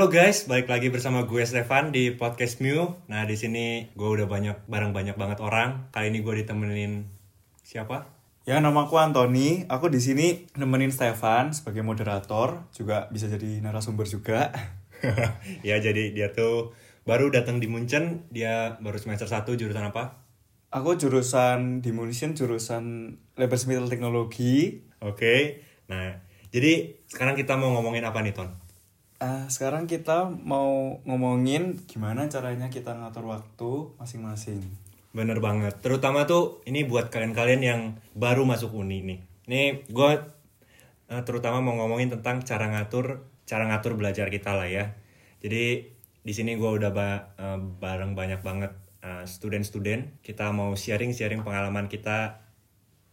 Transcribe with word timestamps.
Halo 0.00 0.08
guys, 0.08 0.48
balik 0.48 0.72
lagi 0.72 0.88
bersama 0.88 1.28
gue 1.28 1.44
Stefan 1.44 1.92
di 1.92 2.08
podcast 2.16 2.64
Mew. 2.64 3.04
Nah 3.12 3.28
di 3.28 3.36
sini 3.36 3.84
gue 3.92 4.08
udah 4.08 4.24
banyak 4.32 4.64
bareng 4.64 4.96
banyak 4.96 5.12
banget 5.12 5.44
orang. 5.44 5.92
Kali 5.92 6.08
ini 6.08 6.24
gue 6.24 6.40
ditemenin 6.40 7.04
siapa? 7.60 8.08
Ya, 8.48 8.64
nama 8.64 8.88
aku 8.88 8.96
Anthony. 8.96 9.68
Aku 9.68 9.92
di 9.92 10.00
sini 10.00 10.48
nemenin 10.56 10.88
Stefan 10.88 11.52
sebagai 11.52 11.84
moderator, 11.84 12.64
juga 12.72 13.12
bisa 13.12 13.28
jadi 13.28 13.60
narasumber 13.60 14.08
juga. 14.08 14.48
ya 15.68 15.76
jadi 15.76 16.16
dia 16.16 16.32
tuh 16.32 16.72
baru 17.04 17.28
datang 17.28 17.60
di 17.60 17.68
Munchen. 17.68 18.24
Dia 18.32 18.80
baru 18.80 18.96
semester 18.96 19.28
1 19.28 19.52
jurusan 19.52 19.84
apa? 19.84 20.24
Aku 20.72 20.96
jurusan 20.96 21.84
di 21.84 21.92
Munchen, 21.92 22.32
jurusan 22.32 23.20
Lebensmittel 23.36 23.92
Teknologi. 23.92 24.80
Oke. 25.04 25.60
Nah, 25.92 26.16
jadi 26.48 27.04
sekarang 27.04 27.36
kita 27.36 27.60
mau 27.60 27.76
ngomongin 27.76 28.08
apa 28.08 28.24
nih, 28.24 28.32
Ton? 28.32 28.69
Ah, 29.20 29.44
sekarang 29.52 29.84
kita 29.84 30.32
mau 30.32 30.96
ngomongin 31.04 31.76
gimana 31.84 32.24
caranya 32.32 32.72
kita 32.72 32.96
ngatur 32.96 33.28
waktu 33.28 33.92
masing-masing. 34.00 34.64
Bener 35.12 35.44
banget. 35.44 35.76
Terutama 35.84 36.24
tuh 36.24 36.64
ini 36.64 36.88
buat 36.88 37.12
kalian-kalian 37.12 37.60
yang 37.60 37.80
baru 38.16 38.48
masuk 38.48 38.72
uni 38.72 39.04
nih. 39.04 39.20
Nih 39.44 39.84
gue 39.92 40.10
uh, 41.12 41.22
terutama 41.28 41.60
mau 41.60 41.76
ngomongin 41.84 42.08
tentang 42.16 42.40
cara 42.40 42.72
ngatur 42.72 43.28
cara 43.44 43.68
ngatur 43.68 44.00
belajar 44.00 44.32
kita 44.32 44.56
lah 44.56 44.72
ya. 44.72 44.96
Jadi 45.44 45.84
di 46.24 46.32
sini 46.32 46.56
gue 46.56 46.70
udah 46.80 46.88
ba 46.88 47.36
uh, 47.36 47.60
bareng 47.60 48.16
banyak 48.16 48.40
banget 48.40 48.72
uh, 49.04 49.28
student-student. 49.28 50.24
Kita 50.24 50.48
mau 50.48 50.72
sharing-sharing 50.72 51.44
pengalaman 51.44 51.92
kita 51.92 52.40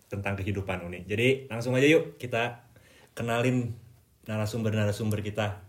tentang 0.07 0.39
kehidupan 0.39 0.87
uni. 0.87 1.03
Jadi 1.03 1.51
langsung 1.51 1.75
aja 1.75 1.83
yuk 1.83 2.15
kita 2.15 2.63
kenalin 3.11 3.75
narasumber-narasumber 4.23 5.19
kita. 5.19 5.66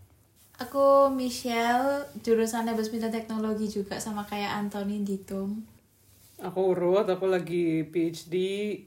Aku 0.59 1.07
Michelle, 1.07 2.03
jurusan 2.19 2.67
Lebensmittel 2.67 3.07
Teknologi 3.07 3.71
juga 3.71 3.95
sama 3.95 4.27
kayak 4.27 4.59
Anthony 4.59 5.07
di 5.07 5.15
TUM. 5.23 5.63
Aku 6.43 6.75
Urut, 6.75 7.07
aku 7.07 7.31
lagi 7.31 7.87
PhD 7.87 8.35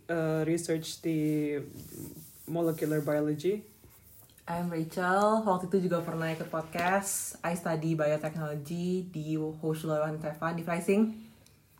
uh, 0.08 0.44
research 0.44 1.00
di 1.00 1.52
molecular 2.44 3.00
biology. 3.00 3.64
I'm 4.44 4.68
Rachel, 4.68 5.48
waktu 5.48 5.72
itu 5.72 5.88
juga 5.88 6.04
pernah 6.04 6.28
ikut 6.28 6.52
podcast 6.52 7.40
I 7.40 7.56
study 7.56 7.96
biotechnology 7.96 9.08
di 9.08 9.40
Hochschule 9.40 9.96
Stefan 10.18 10.60
di 10.60 10.66
Freising 10.66 11.32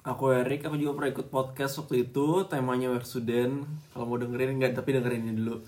Aku 0.03 0.35
Erik, 0.35 0.67
aku 0.67 0.75
juga 0.83 0.99
pernah 0.99 1.11
ikut 1.15 1.31
podcast 1.31 1.79
waktu 1.79 2.11
itu 2.11 2.43
temanya 2.51 2.91
work 2.91 3.07
student. 3.07 3.63
Kalau 3.95 4.11
mau 4.11 4.19
dengerin 4.19 4.59
enggak, 4.59 4.75
tapi 4.75 4.99
dengerin 4.99 5.31
ini 5.31 5.39
dulu. 5.39 5.63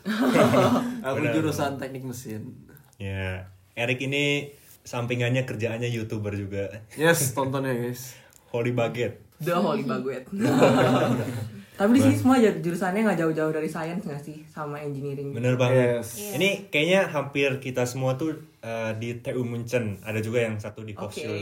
aku 1.07 1.23
jurusan 1.39 1.79
teknik 1.79 2.03
mesin. 2.03 2.51
Ya, 2.99 3.47
Erik 3.75 4.07
ini 4.07 4.55
sampingannya 4.87 5.43
kerjaannya 5.43 5.91
youtuber 5.91 6.31
juga. 6.39 6.87
Yes, 6.95 7.35
tonton 7.35 7.67
ya 7.67 7.75
guys. 7.75 8.15
Holy 8.55 8.71
Bucket. 8.71 9.19
The 9.43 9.51
Holy 9.59 9.83
Baguette 9.83 10.31
Tapi 11.75 11.91
di 11.91 12.01
sini 12.01 12.15
semua 12.15 12.37
jur- 12.37 12.61
jurusannya 12.61 13.03
nggak 13.03 13.19
jauh-jauh 13.19 13.51
dari 13.51 13.67
science 13.67 14.03
nggak 14.03 14.21
sih 14.21 14.47
sama 14.47 14.79
engineering 14.79 15.31
Bener 15.31 15.55
banget. 15.55 15.99
Yes. 15.99 16.33
Ini 16.33 16.69
kayaknya 16.69 17.09
hampir 17.09 17.59
kita 17.59 17.83
semua 17.83 18.15
tuh 18.15 18.31
uh, 18.61 18.95
di 18.95 19.19
TU 19.19 19.43
Munchen. 19.43 19.99
Ada 20.01 20.19
juga 20.19 20.39
yang 20.41 20.55
satu 20.57 20.81
di 20.81 20.95
Oke, 20.95 21.27
lu 21.27 21.35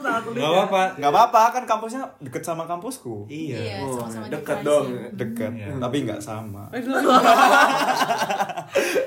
salah 0.00 0.18
tulis 0.20 0.36
Gak 0.36 0.50
apa-apa. 0.50 0.82
Nggak 0.96 1.12
apa-apa, 1.12 1.42
kan 1.52 1.64
kampusnya 1.64 2.02
deket 2.18 2.42
sama 2.42 2.64
kampusku. 2.64 3.26
Iya. 3.26 3.56
Iya, 3.56 3.74
Oh, 3.82 3.94
sama-sama 4.00 4.24
di 4.24 4.32
dekat 4.32 4.56
Freising. 4.56 4.66
dong. 4.66 4.86
Deket, 5.14 5.50
Iya. 5.52 5.66
tapi 5.78 5.96
nggak 6.02 6.20
sama. 6.20 6.62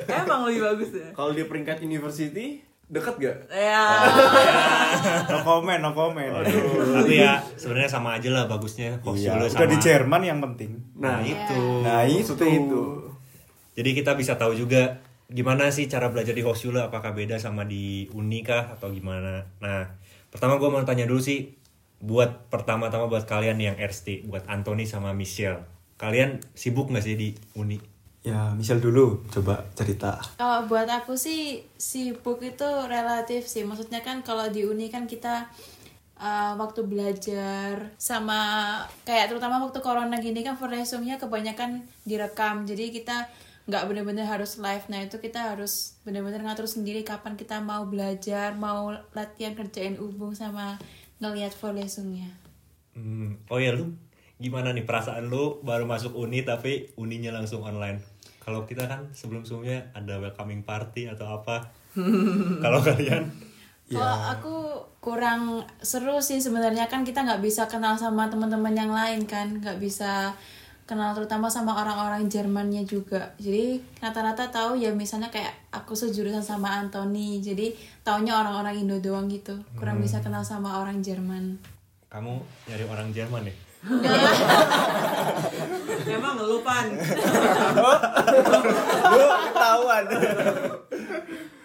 Emang 0.05 0.45
lebih 0.45 0.61
bagus 0.63 0.89
ya 0.93 1.07
Kalau 1.11 1.31
di 1.31 1.43
peringkat 1.43 1.81
university, 1.81 2.61
dekat 2.93 3.15
gak? 3.17 3.37
Ya 3.49 3.83
No 5.31 5.41
comment, 5.41 5.81
no 5.81 5.91
comment. 5.91 6.29
Tapi 6.45 7.13
ya 7.17 7.41
sebenarnya 7.57 7.89
sama 7.89 8.15
aja 8.15 8.29
lah 8.29 8.45
bagusnya 8.45 9.01
Iya, 9.03 9.35
udah 9.35 9.49
sama. 9.49 9.65
di 9.67 9.77
Jerman 9.77 10.21
yang 10.21 10.39
penting. 10.39 10.71
Nah, 10.95 11.19
itu. 11.19 11.61
Nah, 11.81 12.05
itu. 12.05 12.31
Itu. 12.37 12.83
Jadi 13.73 13.89
kita 13.91 14.13
bisa 14.13 14.37
tahu 14.37 14.53
juga 14.53 15.01
gimana 15.25 15.73
sih 15.73 15.89
cara 15.89 16.13
belajar 16.13 16.31
di 16.31 16.45
Hochschule 16.45 16.77
apakah 16.79 17.11
beda 17.11 17.41
sama 17.41 17.65
di 17.65 18.05
uni 18.13 18.45
kah 18.45 18.77
atau 18.77 18.93
gimana. 18.93 19.49
Nah, 19.57 19.89
pertama 20.29 20.61
gue 20.61 20.69
mau 20.69 20.85
tanya 20.85 21.09
dulu 21.09 21.17
sih 21.17 21.57
buat 21.97 22.51
pertama-tama 22.51 23.07
buat 23.07 23.25
kalian 23.25 23.57
yang 23.57 23.75
RST, 23.75 24.29
buat 24.29 24.45
Anthony 24.45 24.85
sama 24.85 25.15
Michelle. 25.15 25.65
Kalian 25.97 26.43
sibuk 26.53 26.91
nggak 26.91 27.01
sih 27.01 27.15
di 27.15 27.29
uni? 27.55 27.79
Ya, 28.23 28.55
misal 28.55 28.79
dulu 28.79 29.19
coba 29.27 29.67
cerita. 29.75 30.15
Kalau 30.39 30.63
buat 30.71 30.87
aku 30.87 31.19
sih 31.19 31.67
sibuk 31.75 32.39
itu 32.39 32.63
relatif 32.87 33.51
sih. 33.51 33.67
Maksudnya 33.67 33.99
kan 33.99 34.23
kalau 34.23 34.47
di 34.47 34.63
uni 34.63 34.87
kan 34.87 35.03
kita 35.03 35.51
uh, 36.23 36.55
waktu 36.55 36.87
belajar 36.87 37.91
sama 37.99 38.79
kayak 39.03 39.27
terutama 39.27 39.59
waktu 39.59 39.83
corona 39.83 40.23
gini 40.23 40.39
kan 40.39 40.55
Vorlesungnya 40.55 41.19
kebanyakan 41.19 41.83
direkam. 42.07 42.63
Jadi 42.63 42.95
kita 42.95 43.27
nggak 43.67 43.91
bener-bener 43.91 44.23
harus 44.23 44.55
live. 44.55 44.87
Nah 44.87 45.03
itu 45.03 45.19
kita 45.19 45.51
harus 45.51 45.99
bener-bener 46.07 46.47
ngatur 46.47 46.63
sendiri 46.63 47.03
kapan 47.03 47.35
kita 47.35 47.59
mau 47.59 47.83
belajar, 47.91 48.55
mau 48.55 48.95
latihan 49.11 49.51
kerjain 49.51 49.99
ubung 49.99 50.31
sama 50.31 50.79
ngelihat 51.19 51.51
Vorlesungnya. 51.59 52.31
Hmm, 52.95 53.35
oh 53.51 53.59
ya 53.59 53.75
lu 53.75 53.91
gimana 54.39 54.71
nih 54.71 54.87
perasaan 54.87 55.27
lu 55.27 55.59
baru 55.59 55.83
masuk 55.87 56.15
uni 56.15 56.47
tapi 56.47 56.95
uninya 56.95 57.35
langsung 57.35 57.67
online? 57.67 58.12
Kalau 58.43 58.67
kita 58.67 58.85
kan 58.91 59.07
sebelum-sebelumnya 59.15 59.95
ada 59.95 60.19
welcoming 60.19 60.67
party 60.67 61.07
atau 61.07 61.39
apa? 61.39 61.63
Kalau 62.63 62.83
kalian 62.83 63.31
Kalau 63.83 64.17
aku 64.33 64.57
kurang 65.03 65.61
seru 65.83 66.17
sih 66.17 66.41
sebenarnya 66.41 66.89
kan 66.89 67.05
kita 67.05 67.21
nggak 67.21 67.43
bisa 67.43 67.69
kenal 67.69 67.93
sama 67.93 68.25
teman-teman 68.25 68.73
yang 68.73 68.89
lain 68.89 69.27
kan, 69.29 69.61
nggak 69.61 69.77
bisa 69.77 70.33
kenal 70.83 71.15
terutama 71.15 71.47
sama 71.47 71.77
orang-orang 71.77 72.25
Jermannya 72.25 72.83
juga. 72.83 73.31
Jadi 73.37 73.79
rata-rata 74.01 74.49
tahu 74.49 74.75
ya 74.79 74.91
misalnya 74.91 75.29
kayak 75.29 75.53
aku 75.69 75.93
sejurusan 75.93 76.41
sama 76.41 76.81
Anthony, 76.81 77.39
jadi 77.39 77.71
taunya 78.01 78.35
orang-orang 78.35 78.81
Indo 78.81 78.97
doang 78.97 79.29
gitu. 79.29 79.61
Kurang 79.77 80.01
bisa 80.03 80.19
kenal 80.19 80.41
sama 80.43 80.81
orang 80.81 80.99
Jerman. 80.99 81.59
kamu 82.13 82.45
nyari 82.69 82.85
orang 82.85 83.09
Jerman 83.09 83.49
ya? 83.49 83.55
Emang 86.15 86.39
lu 86.39 86.63
pan 86.63 86.87
Lu 89.11 89.25
ketahuan. 89.51 90.05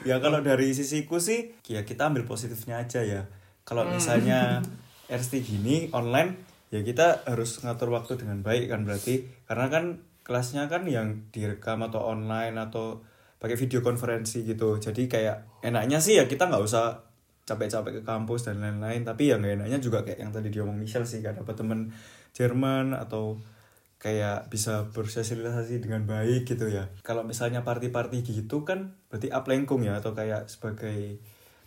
ya 0.02 0.18
kalau 0.18 0.42
dari 0.42 0.74
sisiku 0.74 1.22
sih, 1.22 1.54
ya 1.68 1.86
kita 1.86 2.10
ambil 2.10 2.26
positifnya 2.26 2.82
aja 2.82 3.06
ya. 3.06 3.30
Kalau 3.62 3.86
misalnya 3.86 4.64
RST 5.06 5.44
gini 5.44 5.92
online, 5.92 6.40
ya 6.74 6.82
kita 6.82 7.22
harus 7.28 7.62
ngatur 7.62 7.92
waktu 7.92 8.18
dengan 8.18 8.42
baik 8.42 8.72
kan 8.72 8.82
berarti. 8.82 9.28
Karena 9.46 9.70
kan 9.70 9.84
kelasnya 10.26 10.66
kan 10.66 10.88
yang 10.88 11.30
direkam 11.30 11.86
atau 11.86 12.02
online 12.02 12.58
atau 12.58 13.04
pakai 13.38 13.54
video 13.54 13.84
konferensi 13.84 14.42
gitu. 14.42 14.82
Jadi 14.82 15.06
kayak 15.06 15.62
enaknya 15.62 16.02
sih 16.02 16.18
ya 16.18 16.26
kita 16.26 16.50
nggak 16.50 16.64
usah 16.66 17.07
capek-capek 17.48 17.92
ke 17.98 18.02
kampus 18.04 18.44
dan 18.44 18.60
lain-lain. 18.60 19.08
Tapi 19.08 19.32
yang 19.32 19.40
gak 19.40 19.56
enaknya 19.64 19.80
juga 19.80 20.04
kayak 20.04 20.20
yang 20.20 20.30
tadi 20.30 20.52
diomong 20.52 20.76
Michelle 20.76 21.08
sih 21.08 21.24
kan 21.24 21.32
dapat 21.32 21.56
temen 21.56 21.88
Jerman 22.36 22.92
atau 22.92 23.40
kayak 23.98 24.46
bisa 24.52 24.86
bersosialisasi 24.94 25.82
dengan 25.82 26.04
baik 26.06 26.46
gitu 26.46 26.68
ya. 26.70 26.92
Kalau 27.02 27.26
misalnya 27.26 27.66
party-party 27.66 28.22
gitu 28.22 28.62
kan 28.62 28.94
berarti 29.10 29.32
uplenkung 29.32 29.82
ya 29.82 29.98
atau 29.98 30.14
kayak 30.14 30.46
sebagai 30.46 31.18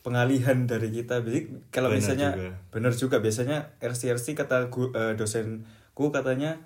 pengalihan 0.06 0.64
dari 0.70 0.94
kita. 0.94 1.20
Jadi 1.26 1.68
kalau 1.74 1.92
Benar 1.92 1.98
misalnya 2.00 2.30
juga. 2.38 2.52
bener 2.72 2.94
juga 2.96 3.18
biasanya 3.20 3.58
RC 3.84 4.16
RC 4.16 4.28
kata 4.38 4.72
gu, 4.72 4.96
eh, 4.96 5.14
dosenku 5.20 6.06
katanya 6.14 6.62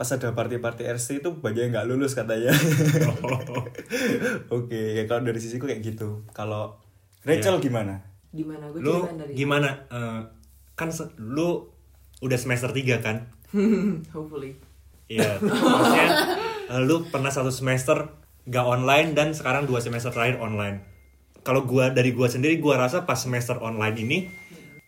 pas 0.00 0.08
ada 0.08 0.32
party-party 0.32 0.88
RC 0.88 1.20
itu 1.20 1.30
banyak 1.36 1.68
yang 1.68 1.72
nggak 1.76 1.88
lulus 1.92 2.16
katanya. 2.16 2.50
Oke 4.56 4.96
ya 4.96 5.04
kalau 5.04 5.28
dari 5.28 5.38
sisiku 5.38 5.68
kayak 5.68 5.84
gitu. 5.84 6.24
Kalau 6.32 6.80
Rachel 7.22 7.60
gimana 7.60 8.11
Di 8.32 8.44
mana 8.48 8.72
gue 8.72 8.80
lu 8.80 9.04
dari 9.04 9.36
gimana? 9.36 9.68
Eh, 9.92 10.20
kan 10.72 10.88
lu 11.20 11.68
udah 12.24 12.38
semester 12.40 12.72
3 12.72 13.04
kan? 13.04 13.28
Hopefully. 14.16 14.56
Iya. 15.12 15.36
Maksudnya 15.44 16.08
eh, 16.72 16.80
lu 16.82 17.04
pernah 17.12 17.28
satu 17.28 17.52
semester 17.52 18.08
gak 18.48 18.66
online 18.66 19.14
dan 19.14 19.36
sekarang 19.36 19.68
dua 19.68 19.84
semester 19.84 20.10
terakhir 20.10 20.40
online. 20.40 20.82
Kalau 21.44 21.68
gua 21.68 21.92
dari 21.92 22.16
gua 22.16 22.32
sendiri 22.32 22.58
gua 22.58 22.80
rasa 22.80 23.04
pas 23.04 23.20
semester 23.20 23.60
online 23.60 23.96
ini 24.00 24.18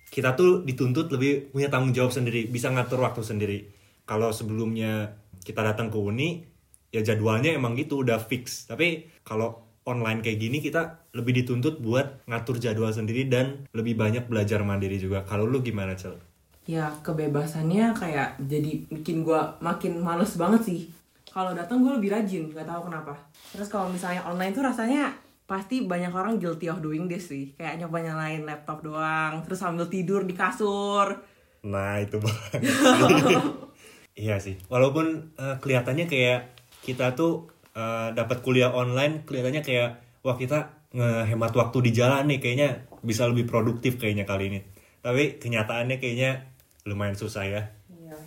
kita 0.08 0.38
tuh 0.38 0.62
dituntut 0.62 1.10
lebih 1.10 1.50
punya 1.50 1.66
tanggung 1.66 1.90
jawab 1.90 2.14
sendiri 2.14 2.46
bisa 2.46 2.70
ngatur 2.70 3.02
waktu 3.02 3.20
sendiri. 3.20 3.58
Kalau 4.06 4.30
sebelumnya 4.30 5.18
kita 5.42 5.60
datang 5.60 5.90
ke 5.90 5.98
uni 5.98 6.46
ya 6.94 7.02
jadwalnya 7.02 7.50
emang 7.52 7.74
gitu 7.74 8.06
udah 8.06 8.22
fix. 8.22 8.70
Tapi 8.70 9.10
kalau 9.26 9.73
online 9.84 10.24
kayak 10.24 10.40
gini 10.40 10.58
kita 10.64 11.12
lebih 11.12 11.44
dituntut 11.44 11.80
buat 11.80 12.24
ngatur 12.24 12.56
jadwal 12.56 12.92
sendiri 12.92 13.28
dan 13.28 13.68
lebih 13.76 13.96
banyak 13.96 14.24
belajar 14.24 14.64
mandiri 14.64 14.96
juga. 14.96 15.22
Kalau 15.28 15.44
lu 15.44 15.60
gimana 15.60 15.92
cel? 15.92 16.16
Ya 16.64 16.88
kebebasannya 17.04 17.92
kayak 17.92 18.40
jadi 18.40 18.88
bikin 18.88 19.20
gua 19.20 19.60
makin 19.60 20.00
males 20.00 20.40
banget 20.40 20.62
sih. 20.64 20.80
Kalau 21.28 21.50
datang 21.50 21.82
gue 21.82 21.90
lebih 21.90 22.14
rajin 22.14 22.46
nggak 22.46 22.62
tahu 22.62 22.88
kenapa. 22.88 23.12
Terus 23.50 23.66
kalau 23.66 23.90
misalnya 23.90 24.22
online 24.22 24.54
tuh 24.54 24.62
rasanya 24.62 25.10
pasti 25.44 25.84
banyak 25.84 26.14
orang 26.14 26.40
guilty 26.40 26.70
of 26.70 26.80
doing 26.80 27.10
this 27.10 27.28
sih. 27.28 27.52
Kayak 27.58 27.84
nyoba 27.84 28.06
nyalain 28.06 28.46
laptop 28.46 28.86
doang 28.86 29.42
terus 29.44 29.60
sambil 29.60 29.90
tidur 29.90 30.24
di 30.24 30.32
kasur. 30.32 31.20
Nah 31.66 31.98
itu 32.00 32.22
banget. 32.22 32.60
iya 34.24 34.38
sih. 34.38 34.56
Walaupun 34.70 35.36
eh, 35.36 35.56
kelihatannya 35.58 36.06
kayak 36.06 36.54
kita 36.86 37.12
tuh 37.18 37.50
eh, 37.74 38.08
dapat 38.14 38.40
kuliah 38.40 38.70
online, 38.72 39.26
kelihatannya 39.26 39.62
kayak 39.66 39.90
wah 40.24 40.38
kita 40.38 40.88
ngehemat 40.94 41.52
waktu 41.52 41.78
di 41.84 41.90
jalan 41.90 42.30
nih, 42.30 42.38
kayaknya 42.40 42.68
bisa 43.02 43.26
lebih 43.28 43.50
produktif 43.50 43.98
kayaknya 43.98 44.24
kali 44.24 44.50
ini. 44.50 44.60
Tapi 45.04 45.36
kenyataannya 45.42 46.00
kayaknya 46.00 46.54
lumayan 46.88 47.18
susah 47.18 47.44
ya. 47.44 47.62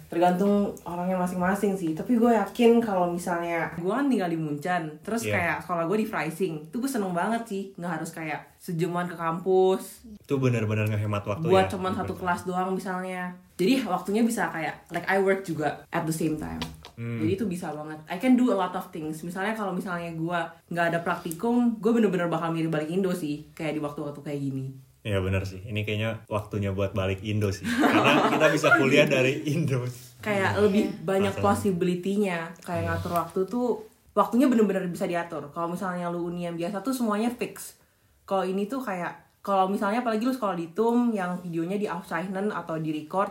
Tergantung 0.08 0.72
orangnya 0.84 1.20
masing-masing 1.20 1.76
sih. 1.76 1.92
Tapi 1.92 2.16
gue 2.16 2.32
yakin 2.32 2.80
kalau 2.80 3.12
misalnya 3.12 3.72
gue 3.76 3.88
kan 3.88 4.08
tinggal 4.08 4.32
di 4.32 4.40
Muncan, 4.40 4.98
terus 5.04 5.28
Iya. 5.28 5.34
kayak 5.36 5.58
sekolah 5.64 5.84
gue 5.86 5.98
di 6.00 6.08
Freising, 6.08 6.72
tuh 6.72 6.80
gue 6.80 6.88
seneng 6.88 7.12
banget 7.12 7.44
sih, 7.44 7.64
nggak 7.76 7.92
harus 8.00 8.10
kayak 8.12 8.42
sejaman 8.58 9.06
ke 9.06 9.16
kampus, 9.16 10.08
Itu 10.18 10.40
benar-benar 10.40 10.88
ngehemat 10.88 11.24
waktu 11.24 11.46
buat 11.46 11.68
ya. 11.68 11.72
cuman 11.76 11.92
satu 11.94 12.16
kelas 12.16 12.44
doang 12.44 12.72
misalnya. 12.72 13.36
Jadi 13.58 13.84
waktunya 13.84 14.22
bisa 14.22 14.48
kayak 14.48 14.86
like 14.92 15.08
I 15.08 15.18
work 15.18 15.42
juga 15.42 15.82
at 15.90 16.06
the 16.06 16.14
same 16.14 16.38
time. 16.38 16.62
Hmm. 16.94 17.22
Jadi 17.22 17.32
itu 17.36 17.46
bisa 17.46 17.74
banget. 17.74 17.98
I 18.06 18.18
can 18.18 18.34
do 18.34 18.50
a 18.50 18.58
lot 18.58 18.74
of 18.74 18.90
things. 18.90 19.22
Misalnya 19.22 19.54
kalau 19.54 19.74
misalnya 19.74 20.14
gue 20.14 20.40
nggak 20.72 20.86
ada 20.94 21.00
praktikum, 21.02 21.78
gue 21.78 21.92
bener-bener 21.92 22.26
bakal 22.26 22.50
mirip 22.50 22.70
balik 22.70 22.90
Indo 22.90 23.14
sih, 23.14 23.50
kayak 23.54 23.78
di 23.78 23.82
waktu-waktu 23.82 24.20
kayak 24.22 24.40
gini. 24.40 24.66
Iya 25.08 25.24
benar 25.24 25.48
sih. 25.48 25.64
Ini 25.64 25.88
kayaknya 25.88 26.28
waktunya 26.28 26.76
buat 26.76 26.92
balik 26.92 27.24
Indo 27.24 27.48
sih. 27.48 27.64
Karena 27.64 28.28
kita 28.28 28.52
bisa 28.52 28.76
kuliah 28.76 29.08
dari 29.08 29.40
Indo. 29.48 29.88
kayak 30.20 30.60
lebih 30.60 30.92
banyak 31.06 31.32
Masalah. 31.32 31.46
possibility-nya 31.48 32.52
kayak 32.60 32.84
ngatur 32.90 33.14
waktu 33.16 33.40
tuh 33.46 33.86
waktunya 34.12 34.50
bener-bener 34.50 34.82
bisa 34.90 35.06
diatur 35.06 35.54
kalau 35.54 35.70
misalnya 35.70 36.10
lu 36.10 36.26
uni 36.26 36.44
yang 36.44 36.58
biasa 36.58 36.82
tuh 36.82 36.90
semuanya 36.90 37.30
fix 37.30 37.78
kalau 38.26 38.42
ini 38.42 38.66
tuh 38.66 38.82
kayak 38.82 39.14
kalau 39.40 39.70
misalnya 39.70 40.02
apalagi 40.02 40.26
lu 40.26 40.34
sekolah 40.34 40.58
di 40.58 40.74
TUM 40.74 41.14
yang 41.14 41.38
videonya 41.40 41.78
di 41.78 41.86
aufzeichnen 41.86 42.50
atau 42.50 42.82
di 42.82 42.90
record 42.92 43.30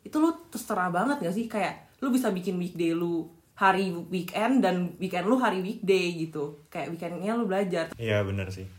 itu 0.00 0.14
lu 0.14 0.30
terserah 0.46 0.88
banget 0.88 1.18
gak 1.20 1.34
sih 1.34 1.50
kayak 1.50 1.98
lu 1.98 2.08
bisa 2.08 2.30
bikin 2.30 2.54
weekday 2.54 2.94
lu 2.94 3.26
hari 3.58 3.90
weekend 3.90 4.62
dan 4.62 4.94
weekend 5.02 5.26
lu 5.26 5.36
hari 5.36 5.58
weekday 5.58 6.14
gitu 6.14 6.62
kayak 6.70 6.94
weekendnya 6.94 7.34
lu 7.34 7.50
belajar 7.50 7.90
Iya 7.98 8.22
benar 8.22 8.54
sih. 8.54 8.70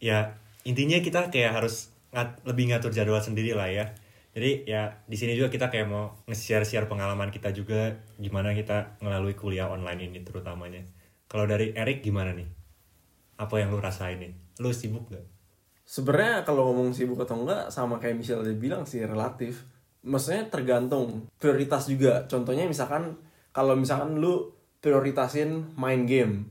Ya 0.00 0.40
intinya 0.62 0.98
kita 1.02 1.30
kayak 1.30 1.62
harus 1.62 1.90
ngat- 2.14 2.42
lebih 2.46 2.70
ngatur 2.70 2.92
jadwal 2.94 3.18
sendiri 3.18 3.56
lah 3.56 3.68
ya. 3.68 3.90
Jadi 4.32 4.64
ya 4.64 4.96
di 5.04 5.16
sini 5.16 5.36
juga 5.36 5.52
kita 5.52 5.68
kayak 5.68 5.86
mau 5.92 6.16
nge-share-share 6.24 6.88
pengalaman 6.88 7.28
kita 7.28 7.52
juga 7.52 8.00
gimana 8.16 8.56
kita 8.56 8.96
melalui 9.04 9.36
kuliah 9.36 9.68
online 9.68 10.08
ini 10.08 10.24
terutamanya. 10.24 10.80
Kalau 11.28 11.44
dari 11.44 11.76
Erik 11.76 12.00
gimana 12.00 12.32
nih? 12.32 12.48
Apa 13.36 13.60
yang 13.60 13.72
lu 13.72 13.80
rasain 13.80 14.20
nih? 14.20 14.32
Lu 14.64 14.72
sibuk 14.72 15.12
gak? 15.12 15.24
Sebenarnya 15.84 16.48
kalau 16.48 16.72
ngomong 16.72 16.96
sibuk 16.96 17.20
atau 17.20 17.44
enggak 17.44 17.68
sama 17.68 18.00
kayak 18.00 18.16
Michelle 18.16 18.40
tadi 18.40 18.56
bilang 18.56 18.88
sih 18.88 19.04
relatif. 19.04 19.68
Maksudnya 20.00 20.48
tergantung 20.48 21.28
prioritas 21.36 21.88
juga. 21.92 22.24
Contohnya 22.24 22.64
misalkan 22.64 23.20
kalau 23.52 23.76
misalkan 23.76 24.16
lu 24.16 24.48
prioritasin 24.80 25.76
main 25.76 26.08
game. 26.08 26.48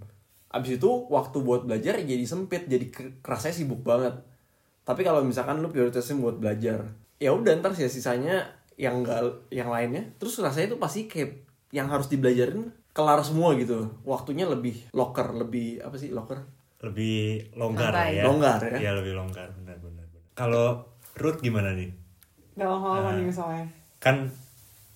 Abis 0.52 0.76
itu 0.76 0.90
waktu 1.08 1.38
buat 1.40 1.64
belajar 1.64 1.96
jadi 1.98 2.24
sempit, 2.24 2.68
jadi 2.68 2.86
ke- 2.86 3.20
kerasanya 3.20 3.56
sibuk 3.56 3.82
banget. 3.82 4.20
Tapi 4.82 5.02
kalau 5.02 5.22
misalkan 5.22 5.58
lu 5.58 5.68
prioritasin 5.68 6.20
buat 6.20 6.36
belajar, 6.36 6.92
ya 7.18 7.32
udah 7.32 7.56
ntar 7.56 7.72
sih 7.72 7.88
sisanya 7.88 8.44
yang 8.76 9.00
enggak 9.00 9.22
yang 9.50 9.68
lainnya. 9.68 10.12
Terus 10.18 10.38
rasanya 10.38 10.68
itu 10.68 10.78
pasti 10.78 11.06
kayak 11.06 11.40
yang 11.70 11.88
harus 11.88 12.06
dibelajarin 12.06 12.68
kelar 12.92 13.22
semua 13.22 13.56
gitu. 13.56 13.88
Waktunya 14.04 14.44
lebih 14.44 14.92
locker, 14.92 15.32
lebih 15.34 15.80
apa 15.80 15.96
sih 15.96 16.10
locker? 16.10 16.44
Lebih 16.82 17.16
longgar 17.54 17.94
Santai. 17.94 18.20
ya. 18.20 18.24
Longgar 18.26 18.60
ya. 18.60 18.78
Iya 18.80 18.92
lebih 18.98 19.14
longgar 19.14 19.48
benar-benar. 19.54 20.04
Kalau 20.34 20.84
Ruth 21.14 21.40
gimana 21.40 21.72
nih? 21.72 21.94
Dalam 22.52 22.82
hal 22.82 22.94
apa 22.98 23.08
Ah. 23.08 23.16
nih 23.16 23.26
misalnya? 23.26 23.64
Kan 23.98 24.34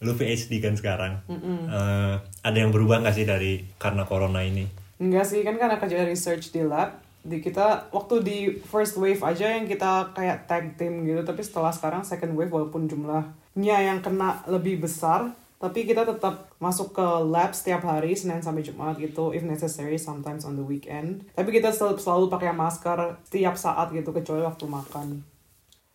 lu 0.01 0.11
PhD 0.11 0.59
kan 0.59 0.73
sekarang. 0.73 1.23
Eh, 1.29 2.13
ada 2.41 2.57
yang 2.57 2.69
berubah 2.69 2.99
gak 2.99 3.13
sih 3.13 3.23
dari 3.23 3.63
karena 3.75 4.03
corona 4.03 4.41
ini? 4.41 4.67
Enggak 4.95 5.27
sih, 5.27 5.43
kan 5.43 5.59
karena 5.59 5.75
kerja 5.75 6.07
research 6.07 6.55
di 6.55 6.63
lab, 6.63 6.99
di 7.25 7.43
kita 7.43 7.91
waktu 7.91 8.15
di 8.23 8.37
first 8.63 8.95
wave 8.95 9.19
aja 9.25 9.57
yang 9.57 9.67
kita 9.67 10.15
kayak 10.15 10.47
tag 10.47 10.77
team 10.79 11.03
gitu, 11.03 11.25
tapi 11.25 11.41
setelah 11.43 11.73
sekarang 11.73 12.05
second 12.05 12.37
wave 12.37 12.53
walaupun 12.53 12.87
jumlahnya 12.87 13.77
yang 13.81 13.99
kena 13.99 14.45
lebih 14.47 14.79
besar, 14.79 15.33
tapi 15.59 15.83
kita 15.83 16.05
tetap 16.05 16.53
masuk 16.61 16.93
ke 16.93 17.07
lab 17.25 17.51
setiap 17.51 17.81
hari 17.83 18.13
Senin 18.13 18.39
sampai 18.39 18.61
Jumat 18.61 18.95
gitu, 19.01 19.33
if 19.33 19.41
necessary 19.41 19.97
sometimes 19.97 20.45
on 20.45 20.53
the 20.53 20.63
weekend. 20.63 21.25
Tapi 21.33 21.49
kita 21.49 21.73
selalu, 21.73 21.97
selalu 21.97 22.25
pakai 22.29 22.53
masker 22.53 23.19
setiap 23.25 23.57
saat 23.57 23.89
gitu 23.89 24.13
kecuali 24.13 24.45
waktu 24.45 24.65
makan. 24.69 25.07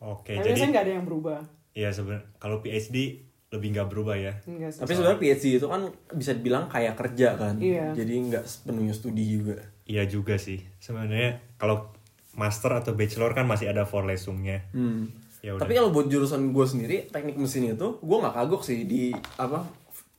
Oke, 0.00 0.34
tapi 0.34 0.44
jadi 0.44 0.56
biasanya 0.56 0.70
nggak 0.74 0.84
ada 0.84 0.94
yang 0.96 1.06
berubah. 1.06 1.40
Iya 1.70 1.94
sebenarnya 1.94 2.26
kalau 2.42 2.58
PhD 2.64 3.22
lebih 3.50 3.68
nggak 3.74 3.88
berubah 3.90 4.14
ya. 4.14 4.32
Enggak. 4.46 4.78
Tapi 4.78 4.92
sebenarnya 4.94 5.18
PhD 5.18 5.44
itu 5.58 5.66
kan 5.66 5.82
bisa 6.14 6.32
dibilang 6.38 6.70
kayak 6.70 6.94
kerja 6.94 7.34
kan. 7.34 7.58
Iya. 7.58 7.90
Jadi 7.98 8.14
nggak 8.30 8.44
sepenuhnya 8.46 8.94
studi 8.94 9.26
juga. 9.26 9.58
Iya 9.90 10.06
juga 10.06 10.38
sih. 10.38 10.62
Sebenarnya 10.78 11.42
kalau 11.58 11.90
master 12.38 12.78
atau 12.78 12.94
bachelor 12.94 13.34
kan 13.34 13.50
masih 13.50 13.74
ada 13.74 13.82
Vorlesungnya. 13.82 14.70
Hmm. 14.70 15.10
Ya 15.42 15.58
udah. 15.58 15.66
Tapi 15.66 15.72
kalau 15.74 15.90
buat 15.90 16.06
jurusan 16.06 16.54
gue 16.54 16.66
sendiri, 16.68 16.96
teknik 17.10 17.34
mesin 17.34 17.74
itu, 17.74 17.98
gue 17.98 18.16
nggak 18.22 18.34
kagok 18.38 18.62
sih 18.62 18.86
di 18.86 19.10
apa 19.34 19.66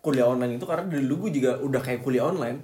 kuliah 0.02 0.28
online 0.28 0.58
itu 0.58 0.66
karena 0.66 0.90
dari 0.90 1.06
dulu 1.08 1.30
gue 1.30 1.40
juga 1.40 1.52
udah 1.64 1.82
kayak 1.82 2.04
kuliah 2.04 2.28
online. 2.28 2.60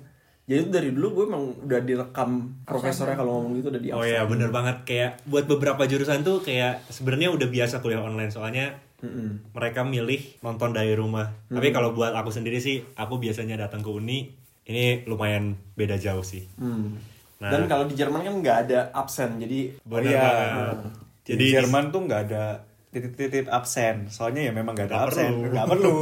Jadi 0.48 0.60
itu 0.64 0.72
dari 0.72 0.90
dulu 0.96 1.08
gue 1.12 1.26
emang 1.28 1.44
udah 1.64 1.80
direkam 1.84 2.64
profesornya 2.64 3.20
kalau 3.20 3.40
ngomong 3.40 3.60
gitu 3.60 3.68
udah 3.68 3.82
di 3.84 3.90
Oh 3.92 4.04
iya 4.04 4.24
bener 4.24 4.48
banget 4.48 4.88
kayak 4.88 5.12
buat 5.28 5.44
beberapa 5.44 5.84
jurusan 5.84 6.24
tuh 6.24 6.40
kayak 6.40 6.88
sebenarnya 6.88 7.36
udah 7.36 7.48
biasa 7.52 7.84
kuliah 7.84 8.00
online 8.00 8.32
soalnya 8.32 8.80
Mm-mm. 8.98 9.54
mereka 9.54 9.86
milih 9.86 10.42
nonton 10.42 10.74
dari 10.74 10.98
rumah. 10.98 11.30
Tapi 11.48 11.70
kalau 11.70 11.94
buat 11.94 12.18
aku 12.18 12.34
sendiri 12.34 12.58
sih 12.58 12.82
aku 12.98 13.22
biasanya 13.22 13.54
datang 13.56 13.86
ke 13.86 13.90
uni 13.94 14.34
ini 14.66 15.06
lumayan 15.06 15.54
beda 15.78 15.96
jauh 15.96 16.26
sih. 16.26 16.44
Hmm. 16.58 16.98
Nah. 17.38 17.54
Dan 17.54 17.70
kalau 17.70 17.86
di 17.86 17.94
Jerman 17.94 18.26
kan 18.26 18.34
nggak 18.42 18.58
ada 18.68 18.80
absen, 18.92 19.38
jadi 19.38 19.78
Bener 19.86 20.12
iya. 20.12 20.22
banget. 20.26 20.78
Jadi 21.24 21.32
Jadi 21.38 21.46
Jerman 21.54 21.84
tuh 21.94 22.02
nggak 22.10 22.22
ada 22.32 22.44
titik-titik 22.90 23.46
absen. 23.48 24.10
Soalnya 24.10 24.50
ya 24.50 24.52
memang 24.52 24.74
nggak 24.74 24.90
ada 24.90 24.96
Nggak 24.98 25.08
absen, 25.14 25.30
perlu. 25.30 25.52
nggak 25.54 25.68
perlu. 25.70 25.96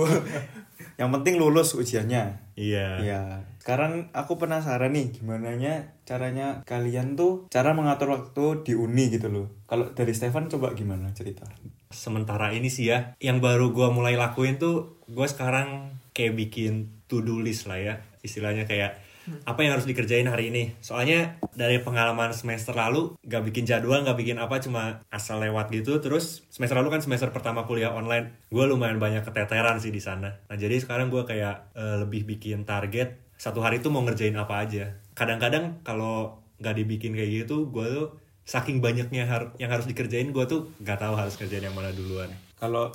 Yang 1.00 1.10
penting 1.20 1.34
lulus 1.36 1.70
ujiannya. 1.76 2.24
iya. 2.56 2.88
Iya. 3.04 3.22
Sekarang 3.66 4.14
aku 4.14 4.38
penasaran 4.38 4.94
nih 4.94 5.10
gimana 5.10 5.58
caranya 6.06 6.62
kalian 6.70 7.18
tuh 7.18 7.50
cara 7.50 7.74
mengatur 7.74 8.14
waktu 8.14 8.62
di 8.62 8.78
uni 8.78 9.10
gitu 9.10 9.26
loh. 9.34 9.66
Kalau 9.66 9.90
dari 9.90 10.14
Stefan 10.14 10.46
coba 10.54 10.78
gimana 10.78 11.10
cerita? 11.18 11.50
Sementara 11.90 12.54
ini 12.54 12.70
sih 12.70 12.94
ya 12.94 13.18
yang 13.18 13.42
baru 13.42 13.74
gua 13.74 13.90
mulai 13.90 14.22
lakuin 14.22 14.62
tuh 14.62 15.02
gue 15.10 15.26
sekarang 15.26 15.98
kayak 16.14 16.38
bikin 16.38 16.94
to 17.10 17.26
do 17.26 17.42
list 17.42 17.66
lah 17.66 17.82
ya 17.82 17.94
istilahnya 18.22 18.70
kayak 18.70 19.02
apa 19.26 19.66
yang 19.66 19.74
harus 19.74 19.90
dikerjain 19.90 20.30
hari 20.30 20.54
ini 20.54 20.78
soalnya 20.86 21.42
dari 21.58 21.82
pengalaman 21.82 22.30
semester 22.30 22.78
lalu 22.78 23.18
gak 23.26 23.42
bikin 23.42 23.66
jadwal 23.66 24.06
gak 24.06 24.18
bikin 24.18 24.38
apa 24.38 24.62
cuma 24.62 25.02
asal 25.10 25.42
lewat 25.42 25.74
gitu 25.74 25.98
terus 25.98 26.46
semester 26.54 26.78
lalu 26.78 26.94
kan 26.94 27.02
semester 27.02 27.34
pertama 27.34 27.66
kuliah 27.66 27.90
online 27.90 28.46
gue 28.54 28.66
lumayan 28.70 29.02
banyak 29.02 29.26
keteteran 29.26 29.82
sih 29.82 29.90
di 29.90 29.98
sana 29.98 30.46
nah 30.46 30.58
jadi 30.58 30.78
sekarang 30.78 31.10
gue 31.10 31.26
kayak 31.26 31.74
eh, 31.74 32.06
lebih 32.06 32.30
bikin 32.30 32.70
target 32.70 33.25
satu 33.36 33.60
hari 33.60 33.80
tuh 33.80 33.90
mau 33.90 34.02
ngerjain 34.02 34.34
apa 34.34 34.64
aja 34.64 34.86
kadang-kadang 35.12 35.80
kalau 35.82 36.36
nggak 36.58 36.76
dibikin 36.76 37.12
kayak 37.12 37.44
gitu 37.44 37.68
gue 37.68 37.84
tuh 37.86 38.08
saking 38.44 38.80
banyaknya 38.80 39.26
har- 39.26 39.52
yang 39.56 39.68
harus 39.68 39.86
dikerjain 39.86 40.30
gue 40.30 40.46
tuh 40.46 40.72
nggak 40.80 40.98
tahu 40.98 41.14
harus 41.14 41.36
kerjain 41.36 41.62
yang 41.62 41.74
mana 41.74 41.92
duluan 41.92 42.30
Kalau 42.56 42.88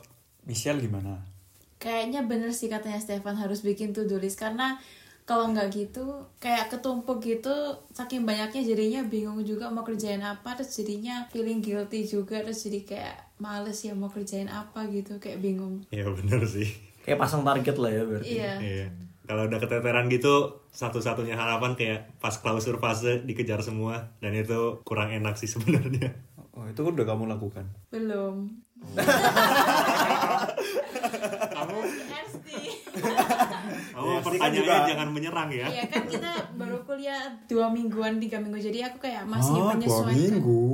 Michelle 0.43 0.81
gimana? 0.81 1.21
Kayaknya 1.77 2.25
bener 2.25 2.49
sih 2.51 2.69
katanya 2.69 2.97
Stefan 2.97 3.37
harus 3.37 3.61
bikin 3.61 3.93
to 3.93 4.05
do 4.05 4.17
list 4.17 4.37
karena 4.37 4.77
kalau 5.23 5.49
nggak 5.49 5.69
gitu 5.71 6.05
kayak 6.37 6.69
ketumpuk 6.69 7.21
gitu 7.21 7.53
saking 7.91 8.25
banyaknya 8.25 8.61
jadinya 8.61 9.01
bingung 9.03 9.39
juga 9.43 9.69
mau 9.69 9.81
kerjain 9.81 10.19
apa 10.19 10.57
terus 10.57 10.75
jadinya 10.75 11.29
feeling 11.29 11.61
guilty 11.61 12.03
juga 12.03 12.41
terus 12.41 12.65
jadi 12.65 12.81
kayak 12.83 13.17
males 13.39 13.79
ya 13.79 13.93
mau 13.93 14.09
kerjain 14.09 14.49
apa 14.49 14.89
gitu 14.89 15.17
kayak 15.17 15.39
bingung 15.39 15.85
ya 15.89 16.09
bener 16.11 16.43
sih 16.45 16.67
kayak 17.01 17.17
pasang 17.17 17.41
target 17.43 17.77
lah 17.77 17.91
ya 17.91 18.03
berarti. 18.03 18.29
iya 18.29 18.53
Iya. 18.59 18.87
Kalau 19.31 19.47
udah 19.47 19.59
keteteran 19.59 20.11
gitu, 20.11 20.35
satu-satunya 20.69 21.39
harapan 21.39 21.73
kayak 21.73 22.19
pas 22.19 22.35
klausur 22.35 22.77
fase 22.77 23.23
dikejar 23.23 23.63
semua 23.63 24.11
dan 24.19 24.35
itu 24.35 24.83
kurang 24.83 25.07
enak 25.09 25.39
sih 25.39 25.47
sebenarnya. 25.47 26.19
Oh, 26.51 26.67
itu 26.67 26.83
udah 26.83 27.07
kamu 27.07 27.31
lakukan. 27.31 27.63
belum 27.89 28.51
kamu 31.49 31.79
Oh, 33.93 34.03
Ya, 34.03 34.19
pasti 34.19 34.35
kan 34.35 34.51
pertanyaannya 34.51 34.59
juga- 34.59 34.89
jangan 34.89 35.09
menyerang 35.11 35.49
ya. 35.53 35.67
Iya 35.69 35.85
kan 35.87 36.03
kita 36.07 36.31
baru 36.57 36.79
kuliah 36.83 37.23
dua 37.47 37.67
mingguan 37.69 38.19
tiga 38.19 38.41
minggu 38.41 38.59
jadi 38.59 38.91
aku 38.91 38.99
kayak 38.99 39.25
masih 39.25 39.53
Ah, 39.53 39.57
dua 39.57 39.71
menyesuaikan 39.77 40.17
minggu. 40.41 40.67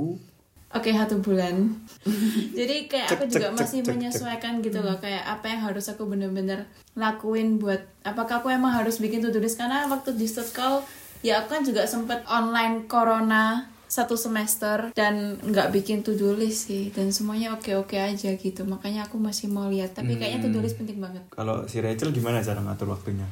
Oke 0.75 0.91
satu 0.91 1.23
bulan. 1.23 1.71
Jadi 2.59 2.91
kayak 2.91 3.15
aku 3.15 3.23
juga 3.31 3.55
masih 3.55 3.87
menyesuaikan 3.87 4.59
gitu 4.59 4.83
loh 4.83 4.99
kayak 4.99 5.23
apa 5.23 5.47
yang 5.47 5.63
harus 5.63 5.87
aku 5.87 6.03
bener-bener 6.03 6.67
lakuin 6.99 7.55
buat 7.55 7.87
apakah 8.03 8.43
aku 8.43 8.51
emang 8.51 8.75
harus 8.75 8.99
bikin 8.99 9.23
to 9.23 9.31
list 9.39 9.55
karena 9.55 9.87
waktu 9.87 10.11
di 10.19 10.27
call 10.51 10.83
ya 11.23 11.39
aku 11.39 11.55
kan 11.55 11.63
juga 11.63 11.87
sempet 11.87 12.27
online 12.27 12.85
corona 12.85 13.71
satu 13.87 14.19
semester 14.19 14.91
dan 14.91 15.39
nggak 15.39 15.71
bikin 15.71 16.03
to 16.03 16.11
do 16.19 16.35
list 16.35 16.67
sih 16.67 16.91
dan 16.91 17.07
semuanya 17.15 17.55
oke 17.55 17.71
oke 17.79 17.95
aja 17.95 18.35
gitu 18.35 18.67
makanya 18.67 19.07
aku 19.07 19.15
masih 19.15 19.47
mau 19.47 19.71
lihat 19.71 19.95
tapi 19.95 20.19
kayaknya 20.19 20.43
to 20.43 20.51
do 20.51 20.59
list 20.59 20.75
penting 20.75 20.99
banget 20.99 21.23
Kalau 21.31 21.63
si 21.63 21.79
Rachel 21.79 22.11
gimana 22.11 22.43
cara 22.43 22.59
ngatur 22.59 22.91
waktunya? 22.91 23.23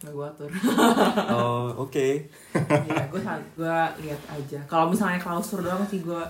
Nggak 0.00 0.12
gue 0.12 0.26
atur. 0.28 0.50
Oh, 1.36 1.88
oke. 1.88 2.06
Iya, 2.52 3.02
gue 3.08 3.20
gue 3.56 3.78
lihat 4.04 4.20
aja. 4.28 4.60
Kalau 4.68 4.92
misalnya 4.92 5.20
klausur 5.20 5.64
doang 5.64 5.84
sih 5.88 6.04
gue 6.04 6.22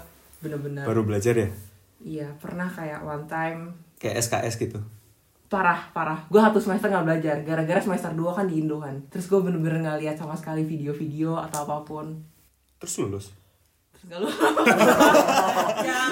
bener-bener. 0.43 0.85
Baru 0.85 1.03
belajar 1.07 1.35
ya? 1.35 1.49
Iya, 2.03 2.29
pernah 2.37 2.69
kayak 2.69 3.01
one 3.03 3.25
time 3.25 3.61
Kayak 3.97 4.21
SKS 4.29 4.57
gitu. 4.61 4.81
parah 5.47 5.95
parah 5.95 6.27
gue 6.27 6.43
satu 6.43 6.59
semester 6.59 6.91
nggak 6.91 7.07
belajar 7.07 7.37
gara-gara 7.47 7.79
semester 7.79 8.11
2 8.11 8.35
kan 8.35 8.51
di 8.51 8.67
Indo 8.67 8.83
kan 8.83 8.99
terus 9.07 9.31
gue 9.31 9.39
bener-bener 9.39 9.79
nggak 9.79 10.03
lihat 10.03 10.17
sama 10.19 10.35
sekali 10.35 10.67
video-video 10.67 11.39
atau 11.39 11.63
apa 11.63 11.87
pun 11.87 12.19
Terus 12.77 12.95
lulus. 13.01 13.27
Gak 14.05 14.19
lu 14.19 14.29
ya 15.89 16.03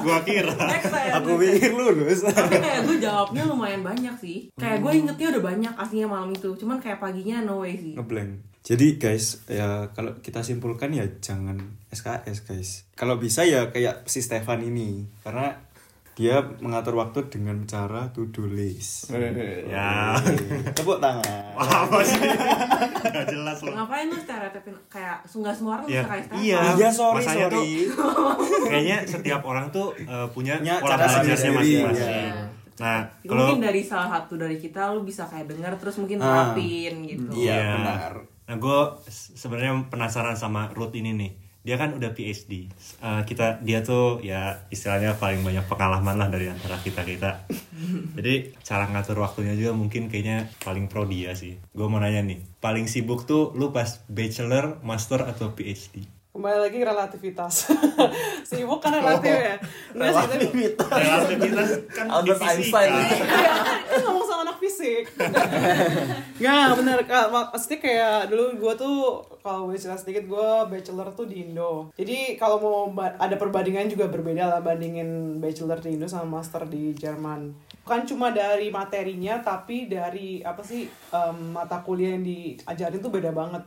Gua 0.00 0.18
kira. 0.22 0.52
next 0.54 0.88
time 0.88 1.12
Aku 1.14 1.36
pikir 1.36 1.70
lulus. 1.70 2.24
tapi 2.24 2.56
kayak 2.56 2.80
gue 2.82 2.96
jawabnya 2.98 3.42
lumayan 3.44 3.80
banyak 3.80 4.14
sih 4.16 4.48
kayak 4.54 4.80
gue 4.80 4.92
ingetnya 4.96 5.26
udah 5.32 5.42
banyak 5.44 5.72
aslinya 5.74 6.08
malam 6.08 6.30
itu 6.30 6.50
cuman 6.54 6.78
kayak 6.78 6.98
paginya 6.98 7.40
no 7.40 7.60
way 7.60 7.74
sih 7.74 7.94
Ngeblank. 7.94 8.56
Jadi 8.64 8.96
guys, 8.96 9.44
ya 9.44 9.92
kalau 9.92 10.16
kita 10.18 10.40
simpulkan 10.40 10.88
ya 10.88 11.04
jangan 11.20 11.60
SKS 11.92 12.48
guys. 12.48 12.70
Kalau 12.96 13.20
bisa 13.20 13.44
ya 13.44 13.68
kayak 13.68 14.08
si 14.08 14.24
Stefan 14.24 14.64
ini, 14.64 15.04
karena 15.20 15.63
dia 16.14 16.38
mengatur 16.58 16.94
waktu 16.94 17.26
dengan 17.26 17.58
cara 17.64 18.06
to 18.08 18.30
do 18.30 18.46
list. 18.46 19.10
Ya. 19.66 20.14
Tepuk 20.76 20.98
tangan. 20.98 21.26
Apa 21.52 21.98
sih? 22.00 22.22
Gak 23.04 23.26
jelas 23.28 23.58
loh. 23.60 23.74
ngapain 23.74 24.06
lu 24.06 24.16
stereotipin 24.16 24.74
kayak 24.86 25.26
nggak 25.26 25.50
semua 25.52 25.72
orang 25.76 25.86
Ya, 25.86 26.00
bisa 26.00 26.08
kayak 26.08 26.24
iya. 26.36 26.58
Iya, 26.72 26.88
sorry, 26.88 27.18
Masanya 27.20 27.46
sorry. 27.48 27.66
Kayaknya 28.64 28.96
setiap 29.04 29.42
orang 29.42 29.66
tuh 29.68 29.90
uh, 30.02 30.26
punya 30.30 30.54
Punya 30.56 30.78
pola 30.78 30.94
cara 30.94 31.04
belajarnya 31.04 31.50
masing-masing. 31.50 31.82
ya. 31.92 32.34
Nah, 32.74 32.98
kalau 33.22 33.38
mungkin 33.44 33.62
dari 33.62 33.82
salah 33.82 34.08
satu 34.12 34.34
dari 34.34 34.56
kita 34.56 34.90
lu 34.90 35.02
bisa 35.02 35.22
kayak 35.24 35.46
dengar 35.46 35.74
terus 35.76 35.94
mungkin 35.94 36.18
Ah. 36.18 36.50
terapin 36.50 36.94
gitu 37.04 37.30
Iya, 37.32 37.54
Iya. 37.54 37.70
benar. 37.72 38.12
Nah, 38.44 38.56
gue 38.56 38.78
sebenarnya 39.10 39.72
penasaran 39.88 40.34
sama 40.34 40.70
Ruth 40.70 40.92
ini 40.92 41.10
nih. 41.12 41.32
Dia 41.64 41.80
kan 41.80 41.96
udah 41.96 42.12
PhD. 42.12 42.68
Eh, 43.00 43.22
kita 43.24 43.64
dia 43.64 43.80
tuh 43.80 44.20
ya 44.20 44.68
istilahnya 44.68 45.16
paling 45.16 45.40
banyak 45.40 45.64
pengalaman 45.64 46.20
lah 46.20 46.28
dari 46.28 46.52
antara 46.52 46.76
kita 46.76 47.08
kita. 47.08 47.48
Jadi 48.20 48.52
cara 48.60 48.84
ngatur 48.92 49.24
waktunya 49.24 49.56
juga 49.56 49.72
mungkin 49.72 50.12
kayaknya 50.12 50.52
paling 50.60 50.92
pro 50.92 51.08
dia 51.08 51.32
sih. 51.32 51.56
Gue 51.72 51.88
mau 51.88 51.96
nanya 51.96 52.20
nih, 52.20 52.44
paling 52.60 52.84
sibuk 52.84 53.24
tuh 53.24 53.56
lu 53.56 53.72
pas 53.72 54.04
bachelor, 54.12 54.84
master 54.84 55.24
atau 55.24 55.56
PhD? 55.56 56.04
Kembali 56.34 56.66
lagi 56.66 56.82
relativitas. 56.82 57.70
Sibuk 58.50 58.82
kan 58.82 58.90
relatif 58.90 59.30
ya. 59.30 59.54
Enggak 59.94 60.34
sih, 60.34 60.66
tapi 60.74 60.98
Relativitas 61.06 61.68
kan 61.94 62.06
Albert. 62.10 62.42
Einstein. 62.42 62.90
Iya, 62.90 63.54
fisik. 64.74 65.06
Nggak, 66.42 66.68
bener 66.82 66.98
Maksudnya 67.30 67.78
kayak 67.78 68.18
dulu 68.26 68.44
gue 68.58 68.74
tuh 68.74 69.22
kalau 69.38 69.70
boleh 69.70 69.78
cerita 69.78 69.94
sedikit 69.94 70.26
gue 70.26 70.48
bachelor 70.66 71.14
tuh 71.14 71.30
di 71.30 71.46
Indo. 71.46 71.94
Jadi 71.94 72.34
kalau 72.34 72.58
mau 72.58 72.90
ada 72.98 73.38
perbandingan 73.38 73.86
juga 73.86 74.10
berbeda 74.10 74.50
lah 74.50 74.60
bandingin 74.60 75.38
bachelor 75.38 75.78
di 75.78 75.94
Indo 75.94 76.10
sama 76.10 76.42
master 76.42 76.66
di 76.66 76.90
Jerman. 76.98 77.54
Bukan 77.86 78.02
cuma 78.10 78.34
dari 78.34 78.74
materinya 78.74 79.38
tapi 79.38 79.86
dari 79.86 80.42
apa 80.42 80.66
sih 80.66 80.90
em, 80.90 81.38
mata 81.54 81.78
kuliah 81.86 82.18
yang 82.18 82.26
diajarin 82.26 82.98
tuh 82.98 83.14
beda 83.14 83.30
banget. 83.30 83.62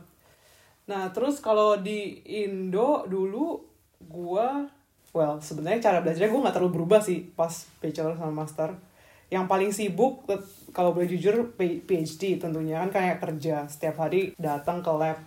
Nah, 0.88 1.08
terus 1.16 1.40
kalau 1.40 1.80
di 1.80 2.20
Indo 2.28 3.08
dulu 3.08 3.64
gua 4.04 4.68
well, 5.16 5.40
sebenarnya 5.40 5.90
cara 5.90 5.98
belajarnya 6.04 6.30
gue 6.30 6.44
nggak 6.44 6.54
terlalu 6.54 6.72
berubah 6.78 7.00
sih 7.00 7.24
pas 7.32 7.50
bachelor 7.80 8.14
sama 8.20 8.44
master. 8.44 8.87
Yang 9.28 9.44
paling 9.44 9.70
sibuk 9.76 10.24
kalau 10.72 10.96
boleh 10.96 11.08
jujur 11.08 11.52
PhD 11.56 12.40
tentunya 12.40 12.80
kan 12.86 12.90
kayak 12.92 13.20
kerja 13.20 13.68
setiap 13.68 14.00
hari 14.00 14.32
datang 14.40 14.80
ke 14.80 14.88
lab 14.88 15.20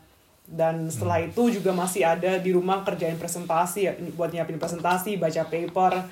dan 0.52 0.92
setelah 0.92 1.24
itu 1.24 1.48
juga 1.48 1.72
masih 1.72 2.04
ada 2.04 2.36
di 2.36 2.52
rumah 2.52 2.84
kerjain 2.84 3.16
presentasi 3.16 3.80
ya, 3.88 3.94
buat 4.20 4.36
nyiapin 4.36 4.60
presentasi, 4.60 5.16
baca 5.16 5.48
paper, 5.48 6.04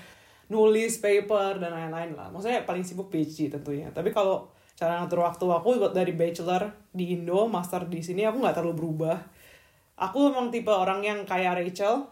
nulis 0.48 0.96
paper 1.03 1.60
dan 1.60 1.75
lain-lain 1.75 2.15
lah. 2.15 2.31
Maksudnya 2.31 2.63
paling 2.63 2.88
sibuk 2.88 3.12
PhD 3.12 3.51
tentunya. 3.51 3.91
Tapi 3.91 4.15
kalau 4.15 4.48
cara 4.79 5.03
ngatur 5.03 5.27
waktu 5.27 5.43
aku 5.43 5.69
dari 5.91 6.15
bachelor 6.15 6.72
di 6.96 7.19
Indo, 7.19 7.51
master 7.51 7.84
di 7.84 8.00
sini 8.00 8.24
aku 8.24 8.39
nggak 8.39 8.55
terlalu 8.55 8.79
berubah. 8.79 9.19
Aku 10.00 10.31
memang 10.31 10.48
tipe 10.48 10.72
orang 10.72 11.03
yang 11.03 11.27
kayak 11.27 11.60
Rachel. 11.60 12.08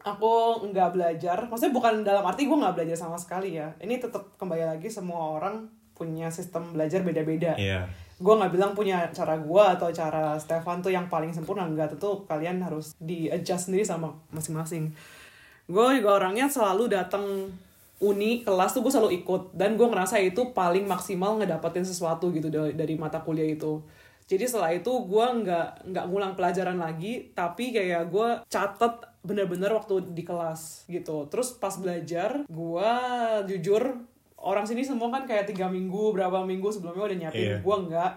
Aku 0.00 0.64
nggak 0.68 0.96
belajar. 0.96 1.38
Maksudnya 1.46 1.72
bukan 1.76 1.94
dalam 2.00 2.24
arti 2.24 2.48
gue 2.48 2.56
nggak 2.56 2.76
belajar 2.76 2.96
sama 2.96 3.20
sekali 3.20 3.56
ya. 3.60 3.72
Ini 3.80 4.00
tetap 4.00 4.36
kembali 4.40 4.64
lagi 4.76 4.88
semua 4.88 5.36
orang 5.36 5.68
punya 6.00 6.32
sistem 6.32 6.72
belajar 6.72 7.04
beda-beda 7.04 7.52
Iya. 7.60 7.84
gue 8.16 8.34
nggak 8.40 8.52
bilang 8.56 8.72
punya 8.72 9.04
cara 9.12 9.36
gue 9.36 9.64
atau 9.76 9.92
cara 9.92 10.32
Stefan 10.40 10.80
tuh 10.80 10.88
yang 10.88 11.12
paling 11.12 11.28
sempurna 11.36 11.68
enggak 11.68 11.92
tentu 11.92 12.24
kalian 12.24 12.64
harus 12.64 12.96
di 12.96 13.28
adjust 13.28 13.68
sendiri 13.68 13.84
sama 13.84 14.16
masing-masing 14.32 14.96
gue 15.68 15.86
juga 16.00 16.16
orangnya 16.16 16.48
selalu 16.48 16.88
datang 16.88 17.52
uni 18.00 18.40
kelas 18.40 18.72
tuh 18.72 18.80
gue 18.80 18.88
selalu 18.88 19.20
ikut 19.20 19.52
dan 19.52 19.76
gue 19.76 19.84
ngerasa 19.84 20.16
itu 20.24 20.56
paling 20.56 20.88
maksimal 20.88 21.36
ngedapetin 21.36 21.84
sesuatu 21.84 22.32
gitu 22.32 22.48
dari, 22.48 22.72
dari 22.72 22.96
mata 22.96 23.20
kuliah 23.20 23.52
itu 23.52 23.84
jadi 24.24 24.48
setelah 24.48 24.72
itu 24.72 24.88
gue 24.88 25.26
nggak 25.44 25.84
nggak 25.84 26.04
ngulang 26.08 26.32
pelajaran 26.32 26.80
lagi 26.80 27.28
tapi 27.36 27.76
kayak 27.76 28.08
gue 28.08 28.28
catet 28.48 29.09
bener-bener 29.20 29.68
waktu 29.70 30.00
di 30.08 30.22
kelas 30.22 30.84
gitu 30.86 31.26
terus 31.26 31.52
pas 31.52 31.72
belajar 31.72 32.42
gue 32.42 32.90
jujur 33.46 33.82
orang 34.36 34.64
sini 34.64 34.80
semua 34.80 35.08
kan 35.08 35.24
kayak 35.24 35.44
tiga 35.46 35.66
minggu 35.66 36.10
berapa 36.10 36.40
minggu 36.42 36.68
sebelumnya 36.70 37.04
udah 37.04 37.18
nyiapin 37.18 37.44
Iya. 37.46 37.56
gue 37.58 37.76
nggak 37.86 38.12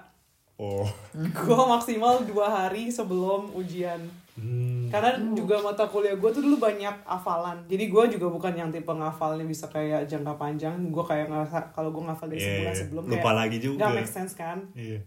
Oh. 0.54 0.86
gue 1.40 1.62
maksimal 1.68 2.24
dua 2.24 2.48
hari 2.48 2.88
sebelum 2.88 3.52
ujian 3.54 4.00
Hmm. 4.34 4.90
karena 4.90 5.14
juga 5.30 5.62
mata 5.62 5.86
kuliah 5.86 6.18
gue 6.18 6.26
tuh 6.26 6.42
dulu 6.42 6.58
banyak 6.58 7.06
hafalan 7.06 7.62
jadi 7.68 7.86
gue 7.86 8.18
juga 8.18 8.28
bukan 8.28 8.50
yang 8.52 8.74
tipe 8.74 8.90
ngafalnya 8.90 9.46
bisa 9.46 9.70
kayak 9.70 10.10
jangka 10.10 10.34
panjang 10.34 10.74
gue 10.90 11.06
kayak 11.06 11.30
ngerasa 11.30 11.70
kalau 11.70 11.94
gue 11.94 12.02
ngafal 12.02 12.26
dari 12.26 12.42
Iya, 12.42 12.50
sebulan 12.50 12.66
iya. 12.68 12.82
sebelum 12.82 13.04
Lupa 13.14 13.32
lagi 13.32 13.58
juga. 13.62 13.78
nggak 13.78 13.94
make 13.94 14.10
sense 14.10 14.34
kan 14.34 14.58
Iya. 14.74 15.06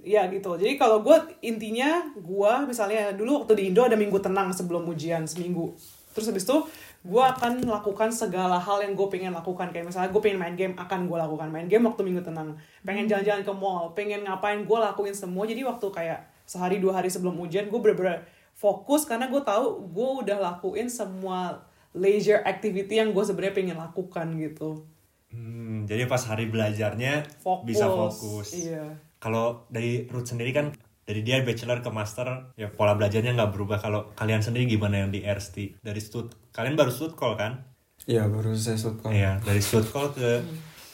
Iya 0.00 0.28
gitu. 0.32 0.56
Jadi 0.56 0.80
kalau 0.80 1.04
gue 1.04 1.16
intinya 1.44 2.08
gue 2.16 2.52
misalnya 2.64 3.12
dulu 3.12 3.44
waktu 3.44 3.52
di 3.56 3.62
Indo 3.68 3.84
ada 3.84 3.96
minggu 3.96 4.16
tenang 4.20 4.52
sebelum 4.52 4.88
ujian 4.88 5.28
seminggu. 5.28 5.76
Terus 6.10 6.26
habis 6.32 6.44
itu 6.48 6.56
gue 7.00 7.24
akan 7.24 7.64
lakukan 7.64 8.10
segala 8.12 8.60
hal 8.60 8.84
yang 8.84 8.96
gue 8.96 9.08
pengen 9.12 9.32
lakukan. 9.36 9.70
Kayak 9.70 9.92
misalnya 9.92 10.10
gue 10.10 10.22
pengen 10.24 10.40
main 10.40 10.56
game 10.56 10.74
akan 10.74 11.06
gue 11.06 11.18
lakukan 11.20 11.48
main 11.52 11.68
game 11.68 11.84
waktu 11.84 12.02
minggu 12.02 12.24
tenang. 12.24 12.56
Pengen 12.82 13.06
jalan-jalan 13.06 13.42
ke 13.44 13.52
mall, 13.52 13.92
pengen 13.92 14.24
ngapain 14.24 14.64
gue 14.64 14.78
lakuin 14.80 15.14
semua. 15.14 15.44
Jadi 15.44 15.62
waktu 15.64 15.86
kayak 15.92 16.20
sehari 16.48 16.82
dua 16.82 16.98
hari 16.98 17.12
sebelum 17.12 17.38
ujian 17.38 17.70
gue 17.70 17.78
bener-bener 17.78 18.26
fokus 18.58 19.06
karena 19.06 19.30
gue 19.30 19.40
tahu 19.40 19.88
gue 19.88 20.08
udah 20.26 20.36
lakuin 20.36 20.90
semua 20.90 21.64
leisure 21.94 22.42
activity 22.42 22.98
yang 22.98 23.14
gue 23.14 23.24
sebenarnya 23.24 23.54
pengen 23.54 23.76
lakukan 23.78 24.26
gitu. 24.36 24.84
Hmm, 25.30 25.86
jadi 25.86 26.10
pas 26.10 26.20
hari 26.26 26.50
belajarnya 26.50 27.22
Fokus. 27.38 27.66
bisa 27.66 27.86
fokus. 27.86 28.48
Iya. 28.50 29.09
Kalau 29.20 29.68
dari 29.68 30.08
Ruth 30.08 30.32
sendiri 30.32 30.50
kan 30.56 30.72
dari 31.04 31.20
dia 31.20 31.42
bachelor 31.44 31.84
ke 31.84 31.90
master 31.92 32.56
ya 32.56 32.72
pola 32.72 32.96
belajarnya 32.96 33.36
nggak 33.36 33.52
berubah. 33.52 33.78
Kalau 33.78 34.16
kalian 34.16 34.40
sendiri 34.40 34.64
gimana 34.64 35.04
yang 35.04 35.12
di 35.12 35.20
RST 35.20 35.84
dari 35.84 36.00
stud 36.00 36.32
kalian 36.56 36.74
baru 36.74 36.88
stud 36.88 37.14
call 37.14 37.36
kan? 37.36 37.68
Iya, 38.08 38.32
baru 38.32 38.56
selesai 38.56 38.80
shoot 38.80 38.96
call. 39.04 39.12
Iya 39.12 39.36
dari 39.44 39.60
stud 39.60 39.84
call 39.92 40.08
ke 40.16 40.40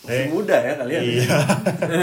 Masih 0.07 0.31
muda 0.31 0.57
ya 0.63 0.75
kalian. 0.79 1.03
Iya. 1.03 1.39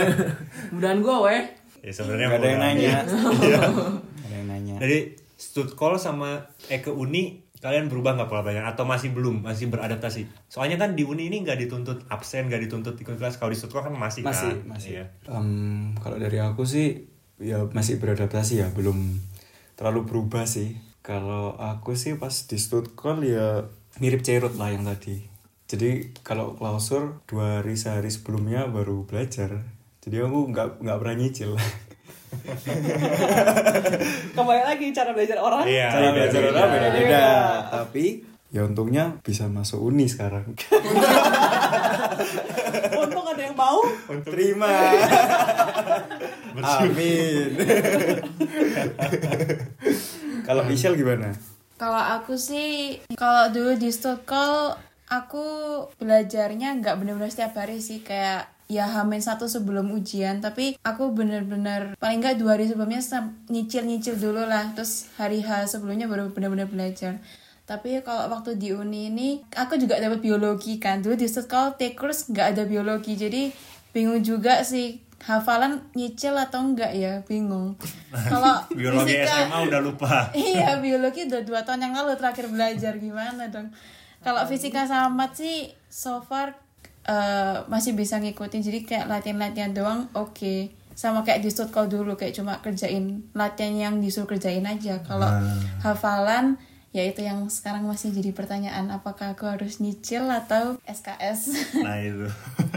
mudahan 0.76 1.00
gue 1.00 1.18
weh 1.28 1.42
ya 1.84 1.92
sebenarnya 1.92 2.28
Gak 2.32 2.40
ada 2.40 2.48
yang 2.48 2.62
nanya. 2.64 2.80
Iya. 2.80 3.00
Gak 3.04 4.28
ada 4.28 4.36
yang 4.36 4.48
nanya. 4.48 4.76
Dari 4.80 5.00
stud 5.36 5.76
call 5.76 6.00
sama 6.00 6.48
eh 6.72 6.80
ke 6.80 6.92
uni 6.92 7.44
kalian 7.64 7.88
berubah 7.88 8.20
nggak 8.20 8.28
pola 8.28 8.44
belajar 8.44 8.68
atau 8.68 8.84
masih 8.84 9.16
belum 9.16 9.48
masih 9.48 9.72
beradaptasi? 9.72 10.28
Soalnya 10.52 10.76
kan 10.76 11.00
di 11.00 11.08
uni 11.08 11.32
ini 11.32 11.40
nggak 11.48 11.64
dituntut 11.64 12.04
absen, 12.12 12.52
nggak 12.52 12.68
dituntut 12.68 13.00
ikut 13.00 13.16
kelas. 13.16 13.40
Kalau 13.40 13.56
di 13.56 13.58
stud 13.58 13.72
call 13.72 13.88
kan 13.88 13.96
masih, 13.96 14.28
Masih, 14.28 14.52
kan? 14.52 14.68
masih. 14.68 14.92
Iya. 15.00 15.06
Em, 15.32 15.96
kalau 16.04 16.20
dari 16.20 16.44
aku 16.44 16.68
sih 16.68 17.08
ya 17.40 17.64
masih 17.72 18.04
beradaptasi 18.04 18.60
ya, 18.60 18.68
belum 18.76 19.16
terlalu 19.80 20.04
berubah 20.04 20.44
sih. 20.44 20.76
Kalau 21.00 21.56
aku 21.56 21.96
sih 21.96 22.20
pas 22.20 22.36
di 22.36 22.60
call 23.00 23.24
ya 23.24 23.64
mirip 24.04 24.28
Cerut 24.28 24.60
lah 24.60 24.76
yang 24.76 24.84
tadi. 24.84 25.24
Jadi 25.64 26.12
kalau 26.22 26.60
klausur 26.60 27.24
dua 27.26 27.64
hari 27.64 27.80
sehari 27.80 28.12
sebelumnya 28.12 28.68
baru 28.68 29.08
belajar. 29.08 29.64
Jadi 30.04 30.20
aku 30.20 30.52
nggak 30.52 30.84
nggak 30.84 30.98
pernah 31.00 31.16
nyicil. 31.16 31.56
Kembali 34.36 34.62
lagi 34.64 34.86
cara 34.92 35.12
belajar 35.14 35.38
orang. 35.40 35.66
Iya, 35.68 35.88
Cara 35.90 36.04
iya, 36.04 36.12
belajar 36.16 36.42
orang 36.50 36.70
beda-beda. 36.72 37.08
Iya. 37.08 37.32
Tapi 37.72 38.06
ya 38.54 38.62
untungnya 38.70 39.06
bisa 39.26 39.50
masuk 39.50 39.82
uni 39.82 40.06
sekarang. 40.06 40.46
Untung 43.04 43.26
ada 43.26 43.42
yang 43.42 43.58
mau. 43.58 43.82
Terima. 44.26 44.70
Amin. 46.84 47.50
Kalau 50.46 50.64
Michelle 50.70 51.00
gimana? 51.00 51.34
Kalau 51.82 52.00
aku 52.00 52.38
sih, 52.38 53.02
kalau 53.18 53.50
dulu 53.50 53.74
di 53.76 53.90
Stockholm 53.90 54.78
aku 55.10 55.46
belajarnya 56.00 56.80
nggak 56.80 56.96
bener-bener 56.98 57.30
setiap 57.30 57.60
hari 57.60 57.84
sih 57.84 58.02
kayak 58.02 58.50
ya 58.74 58.90
hamin 58.90 59.22
satu 59.22 59.46
sebelum 59.46 59.94
ujian 59.94 60.42
tapi 60.42 60.74
aku 60.82 61.14
bener-bener 61.14 61.94
paling 62.02 62.18
nggak 62.18 62.42
dua 62.42 62.58
hari 62.58 62.66
sebelumnya 62.66 62.98
nyicil-nyicil 63.48 64.18
dulu 64.18 64.42
lah 64.44 64.74
terus 64.74 65.14
hari 65.16 65.46
H 65.46 65.70
sebelumnya 65.70 66.10
baru 66.10 66.34
bener-bener 66.34 66.66
belajar. 66.66 67.22
Tapi 67.64 68.02
kalau 68.02 68.28
waktu 68.28 68.60
di 68.60 68.76
uni 68.76 69.08
ini 69.08 69.40
aku 69.56 69.78
juga 69.78 69.96
dapat 69.96 70.20
biologi 70.20 70.82
kan 70.82 71.00
dulu 71.00 71.16
di 71.16 71.30
Stockholm 71.30 71.78
take 71.78 71.96
course 71.96 72.28
nggak 72.28 72.58
ada 72.58 72.64
biologi 72.68 73.16
jadi 73.16 73.54
bingung 73.96 74.20
juga 74.20 74.66
sih 74.66 75.00
hafalan 75.24 75.80
nyicil 75.96 76.36
atau 76.36 76.60
enggak 76.60 76.92
ya 76.92 77.24
bingung. 77.24 77.80
Kalau 78.32 78.60
Biologi 78.68 79.16
fisika- 79.16 79.48
SMA 79.48 79.60
udah 79.72 79.80
lupa. 79.80 80.28
iya 80.36 80.76
biologi 80.84 81.24
udah 81.30 81.42
dua 81.48 81.64
tahun 81.64 81.88
yang 81.88 81.94
lalu 81.96 82.20
terakhir 82.20 82.52
belajar 82.52 83.00
gimana 83.00 83.48
dong? 83.48 83.72
Kalau 84.20 84.44
fisika 84.44 84.84
sama 84.84 85.32
sih 85.32 85.72
so 85.88 86.20
far 86.20 86.56
eh, 87.04 87.58
masih 87.66 87.94
bisa 87.94 88.18
ngikutin 88.18 88.62
jadi 88.62 88.80
kayak 88.82 89.06
latihan-latihan 89.08 89.72
doang 89.72 90.08
oke 90.14 90.72
sama 90.94 91.22
kayak 91.22 91.42
di 91.42 91.50
Stuttgart 91.50 91.90
dulu 91.90 92.14
kayak 92.14 92.34
cuma 92.34 92.60
kerjain 92.60 93.26
latihan 93.32 93.74
yang 93.74 93.96
disuruh 93.98 94.30
kerjain 94.30 94.62
aja 94.64 95.02
kalau 95.02 95.26
hafalan 95.82 96.56
ya 96.92 97.02
itu 97.02 97.20
yang 97.20 97.50
sekarang 97.50 97.84
masih 97.84 98.14
jadi 98.14 98.30
pertanyaan 98.32 98.88
apakah 98.88 99.34
aku 99.34 99.50
harus 99.50 99.82
nyicil 99.82 100.30
atau 100.30 100.78
SKS 100.86 101.50
Nah 101.86 101.98
itu. 101.98 102.30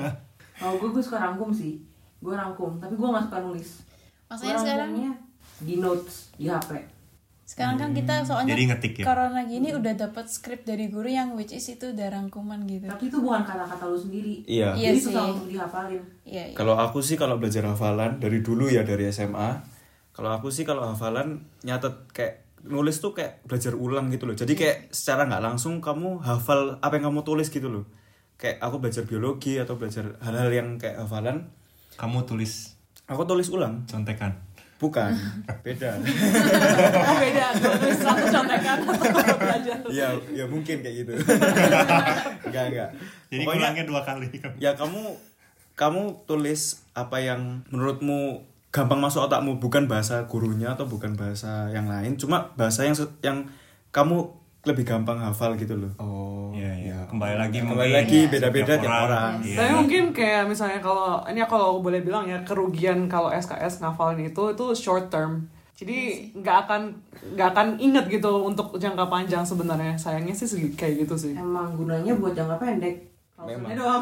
Kalau 0.56 0.80
gue 0.80 0.88
gue 0.88 1.04
suka 1.04 1.21
rangkum 1.21 1.52
sih. 1.52 1.85
Gue 2.16 2.33
rangkum, 2.33 2.80
tapi 2.80 2.97
gue 2.97 3.04
gak 3.04 3.28
suka 3.28 3.45
nulis. 3.45 3.85
Maksudnya 4.26 4.56
sekarang- 4.56 4.88
rangkumnya 4.88 5.12
di 5.59 5.75
notes 5.76 6.33
di 6.33 6.49
HP. 6.49 6.96
Sekarang 7.47 7.79
kan 7.79 7.95
kita 7.95 8.26
soalnya 8.26 8.53
Jadi 8.53 8.65
ngetik 8.67 8.93
ya? 8.99 9.05
corona 9.07 9.47
gini 9.47 9.71
udah 9.71 9.95
dapat 9.95 10.26
skrip 10.26 10.67
dari 10.67 10.91
guru 10.91 11.07
yang 11.07 11.33
which 11.33 11.50
is 11.50 11.62
itu 11.65 11.95
udah 11.95 12.11
rangkuman 12.11 12.67
gitu 12.67 12.91
Tapi 12.91 13.07
itu 13.07 13.19
bukan 13.19 13.41
kata-kata 13.41 13.87
lu 13.87 13.95
sendiri. 13.95 14.43
Iya. 14.45 14.75
Iya 14.75 14.91
Jadi 14.91 14.99
sih. 14.99 15.07
susah 15.09 15.25
untuk 15.31 15.47
dihafalin. 15.47 16.03
iya 16.25 16.43
iya 16.45 16.57
Kalau 16.59 16.75
aku 16.75 16.99
sih 16.99 17.15
kalau 17.15 17.38
belajar 17.38 17.62
hafalan 17.65 18.19
dari 18.19 18.43
dulu 18.43 18.67
ya 18.67 18.83
dari 18.83 19.07
SMA. 19.09 19.62
Kalau 20.11 20.31
aku 20.33 20.50
sih 20.50 20.67
kalau 20.67 20.83
hafalan 20.83 21.47
nyatet 21.62 22.11
kayak 22.11 22.35
nulis 22.67 22.99
tuh 22.99 23.15
kayak 23.15 23.47
belajar 23.47 23.73
ulang 23.73 24.11
gitu 24.11 24.26
loh. 24.26 24.35
Jadi 24.35 24.53
kayak 24.53 24.91
secara 24.91 25.25
nggak 25.25 25.45
langsung 25.45 25.79
kamu 25.79 26.19
hafal 26.21 26.83
apa 26.83 26.99
yang 26.99 27.15
kamu 27.15 27.23
tulis 27.23 27.47
gitu 27.47 27.71
loh. 27.71 27.87
Kayak 28.35 28.59
aku 28.59 28.81
belajar 28.81 29.05
biologi 29.05 29.57
atau 29.57 29.76
belajar 29.76 30.19
hal-hal 30.19 30.50
yang 30.50 30.69
kayak 30.76 30.99
hafalan, 30.99 31.47
Kamu 31.95 32.26
tulis 32.26 32.75
aku 33.07 33.23
tulis 33.23 33.47
ulang. 33.49 33.87
contekan. 33.87 34.35
Bukan, 34.76 35.09
beda. 35.64 35.97
Oh 35.97 37.16
beda, 37.16 37.47
nulis 37.56 37.97
satu 37.97 38.25
contekan 38.28 38.78
atau 38.85 39.37
belajar. 39.40 39.76
Iya, 39.88 40.09
ya 40.33 40.45
mungkin 40.45 40.85
kayak 40.85 40.95
gitu. 41.00 41.12
enggak, 42.47 42.64
enggak. 42.68 42.90
Jadi 43.33 43.42
Pokoknya- 43.42 43.73
ngulangnya 43.73 43.85
dua 43.88 44.00
kali. 44.04 44.28
ya 44.61 44.76
kamu 44.76 45.16
kamu 45.73 46.02
tulis 46.25 46.85
apa 46.92 47.21
yang 47.21 47.64
menurutmu 47.68 48.45
gampang 48.68 49.00
masuk 49.00 49.25
otakmu 49.25 49.56
bukan 49.56 49.88
bahasa 49.88 50.25
gurunya 50.25 50.73
atau 50.73 50.84
bukan 50.84 51.17
bahasa 51.17 51.73
yang 51.73 51.89
lain 51.89 52.17
cuma 52.17 52.52
bahasa 52.56 52.84
yang 52.84 52.97
yang 53.21 53.39
kamu 53.89 54.28
lebih 54.67 54.85
gampang 54.85 55.17
hafal 55.17 55.55
gitu 55.55 55.75
loh 55.75 55.93
Oh, 55.97 56.50
iya 56.52 56.75
iya. 56.75 56.99
Kembali 57.07 57.37
lagi 57.37 57.59
kembali 57.61 57.93
lagi 57.95 58.21
beda-beda 58.26 58.75
tiap 58.75 59.07
orang 59.07 59.39
Iya. 59.41 59.57
Tapi 59.57 59.73
mungkin 59.76 60.02
kayak 60.11 60.45
misalnya 60.45 60.81
kalau 60.81 61.23
ini 61.25 61.39
kalau 61.45 61.67
aku 61.73 61.81
boleh 61.85 62.00
bilang 62.00 62.25
ya 62.25 62.43
kerugian 62.43 63.07
kalau 63.07 63.31
SKS 63.31 63.79
ngafalin 63.79 64.26
itu 64.26 64.43
itu 64.49 64.65
short 64.75 65.07
term. 65.07 65.47
Jadi 65.73 65.97
nggak 66.35 66.57
akan 66.67 66.83
nggak 67.33 67.49
akan 67.49 67.69
inget 67.79 68.11
gitu 68.11 68.43
untuk 68.43 68.75
jangka 68.75 69.07
panjang 69.07 69.43
sebenarnya. 69.43 69.95
Sayangnya 69.95 70.33
sih 70.33 70.45
segi- 70.45 70.75
kayak 70.75 71.05
gitu 71.05 71.15
sih. 71.17 71.33
Emang 71.33 71.73
gunanya 71.73 72.11
buat 72.13 72.33
jangka 72.33 72.57
pendek. 72.57 72.97
Memang. 73.39 73.69
Doang. 73.71 74.00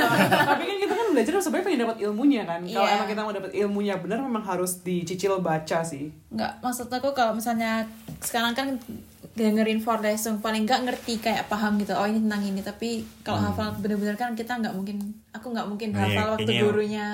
Tapi 0.48 0.62
kan 0.64 0.76
kita 0.78 0.94
kan 0.94 1.06
belajar 1.10 1.32
sebenarnya 1.36 1.66
pengen 1.66 1.80
dapat 1.82 1.98
ilmunya 2.00 2.42
kan. 2.42 2.60
Kalau 2.62 2.86
Iya. 2.86 2.94
emang 2.94 3.08
kita 3.10 3.20
mau 3.20 3.34
dapat 3.34 3.52
ilmunya 3.52 3.94
benar 3.98 4.22
memang 4.22 4.40
harus 4.40 4.80
dicicil 4.80 5.36
baca 5.40 5.82
sih. 5.82 6.08
nggak 6.30 6.62
maksud 6.62 6.86
aku 6.86 7.10
kalau 7.10 7.34
misalnya 7.34 7.82
sekarang 8.18 8.54
kan 8.54 8.78
dengerin 9.36 9.78
Vorlesung 9.78 10.40
paling 10.40 10.64
nggak 10.64 10.82
ngerti 10.82 11.20
kayak 11.20 11.44
paham 11.46 11.76
gitu 11.76 11.92
oh 11.92 12.02
ini 12.02 12.18
tentang 12.18 12.42
ini 12.42 12.60
tapi 12.60 13.04
kalau 13.20 13.36
hafal 13.38 13.76
bener-bener 13.76 14.16
kan 14.16 14.32
kita 14.32 14.56
nggak 14.56 14.72
mungkin 14.72 14.96
aku 15.30 15.52
nggak 15.52 15.66
mungkin 15.66 15.92
Nah, 15.92 16.02
hafal 16.02 16.26
waktu 16.34 16.42
kayaknya 16.42 16.64
gurunya 16.64 17.06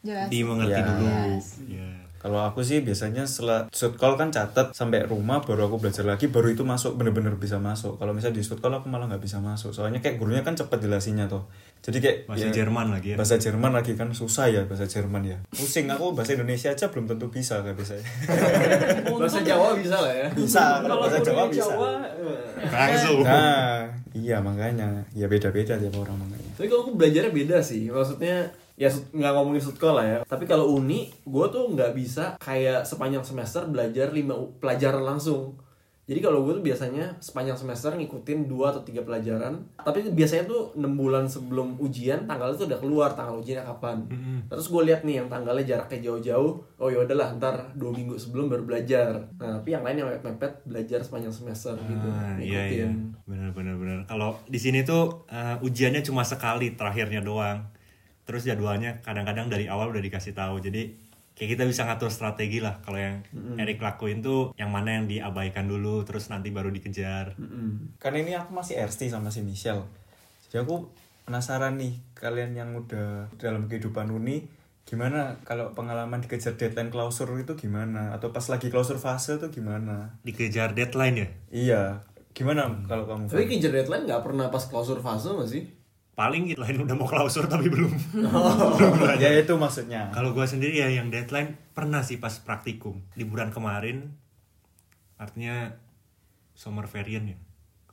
jelas 0.00 0.28
Di 0.28 0.40
mengerti 0.40 0.70
Iya. 0.76 0.86
dulu. 0.86 1.06
Yes. 1.06 1.46
Iya. 1.60 1.88
kalau 2.16 2.40
aku 2.40 2.60
sih 2.60 2.80
biasanya 2.80 3.28
setelah 3.28 3.68
shoot 3.68 3.94
call 3.94 4.14
kan 4.14 4.32
catat 4.32 4.72
sampai 4.72 5.04
rumah 5.04 5.44
baru 5.44 5.68
aku 5.68 5.76
belajar 5.76 6.08
lagi 6.08 6.24
baru 6.24 6.48
itu 6.48 6.64
masuk 6.64 6.96
bener-bener 6.96 7.36
bisa 7.36 7.60
masuk 7.60 8.00
kalau 8.00 8.16
misalnya 8.16 8.40
di 8.40 8.42
shoot 8.42 8.56
call 8.58 8.72
aku 8.72 8.88
malah 8.88 9.04
nggak 9.06 9.20
bisa 9.20 9.44
masuk 9.44 9.76
soalnya 9.76 10.00
kayak 10.00 10.16
gurunya 10.16 10.40
kan 10.40 10.56
cepet 10.56 10.78
jelasinnya 10.80 11.28
tuh 11.28 11.44
jadi 11.84 11.98
kayak 12.00 12.18
Bahasa 12.24 12.48
ya, 12.48 12.52
Jerman 12.64 12.86
lagi 12.88 13.08
ya. 13.12 13.16
bahasa 13.20 13.36
Jerman 13.36 13.72
lagi 13.76 13.92
kan 13.92 14.08
susah 14.16 14.48
ya 14.48 14.64
bahasa 14.64 14.88
Jerman 14.88 15.22
ya 15.28 15.36
pusing 15.52 15.84
aku 15.92 16.16
bahasa 16.16 16.32
Indonesia 16.32 16.72
aja 16.72 16.88
belum 16.88 17.04
tentu 17.04 17.28
bisa 17.28 17.60
kayak 17.60 17.76
bisa 17.76 17.94
Bahasa 19.20 19.40
Jawa 19.44 19.76
bisa 19.76 19.96
lah 20.00 20.12
ya. 20.12 20.28
bisa 20.32 20.80
kalau 20.80 20.96
bahasa 21.04 21.18
Jawa 21.20 21.42
bisa 21.52 21.68
Jawa, 21.68 21.90
Langsung. 22.72 23.20
nah 23.24 23.84
iya 24.16 24.40
makanya 24.40 25.04
ya 25.12 25.26
beda-beda 25.28 25.76
tiap 25.76 25.94
orang 25.96 26.16
makanya 26.16 26.44
Tapi 26.54 26.66
kalau 26.70 26.86
aku 26.86 26.92
belajarnya 26.94 27.32
beda 27.34 27.58
sih. 27.58 27.90
Maksudnya 27.90 28.46
ya 28.78 28.86
nggak 28.86 29.32
ngomongin 29.34 29.58
sekolah 29.58 29.94
lah 29.98 30.06
ya. 30.06 30.18
Tapi 30.22 30.46
kalau 30.46 30.78
uni, 30.78 31.10
gue 31.26 31.46
tuh 31.50 31.66
nggak 31.74 31.98
bisa 31.98 32.38
kayak 32.38 32.86
sepanjang 32.86 33.26
semester 33.26 33.66
belajar 33.66 34.14
lima 34.14 34.38
pelajaran 34.62 35.02
langsung. 35.02 35.58
Jadi 36.04 36.20
kalau 36.20 36.44
gue 36.44 36.60
tuh 36.60 36.64
biasanya 36.64 37.16
sepanjang 37.16 37.56
semester 37.56 37.96
ngikutin 37.96 38.44
dua 38.44 38.76
atau 38.76 38.84
tiga 38.84 39.00
pelajaran. 39.00 39.56
Tapi 39.80 40.12
biasanya 40.12 40.44
tuh 40.44 40.76
6 40.76 40.84
bulan 41.00 41.24
sebelum 41.24 41.80
ujian 41.80 42.28
tanggalnya 42.28 42.60
tuh 42.60 42.68
udah 42.68 42.80
keluar 42.80 43.08
tanggal 43.16 43.40
ujiannya 43.40 43.64
kapan. 43.64 44.04
Terus 44.52 44.68
gue 44.68 44.82
lihat 44.84 45.00
nih 45.08 45.24
yang 45.24 45.28
tanggalnya 45.32 45.64
jaraknya 45.64 46.12
jauh-jauh. 46.12 46.52
Oh 46.76 46.88
ya 46.92 47.00
udahlah 47.08 47.32
ntar 47.40 47.72
dua 47.72 47.88
minggu 47.96 48.20
sebelum 48.20 48.52
baru 48.52 48.68
belajar. 48.68 49.16
Nah 49.40 49.56
tapi 49.56 49.72
yang 49.72 49.80
lain 49.80 50.04
yang 50.04 50.08
mepet-mepet 50.12 50.52
belajar 50.68 51.00
sepanjang 51.00 51.32
semester 51.32 51.72
gitu. 51.88 52.08
Ah, 52.12 52.36
iya 52.36 52.68
iya. 52.68 52.88
Ngikutin. 52.92 52.92
Benar 53.24 53.50
benar 53.56 53.74
benar. 53.80 53.98
Kalau 54.04 54.36
di 54.44 54.60
sini 54.60 54.84
tuh 54.84 55.24
eh, 55.32 55.56
ujiannya 55.64 56.04
cuma 56.04 56.20
sekali 56.20 56.76
terakhirnya 56.76 57.24
doang. 57.24 57.72
Terus 58.24 58.44
jadwalnya 58.44 59.04
kadang-kadang 59.04 59.52
dari 59.52 59.68
awal 59.68 59.92
udah 59.92 60.00
dikasih 60.00 60.36
tahu. 60.36 60.60
Jadi 60.60 61.03
kayak 61.34 61.58
kita 61.58 61.64
bisa 61.66 61.82
ngatur 61.86 62.10
strategi 62.14 62.62
lah. 62.62 62.78
Kalau 62.82 62.98
yang 62.98 63.22
Erik 63.58 63.82
lakuin 63.82 64.22
tuh 64.22 64.54
yang 64.54 64.70
mana 64.70 64.98
yang 64.98 65.10
diabaikan 65.10 65.66
dulu 65.66 66.06
terus 66.06 66.30
nanti 66.30 66.54
baru 66.54 66.70
dikejar. 66.70 67.34
karena 67.98 68.18
ini 68.22 68.32
aku 68.38 68.54
masih 68.54 68.78
RST 68.78 69.10
sama 69.10 69.34
si 69.34 69.42
Michelle. 69.42 69.82
Jadi 70.48 70.62
aku 70.62 70.88
penasaran 71.26 71.74
nih 71.80 71.98
kalian 72.14 72.54
yang 72.54 72.70
udah 72.78 73.32
dalam 73.40 73.66
kehidupan 73.66 74.12
uni 74.12 74.46
gimana 74.84 75.40
kalau 75.48 75.72
pengalaman 75.72 76.20
dikejar 76.20 76.60
deadline 76.60 76.92
klausur 76.92 77.26
itu 77.40 77.58
gimana? 77.58 78.14
Atau 78.14 78.30
pas 78.30 78.44
lagi 78.46 78.68
klausur 78.70 79.00
fase 79.00 79.40
tuh 79.40 79.50
gimana? 79.50 80.14
Dikejar 80.22 80.76
deadline 80.76 81.16
ya. 81.16 81.28
iya. 81.50 81.82
Gimana 82.34 82.66
kalau 82.90 83.06
kamu 83.06 83.30
Tapi 83.30 83.46
kejar 83.46 83.70
deadline 83.70 84.10
nggak 84.10 84.26
pernah 84.26 84.50
pas 84.50 84.66
klausur 84.66 84.98
fase 84.98 85.30
nggak 85.30 85.50
Paling 86.14 86.46
deadline 86.46 86.78
udah 86.80 86.94
mau 86.94 87.04
klausur 87.04 87.44
tapi 87.44 87.66
belum. 87.66 87.90
ya 89.16 89.34
itu 89.34 89.50
maksudnya 89.52 90.08
Kalau 90.10 90.30
gua 90.30 90.46
sendiri 90.46 90.78
ya 90.78 90.88
yang 90.88 91.08
deadline 91.08 91.58
pernah 91.70 92.00
sih 92.00 92.16
pas 92.16 92.38
praktikum 92.38 93.02
liburan 93.14 93.50
kemarin. 93.50 94.14
Artinya 95.14 95.74
summer 96.52 96.86
variant 96.86 97.26
ya 97.26 97.38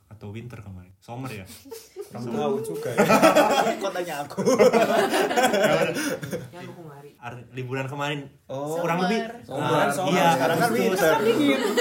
atau 0.08 0.30
winter 0.30 0.60
kemarin. 0.60 0.94
Summer 0.98 1.26
ya. 1.28 1.42
kurang 2.06 2.28
tahu 2.28 2.54
juga 2.62 2.88
ya. 2.92 3.00
kok 3.80 3.90
tanya 3.90 4.14
aku 4.20 4.38
Yang 6.52 6.68
liburan 7.50 7.86
kemarin 7.86 8.20
Oh. 8.46 8.76
kurang 8.76 9.02
lebih 9.02 9.24
Summer, 9.42 9.80
Ah, 9.80 9.88
summer. 9.88 10.12
iya 10.12 10.26
Sekarang 10.30 10.58
kan 10.58 10.70
winter. 10.70 11.12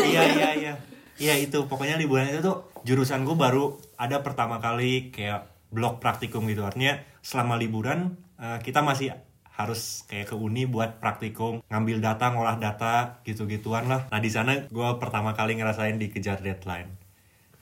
iya 0.02 0.22
iya 0.26 0.50
iya 0.56 0.74
iya 1.18 1.34
itu 1.38 1.60
pokoknya 1.62 2.00
liburan 2.00 2.26
itu 2.26 2.40
tuh 2.40 2.58
jurusan 2.82 3.22
gue 3.22 3.36
baru 3.36 3.70
ada 3.96 4.24
pertama 4.24 4.58
kali 4.58 5.12
kayak 5.12 5.51
blok 5.72 6.04
praktikum 6.04 6.46
gitu. 6.52 6.68
Artinya 6.68 7.00
selama 7.24 7.58
liburan 7.58 8.20
eh, 8.38 8.60
kita 8.62 8.84
masih 8.86 9.16
harus 9.52 10.08
kayak 10.08 10.32
ke 10.32 10.36
uni 10.36 10.66
buat 10.66 11.04
praktikum 11.04 11.62
ngambil 11.68 12.02
data 12.02 12.32
ngolah 12.32 12.58
data 12.60 13.24
gitu 13.24 13.48
gituan 13.48 13.88
lah. 13.88 14.08
Nah 14.12 14.20
di 14.20 14.32
sana 14.32 14.68
gue 14.68 14.88
pertama 15.00 15.36
kali 15.36 15.56
ngerasain 15.60 16.00
dikejar 16.00 16.40
deadline. 16.44 17.02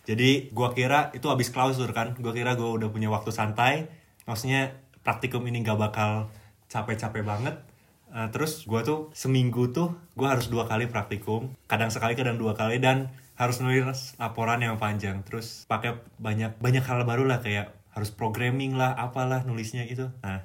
Jadi 0.09 0.49
gua 0.49 0.73
kira 0.73 1.13
itu 1.13 1.29
habis 1.29 1.53
klausur 1.53 1.93
kan. 1.93 2.17
Gua 2.17 2.33
kira 2.33 2.57
gua 2.57 2.73
udah 2.73 2.89
punya 2.89 3.13
waktu 3.13 3.29
santai. 3.29 3.85
Maksudnya 4.25 4.73
praktikum 5.05 5.45
ini 5.45 5.61
gak 5.61 5.77
bakal 5.77 6.33
capek-capek 6.65 7.21
banget. 7.21 7.61
Uh, 8.09 8.25
terus 8.33 8.65
gua 8.65 8.81
tuh 8.81 9.13
seminggu 9.13 9.69
tuh 9.69 9.93
gua 10.17 10.33
harus 10.33 10.49
dua 10.49 10.65
kali 10.65 10.89
praktikum. 10.89 11.53
Kadang 11.69 11.93
sekali 11.93 12.17
kadang 12.17 12.41
dua 12.41 12.57
kali. 12.57 12.81
Dan 12.81 13.13
harus 13.37 13.61
nulis 13.61 14.17
laporan 14.17 14.57
yang 14.65 14.81
panjang. 14.81 15.21
Terus 15.21 15.69
pakai 15.69 16.01
banyak 16.17 16.57
banyak 16.57 16.81
hal 16.81 17.05
baru 17.05 17.29
lah. 17.29 17.45
Kayak 17.45 17.77
harus 17.99 18.15
programming 18.15 18.79
lah 18.79 18.95
apalah 18.95 19.43
nulisnya 19.43 19.83
itu 19.83 20.07
nah 20.23 20.39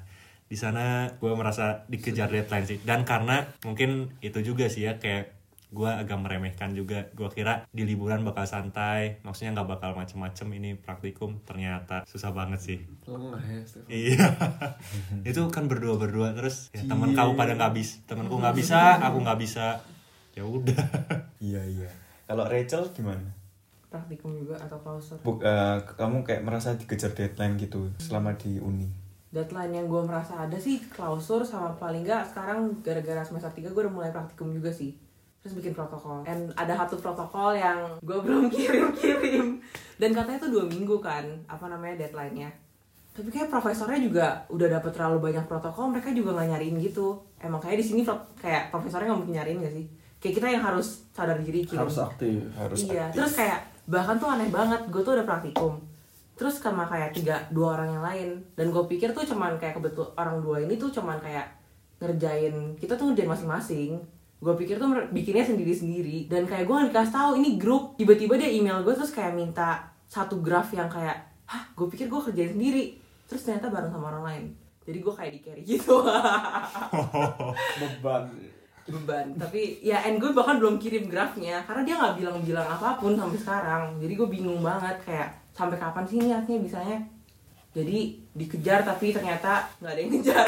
di 0.44 0.56
sana 0.60 1.08
gue 1.16 1.32
merasa 1.32 1.88
dikejar 1.88 2.28
deadline 2.28 2.66
sih. 2.68 2.78
Dan 2.84 3.02
karena 3.02 3.42
mungkin 3.64 4.12
itu 4.20 4.44
juga 4.44 4.68
sih 4.68 4.84
ya 4.84 5.00
kayak 5.00 5.34
gue 5.74 5.90
agak 5.90 6.14
meremehkan 6.20 6.76
juga. 6.76 7.10
Gue 7.16 7.26
kira 7.32 7.66
di 7.74 7.82
liburan 7.82 8.22
bakal 8.22 8.46
santai 8.46 9.18
maksudnya 9.26 9.58
nggak 9.58 9.68
bakal 9.74 9.90
macem-macem 9.96 10.46
ini 10.54 10.78
praktikum. 10.78 11.42
Ternyata 11.42 12.04
susah 12.06 12.30
banget 12.30 12.60
sih. 12.60 12.78
Lengah 13.08 13.42
ya, 13.42 13.60
Stefan. 13.64 13.88
iya. 13.90 14.26
Itu 15.34 15.48
kan 15.50 15.66
berdua 15.66 15.98
berdua 15.98 16.36
terus 16.36 16.70
ya, 16.70 16.86
temen 16.86 17.16
kamu 17.16 17.34
pada 17.34 17.58
nggak 17.58 17.74
bisa 17.74 17.94
temenku 18.06 18.38
nggak 18.38 18.54
bisa 18.54 19.00
aku 19.00 19.18
nggak 19.24 19.40
bisa. 19.40 19.82
Ya 20.38 20.46
udah. 20.46 20.86
Iya 21.42 21.62
iya. 21.66 21.90
Kalau 22.30 22.46
Rachel 22.46 22.94
gimana? 22.94 23.43
Praktikum 23.94 24.34
juga 24.34 24.58
atau 24.58 24.74
klausul 24.82 25.22
Buk, 25.22 25.38
eh, 25.38 25.78
kamu 25.94 26.26
kayak 26.26 26.42
merasa 26.42 26.74
dikejar 26.74 27.14
deadline 27.14 27.54
gitu 27.54 27.86
selama 27.96 28.34
di 28.34 28.58
uni. 28.58 28.90
deadline 29.30 29.70
yang 29.72 29.86
gue 29.86 30.02
merasa 30.02 30.46
ada 30.46 30.54
sih 30.54 30.82
klausur 30.90 31.42
sama 31.42 31.70
paling 31.74 32.02
nggak 32.02 32.22
sekarang 32.26 32.70
gara-gara 32.82 33.22
semester 33.22 33.50
3 33.50 33.66
gue 33.66 33.82
udah 33.82 33.90
mulai 33.90 34.10
praktikum 34.10 34.50
juga 34.50 34.70
sih. 34.70 34.94
Terus 35.42 35.58
bikin 35.58 35.74
protokol. 35.74 36.22
And 36.24 36.48
ada 36.54 36.72
satu 36.72 36.96
protokol 36.96 37.52
yang 37.52 37.98
gue 37.98 38.18
belum 38.24 38.46
kirim-kirim. 38.48 39.58
Dan 39.98 40.10
katanya 40.10 40.38
tuh 40.38 40.54
dua 40.54 40.64
minggu 40.64 41.02
kan 41.02 41.26
apa 41.46 41.66
namanya 41.66 42.00
deadline-nya. 42.00 42.46
Tapi 43.10 43.30
kayak 43.30 43.50
profesornya 43.50 43.98
juga 43.98 44.26
udah 44.48 44.68
dapet 44.70 44.90
terlalu 44.90 45.18
banyak 45.30 45.44
protokol 45.44 45.90
mereka 45.90 46.10
juga 46.10 46.34
nggak 46.34 46.48
nyariin 46.54 46.76
gitu. 46.78 47.18
Emang 47.38 47.58
kayak 47.58 47.78
di 47.78 47.86
sini 47.86 48.00
kayak 48.38 48.70
profesornya 48.70 49.10
nggak 49.10 49.20
mungkin 49.20 49.34
nyariin 49.34 49.58
gak 49.60 49.74
sih? 49.74 49.86
Kayak 50.16 50.34
kita 50.38 50.46
yang 50.48 50.64
harus 50.64 51.04
sadar 51.10 51.36
diri 51.36 51.60
kirim 51.62 51.84
Harus 51.84 51.98
aktif. 52.00 52.38
Harus 52.56 52.78
iya 52.80 53.10
aktif. 53.10 53.16
terus 53.18 53.32
kayak 53.36 53.58
bahkan 53.84 54.16
tuh 54.16 54.28
aneh 54.28 54.48
banget 54.48 54.88
gue 54.88 55.02
tuh 55.04 55.16
udah 55.16 55.26
praktikum. 55.26 55.80
Terus 56.34 56.58
sama 56.58 56.88
kayak 56.90 57.14
tiga 57.14 57.46
dua 57.54 57.78
orang 57.78 57.88
yang 57.94 58.04
lain. 58.04 58.28
Dan 58.58 58.74
gue 58.74 58.84
pikir 58.90 59.14
tuh 59.14 59.22
cuman 59.22 59.56
kayak 59.60 59.78
kebetul 59.78 60.10
orang 60.18 60.42
dua 60.42 60.64
ini 60.64 60.74
tuh 60.74 60.90
cuman 60.90 61.20
kayak 61.22 61.46
ngerjain 62.02 62.74
kita 62.76 62.98
tuh 62.98 63.12
ngerjain 63.12 63.30
masing-masing. 63.30 63.92
Gue 64.42 64.54
pikir 64.58 64.76
tuh 64.82 64.90
bikinnya 65.14 65.46
sendiri-sendiri. 65.46 66.26
Dan 66.26 66.48
kayak 66.50 66.66
gue 66.66 66.74
nggak 66.74 66.90
dikasih 66.90 67.14
tahu 67.14 67.30
ini 67.38 67.50
grup. 67.60 67.94
Tiba-tiba 67.94 68.34
dia 68.34 68.50
email 68.50 68.82
gue 68.82 68.94
terus 68.96 69.14
kayak 69.14 69.36
minta 69.36 69.94
satu 70.10 70.42
graf 70.42 70.74
yang 70.74 70.90
kayak 70.90 71.16
hah 71.46 71.64
gue 71.76 71.86
pikir 71.86 72.10
gue 72.10 72.20
kerjain 72.20 72.52
sendiri. 72.56 72.98
Terus 73.30 73.46
ternyata 73.46 73.70
bareng 73.70 73.92
sama 73.94 74.10
orang 74.10 74.24
lain. 74.26 74.44
Jadi 74.84 74.98
gue 75.00 75.14
kayak 75.16 75.32
di 75.32 75.40
carry 75.40 75.62
gitu. 75.64 75.96
Beban. 77.80 78.28
Beban. 78.88 79.32
Tapi 79.36 79.80
ya 79.80 80.04
and 80.04 80.20
gue 80.20 80.30
bahkan 80.36 80.60
belum 80.60 80.76
kirim 80.76 81.08
grafnya 81.08 81.64
karena 81.64 81.82
dia 81.84 81.94
nggak 81.96 82.16
bilang-bilang 82.20 82.68
apa 82.68 83.00
pun 83.00 83.16
sampai 83.16 83.38
sekarang. 83.40 83.84
Jadi 84.00 84.12
gue 84.12 84.28
bingung 84.28 84.60
banget 84.60 84.96
kayak 85.04 85.28
sampai 85.56 85.78
kapan 85.80 86.04
sih 86.04 86.16
ini 86.20 86.30
artinya 86.34 86.60
bisanya? 86.64 86.98
Jadi 87.74 88.22
dikejar 88.38 88.86
tapi 88.86 89.10
ternyata 89.10 89.66
nggak 89.82 89.92
ada 89.92 90.00
yang 90.00 90.10
ngejar. 90.14 90.46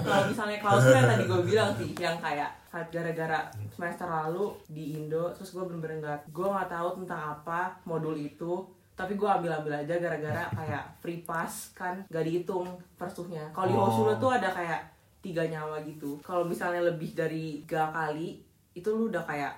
Kalau 0.00 0.22
misalnya 0.24 0.58
klausul 0.62 0.96
yang 0.96 1.04
tadi 1.04 1.24
gue 1.28 1.40
bilang 1.44 1.70
sih 1.76 1.90
yang 2.00 2.16
kayak 2.16 2.48
saat 2.68 2.88
gara-gara 2.88 3.48
semester 3.72 4.08
lalu 4.08 4.56
di 4.68 4.96
Indo 4.96 5.32
terus 5.36 5.52
gue 5.52 5.64
bener-bener 5.64 6.00
nggak 6.00 6.18
gue 6.32 6.46
nggak 6.48 6.70
tahu 6.72 6.88
tentang 7.04 7.20
apa 7.36 7.76
modul 7.84 8.16
itu. 8.16 8.64
Tapi 8.98 9.14
gue 9.14 9.30
ambil-ambil 9.30 9.78
aja 9.78 9.94
gara-gara 9.94 10.50
kayak 10.50 10.84
free 10.98 11.22
pass 11.22 11.70
kan 11.70 12.02
gak 12.10 12.26
dihitung 12.26 12.66
persuhnya 12.98 13.46
kalau 13.54 13.70
di 13.70 13.74
Oh. 13.78 13.86
Hoshino 13.86 14.18
tuh 14.18 14.34
ada 14.34 14.50
kayak 14.50 14.80
tiga 15.18 15.42
nyawa 15.46 15.82
gitu. 15.84 16.18
Kalau 16.22 16.46
misalnya 16.46 16.86
lebih 16.86 17.14
dari 17.14 17.62
tiga 17.66 17.90
kali 17.90 18.38
itu 18.74 18.88
lu 18.94 19.10
udah 19.10 19.24
kayak 19.26 19.52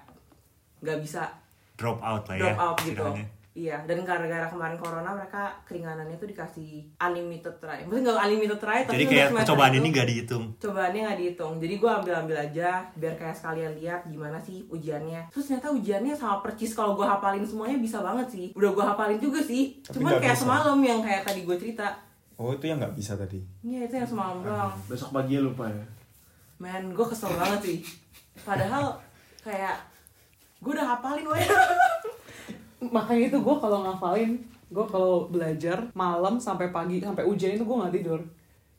nggak 0.80 0.98
bisa 1.04 1.28
drop 1.76 2.00
out 2.00 2.24
lah 2.28 2.36
ya 2.36 2.42
drop 2.42 2.58
out 2.60 2.76
gitu. 2.80 2.96
istilahnya. 2.96 3.26
iya 3.50 3.76
dan 3.84 3.98
gara-gara 4.06 4.46
kemarin 4.48 4.78
corona 4.80 5.10
mereka 5.12 5.52
keringanannya 5.68 6.16
tuh 6.16 6.28
dikasih 6.30 6.86
unlimited 6.96 7.56
try. 7.60 7.84
Maksudnya 7.84 8.16
nggak 8.16 8.24
unlimited 8.24 8.58
try 8.62 8.80
tapi 8.86 8.94
jadi 8.96 9.04
kayak 9.10 9.28
percobaan 9.42 9.74
ini 9.76 9.88
gak 9.92 10.08
dihitung. 10.08 10.44
Cobaannya 10.56 11.00
nggak 11.04 11.18
dihitung. 11.18 11.52
Jadi 11.60 11.74
gue 11.76 11.90
ambil 11.90 12.14
ambil 12.24 12.36
aja 12.40 12.68
biar 12.96 13.14
kayak 13.20 13.36
sekalian 13.36 13.72
lihat 13.76 14.00
gimana 14.08 14.38
sih 14.40 14.64
ujiannya. 14.70 15.28
Terus 15.34 15.44
ternyata 15.50 15.68
ujiannya 15.76 16.14
sama 16.16 16.40
percis 16.40 16.72
kalau 16.72 16.96
gue 16.96 17.04
hafalin 17.04 17.44
semuanya 17.44 17.76
bisa 17.76 17.98
banget 18.00 18.26
sih. 18.32 18.46
Udah 18.56 18.70
gue 18.72 18.84
hafalin 18.86 19.20
juga 19.20 19.40
sih. 19.44 19.82
Tapi 19.84 20.00
cuman 20.00 20.10
nggak 20.16 20.22
kayak 20.24 20.36
bisa. 20.38 20.44
semalam 20.46 20.78
yang 20.80 21.00
kayak 21.04 21.22
tadi 21.26 21.40
gue 21.44 21.56
cerita 21.60 21.86
Oh 22.40 22.56
itu 22.56 22.72
yang 22.72 22.80
nggak 22.80 22.96
bisa 22.96 23.20
tadi. 23.20 23.36
iya 23.60 23.84
itu 23.84 24.00
yang 24.00 24.08
semalam 24.08 24.40
doang. 24.40 24.72
Besok 24.88 25.12
pagi 25.12 25.36
lupa 25.36 25.68
ya. 25.68 25.84
men 26.56 26.96
gue 26.96 27.04
kesel 27.04 27.36
banget 27.36 27.60
sih. 27.60 27.78
Padahal 28.40 28.96
kayak 29.44 29.76
gue 30.60 30.72
udah 30.72 30.96
hafalin 30.96 31.28
woy 31.28 31.40
makanya 32.96 33.32
itu 33.32 33.38
gue 33.40 33.56
kalau 33.60 33.84
ngafalin 33.84 34.40
gue 34.72 34.86
kalau 34.88 35.28
belajar 35.28 35.88
malam 35.92 36.36
sampai 36.40 36.72
pagi 36.72 37.00
sampai 37.00 37.24
ujian 37.28 37.60
itu 37.60 37.64
gue 37.68 37.76
nggak 37.76 37.94
tidur. 38.00 38.20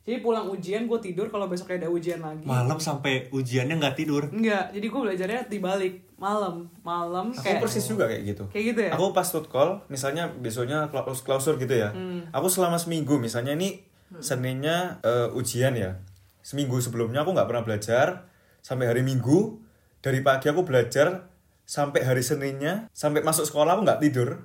Jadi 0.01 0.17
pulang 0.25 0.49
ujian 0.49 0.89
gue 0.89 0.97
tidur 0.97 1.29
kalau 1.29 1.45
besok 1.45 1.77
ada 1.77 1.85
ujian 1.85 2.17
lagi. 2.17 2.41
Malam 2.41 2.81
sampai 2.81 3.29
ujiannya 3.29 3.77
nggak 3.77 3.97
tidur? 3.97 4.25
Enggak 4.33 4.73
jadi 4.73 4.85
gue 4.89 5.01
belajarnya 5.05 5.41
dibalik 5.45 5.93
malam 6.21 6.69
malam 6.85 7.33
Aku 7.33 7.41
kayak 7.41 7.65
persis 7.65 7.81
juga 7.83 8.05
kayak 8.05 8.23
gitu. 8.29 8.43
kayak 8.53 8.65
gitu 8.69 8.79
ya 8.85 8.91
Aku 8.93 9.09
pas 9.09 9.25
food 9.25 9.49
call, 9.49 9.81
misalnya 9.89 10.29
besoknya 10.29 10.85
klaus 10.93 11.25
klausur 11.25 11.57
gitu 11.57 11.73
ya. 11.73 11.89
Hmm. 11.89 12.29
Aku 12.29 12.45
selama 12.45 12.77
seminggu, 12.77 13.17
misalnya 13.17 13.57
ini 13.57 13.81
Seninnya 14.21 14.99
eh, 15.01 15.31
ujian 15.33 15.71
ya. 15.73 15.97
Seminggu 16.43 16.77
sebelumnya 16.83 17.23
aku 17.23 17.31
nggak 17.31 17.47
pernah 17.47 17.63
belajar 17.63 18.27
sampai 18.61 18.91
hari 18.91 19.01
Minggu. 19.01 19.57
Dari 20.03 20.19
pagi 20.19 20.51
aku 20.51 20.67
belajar 20.67 21.31
sampai 21.63 22.03
hari 22.03 22.19
Seninnya, 22.19 22.91
sampai 22.91 23.23
masuk 23.23 23.47
sekolah 23.47 23.79
aku 23.79 23.87
nggak 23.87 24.01
tidur. 24.03 24.43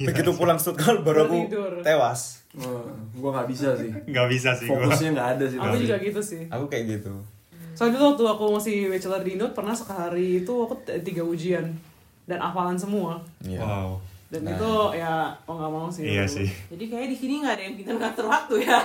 Begitu 0.00 0.32
pulang 0.32 0.56
call 0.56 1.04
baru 1.04 1.28
aku 1.28 1.36
Tidur. 1.44 1.72
tewas. 1.84 2.40
Oh, 2.56 2.84
gua 3.12 3.40
nggak 3.40 3.48
bisa 3.52 3.76
sih. 3.76 3.92
nggak 3.92 4.26
bisa 4.32 4.56
sih 4.56 4.64
gua. 4.68 4.88
Fokusnya 4.88 5.10
nggak 5.12 5.28
ada 5.36 5.44
sih. 5.44 5.58
aku 5.60 5.76
juga 5.76 5.96
gitu 6.00 6.20
sih 6.24 6.40
Aku 6.48 6.64
kayak 6.72 6.84
gitu. 7.00 7.12
Soalnya 7.72 7.96
dulu 7.96 8.06
waktu 8.08 8.24
aku 8.28 8.44
masih 8.52 8.76
bachelor 8.88 9.20
di 9.20 9.34
Indo 9.34 9.46
pernah 9.50 9.72
sekali 9.72 10.40
itu 10.40 10.52
aku 10.52 10.74
tiga 11.00 11.22
ujian 11.22 11.66
dan 12.24 12.38
hafalan 12.38 12.74
semua 12.74 13.18
Iya. 13.40 13.58
wow 13.58 13.90
dan 14.28 14.42
Nah. 14.42 14.50
itu 14.50 14.72
ya 14.96 15.12
mau 15.44 15.54
nggak 15.54 15.70
mau 15.70 15.86
sih 15.86 16.08
iya 16.08 16.24
sih 16.24 16.48
jadi 16.70 16.84
kayak 16.86 17.06
di 17.06 17.16
sini 17.18 17.34
nggak 17.38 17.52
ada 17.52 17.62
yang 17.62 17.74
pintar 17.74 17.94
ngatur 17.98 18.26
waktu 18.26 18.54
ya 18.62 18.78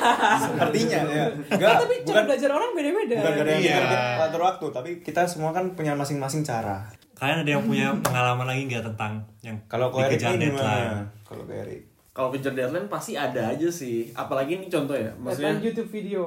Artinya 0.60 1.00
ya. 1.06 1.26
Enggak, 1.48 1.72
tapi 1.80 1.94
cara 1.98 2.06
bukan 2.06 2.24
belajar 2.28 2.50
orang 2.52 2.70
beda-beda 2.74 3.16
bukan 3.16 3.32
gak 3.32 3.40
ada 3.40 3.52
yang 3.54 3.64
Iya. 3.64 3.78
pintar 3.78 4.02
atur 4.22 4.42
waktu, 4.44 4.66
tapi 4.70 4.90
kita 5.00 5.22
semua 5.24 5.52
kan 5.52 5.72
punya 5.72 5.94
masing-masing 5.94 6.44
cara. 6.44 6.84
kalian 7.14 7.42
ada 7.42 7.50
yang 7.50 7.64
punya 7.64 7.90
pengalaman 7.98 8.46
lagi 8.46 8.68
nggak 8.68 8.84
tentang 8.86 9.18
yang 9.42 9.58
Kalau 9.66 9.90
kau 9.90 9.98
Erik 10.00 10.20
dikejar 10.20 10.36
ini 10.36 10.42
deadline? 10.44 10.54
gimana? 10.54 11.02
Kalau 11.24 11.44
kau 11.44 11.56
Erik. 11.56 11.82
Kalau 12.18 12.34
kejar 12.34 12.50
deadline 12.52 12.90
pasti 12.90 13.14
ada 13.14 13.54
aja 13.54 13.70
sih. 13.70 14.10
Apalagi 14.12 14.58
ini 14.58 14.66
contoh 14.66 14.98
ya. 14.98 15.14
Maksudnya 15.14 15.54
Maksudnya 15.54 15.66
YouTube 15.70 15.90
video 15.94 16.24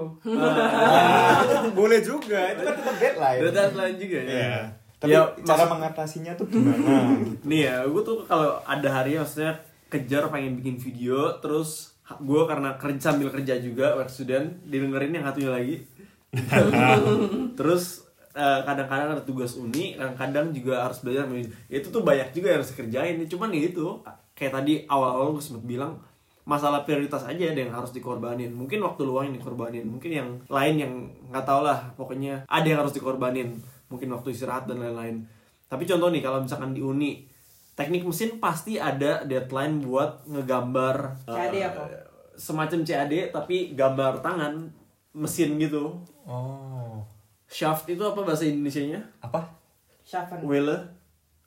Boleh 1.75 1.99
juga, 2.01 2.41
itu 2.49 2.63
kan 2.63 2.75
tetap 2.77 2.97
deadline. 2.97 3.39
deadline 3.51 3.97
juga 3.99 4.19
ya. 4.21 4.31
Iya. 4.31 4.55
Tapi 4.97 5.11
Ya, 5.11 5.21
cara 5.43 5.65
maksud- 5.65 5.73
mengatasinya 5.73 6.33
tuh 6.35 6.47
gimana? 6.47 6.79
gitu. 7.27 7.43
Nih 7.43 7.61
ya, 7.67 7.83
gue 7.83 8.03
tuh 8.05 8.23
kalau 8.25 8.63
ada 8.63 8.89
hari 8.89 9.17
maksudnya 9.17 9.59
kejar 9.89 10.29
pengen 10.29 10.55
bikin 10.55 10.77
video, 10.77 11.35
terus 11.41 11.99
gue 12.13 12.43
karena 12.45 12.77
kerja 12.77 13.11
sambil 13.11 13.27
kerja 13.29 13.59
juga 13.59 13.97
work 13.97 14.07
student, 14.07 14.47
didengerin 14.63 15.11
yang 15.13 15.25
satunya 15.25 15.51
lagi. 15.51 15.77
terus 17.59 18.07
eh, 18.31 18.61
kadang-kadang 18.63 19.17
ada 19.17 19.23
tugas 19.23 19.57
uni, 19.57 19.97
kadang-kadang 19.97 20.53
juga 20.53 20.85
harus 20.85 21.03
belajar. 21.03 21.27
Itu 21.67 21.91
tuh 21.91 22.03
banyak 22.03 22.31
juga 22.31 22.47
yang 22.49 22.59
harus 22.61 22.71
dikerjain. 22.71 23.19
Cuman 23.27 23.51
ya 23.51 23.63
itu 23.67 23.87
kayak 24.41 24.57
tadi 24.57 24.89
awal-awal 24.89 25.37
gue 25.37 25.45
sempat 25.45 25.69
bilang 25.69 26.01
masalah 26.49 26.89
prioritas 26.89 27.29
aja 27.29 27.53
ada 27.53 27.61
yang 27.61 27.77
harus 27.77 27.93
dikorbanin. 27.93 28.49
Mungkin 28.57 28.81
waktu 28.81 29.05
luang 29.05 29.29
yang 29.29 29.37
dikorbanin, 29.37 29.85
mungkin 29.85 30.11
yang 30.11 30.29
lain 30.49 30.75
yang 30.81 30.93
nggak 31.29 31.45
tau 31.45 31.61
lah. 31.61 31.93
Pokoknya 31.93 32.49
ada 32.49 32.65
yang 32.65 32.81
harus 32.81 32.97
dikorbanin. 32.97 33.61
Mungkin 33.93 34.09
waktu 34.09 34.33
istirahat 34.33 34.65
dan 34.65 34.81
lain-lain. 34.81 35.29
Tapi 35.69 35.85
contoh 35.85 36.09
nih 36.09 36.25
kalau 36.25 36.41
misalkan 36.41 36.73
di 36.73 36.81
uni 36.81 37.29
teknik 37.77 38.03
mesin 38.03 38.41
pasti 38.41 38.81
ada 38.81 39.23
deadline 39.29 39.85
buat 39.85 40.25
ngegambar 40.27 41.25
CAD 41.29 41.55
eh, 41.55 41.65
apa? 41.65 41.83
semacam 42.35 42.81
CAD 42.83 43.31
tapi 43.31 43.77
gambar 43.77 44.25
tangan 44.25 44.73
mesin 45.15 45.61
gitu. 45.61 46.01
oh 46.25 47.01
Shaft 47.51 47.91
itu 47.91 48.03
apa 48.03 48.23
bahasa 48.23 48.47
Indonesianya? 48.47 49.03
apa 49.23 49.43
Schaffen 50.07 50.43
Wele, 50.43 50.75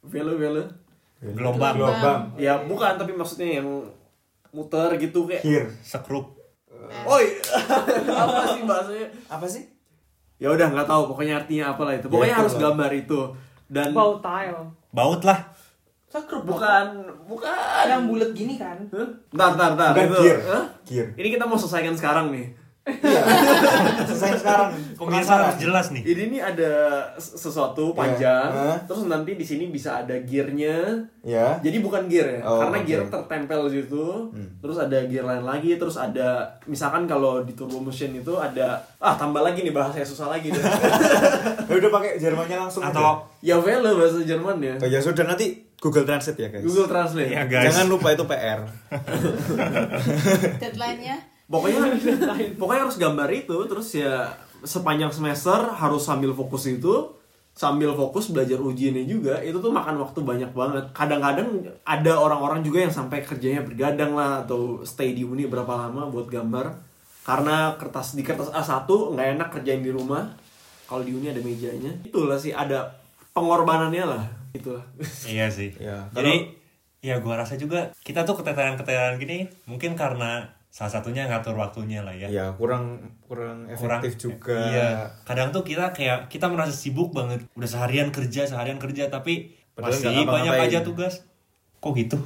wele, 0.07 0.33
wele. 0.39 0.63
Gelombang 1.25 1.73
Gelombang. 1.73 2.19
Ya 2.35 2.59
bukan 2.59 2.93
tapi 2.93 3.11
maksudnya 3.11 3.57
yang 3.57 3.67
muter 4.49 4.91
gitu 4.97 5.23
kayak. 5.23 5.41
Here. 5.41 5.67
sekrup 5.81 6.35
Oi, 6.83 7.39
apa 8.21 8.39
sih 8.49 8.61
bahasanya? 8.63 9.07
Apa 9.25 9.47
sih? 9.47 9.63
Ya 10.35 10.51
udah 10.51 10.67
nggak 10.67 10.83
tahu 10.83 11.07
pokoknya 11.07 11.39
artinya 11.39 11.71
apalah 11.71 11.95
itu. 11.95 12.05
Pokoknya 12.05 12.27
Ya, 12.27 12.35
itu 12.35 12.41
harus 12.43 12.53
lah. 12.53 12.61
gambar 12.67 12.91
itu 12.93 13.19
dan 13.65 13.89
Bow 13.89 14.19
tile 14.19 14.61
baut 14.91 15.21
lah 15.23 15.39
Sakrup 16.05 16.45
bukan 16.45 16.85
bukan. 17.25 17.49
yang 17.83 18.05
bulat 18.05 18.29
gini 18.31 18.53
kan 18.53 18.77
Hah? 18.85 19.07
Ntar, 19.31 19.57
ntar, 19.57 19.71
ntar. 19.73 19.91
Bukan 19.95 20.05
itu. 20.05 20.21
gear. 20.21 20.39
Hah? 20.45 20.63
Gear. 20.85 21.07
Ini 21.15 21.27
kita 21.31 21.47
mau 21.47 21.55
selesaikan 21.55 21.97
sekarang 21.97 22.29
nih. 22.29 22.53
Iya. 22.83 23.23
Selesai 24.11 24.43
sekarang. 24.43 24.69
Pemirsa 24.93 25.33
harus 25.37 25.55
jelas 25.55 25.87
nih. 25.89 26.03
Ini 26.03 26.23
nih 26.29 26.41
ada 26.43 26.71
sesuatu 27.15 27.91
panjang, 27.91 28.49
Hah? 28.49 28.75
terus 28.83 29.07
nanti 29.07 29.33
di 29.33 29.43
sini 29.43 29.67
bisa 29.67 30.03
ada 30.03 30.11
gearnya. 30.19 30.99
Ya. 31.23 31.55
Jadi 31.59 31.79
bukan 31.79 32.07
gear 32.07 32.27
ya, 32.27 32.39
Oh, 32.43 32.59
karena 32.59 32.77
oke. 32.77 32.85
gear 32.85 33.01
tertempel 33.07 33.59
di 33.65 33.79
situ. 33.79 34.27
Terus 34.59 34.77
ada 34.77 34.99
gear 35.01 35.23
lain 35.23 35.43
lagi, 35.43 35.75
terus 35.75 35.95
ada 35.95 36.43
misalkan 36.63 37.03
kalau 37.03 37.39
di 37.39 37.51
turbo 37.53 37.79
mesin 37.79 38.11
itu 38.13 38.35
ada 38.35 38.83
ah 38.99 39.15
tambah 39.15 39.39
lagi 39.39 39.63
nih 39.63 39.71
bahasa 39.71 40.03
susah 40.03 40.27
lagi 40.29 40.51
deh. 40.51 40.59
Ya 41.63 41.79
udah 41.79 41.91
pakai 41.91 42.19
Jermannya 42.19 42.57
langsung 42.59 42.83
Atau 42.83 43.23
ya 43.39 43.55
velo 43.57 43.95
bahasa 43.95 44.19
Jerman 44.21 44.59
ya. 44.59 44.75
aja. 44.75 44.83
Oh 44.83 44.89
ya 44.89 44.99
sudah 44.99 45.23
nanti 45.25 45.71
Google 45.79 46.03
Translate 46.03 46.35
ya 46.37 46.49
guys. 46.49 46.63
Google 46.63 46.87
Translate. 46.87 47.31
ya 47.31 47.43
guys. 47.47 47.71
Jangan 47.71 47.87
lupa 47.87 48.11
itu 48.11 48.23
PR. 48.23 48.59
Deadline-nya 50.61 51.17
Pokoknya 51.47 51.93
pokoknya 52.59 52.81
harus 52.87 52.97
gambar 52.97 53.29
itu 53.31 53.57
terus 53.69 53.87
ya 53.95 54.31
sepanjang 54.63 55.11
semester 55.11 55.75
harus 55.75 56.01
sambil 56.07 56.31
fokus 56.31 56.71
itu 56.71 57.11
sambil 57.53 57.93
fokus 57.93 58.33
belajar 58.33 58.57
ujiannya 58.57 59.05
juga 59.05 59.37
itu 59.45 59.61
tuh 59.61 59.69
makan 59.69 60.01
waktu 60.01 60.19
banyak 60.25 60.51
banget. 60.57 60.85
Kadang-kadang 60.91 61.69
ada 61.85 62.13
orang-orang 62.17 62.65
juga 62.65 62.81
yang 62.81 62.93
sampai 62.93 63.21
kerjanya 63.21 63.61
bergadang 63.61 64.17
lah 64.17 64.41
atau 64.43 64.81
stay 64.81 65.13
di 65.13 65.21
uni 65.21 65.45
berapa 65.45 65.69
lama 65.69 66.09
buat 66.09 66.27
gambar. 66.27 66.73
Karena 67.23 67.79
kertas 67.79 68.19
di 68.19 68.23
kertas 68.25 68.51
A1 68.51 68.83
nggak 68.89 69.27
enak 69.39 69.49
kerjain 69.53 69.79
di 69.79 69.93
rumah 69.93 70.27
kalau 70.89 71.05
di 71.05 71.13
uni 71.13 71.29
ada 71.29 71.39
mejanya. 71.39 71.93
Itulah 72.03 72.35
sih 72.35 72.51
ada 72.51 72.89
pengorbanannya 73.31 74.03
lah 74.03 74.23
itulah. 74.53 74.85
Iya 75.29 75.49
sih. 75.53 75.73
Ya, 75.77 76.09
Jadi 76.13 76.57
ya 77.03 77.21
gua 77.21 77.37
rasa 77.37 77.53
juga 77.59 77.91
kita 78.01 78.25
tuh 78.25 78.39
keteteran-keteteran 78.41 79.21
gini 79.21 79.45
mungkin 79.69 79.93
karena 79.93 80.49
salah 80.73 80.89
satunya 80.89 81.29
ngatur 81.29 81.53
waktunya 81.53 82.01
lah 82.01 82.17
ya. 82.17 82.25
Ya 82.25 82.49
kurang 82.57 83.13
kurang 83.29 83.69
Kurang- 83.69 84.01
efektif 84.01 84.17
juga. 84.17 84.57
Iya. 84.73 84.89
Kadang 85.21 85.53
tuh 85.53 85.61
kita 85.61 85.93
kayak 85.93 86.33
kita 86.33 86.49
merasa 86.49 86.73
sibuk 86.73 87.13
banget. 87.13 87.45
Udah 87.53 87.69
seharian 87.69 88.09
kerja, 88.09 88.49
seharian 88.49 88.81
kerja 88.81 89.05
tapi 89.13 89.53
Padahal 89.77 89.93
masih 89.93 90.25
banyak 90.25 90.53
aja 90.57 90.79
tugas. 90.81 91.21
Kok 91.77 91.93
gitu? 91.93 92.17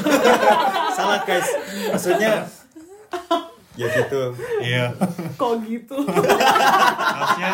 Salah 0.96 1.20
guys. 1.28 1.44
Maksudnya 1.92 2.48
ya 3.80 3.86
gitu. 3.92 4.22
Iya. 4.64 4.92
Kok 5.36 5.52
gitu? 5.68 5.96
Maksudnya 6.02 7.52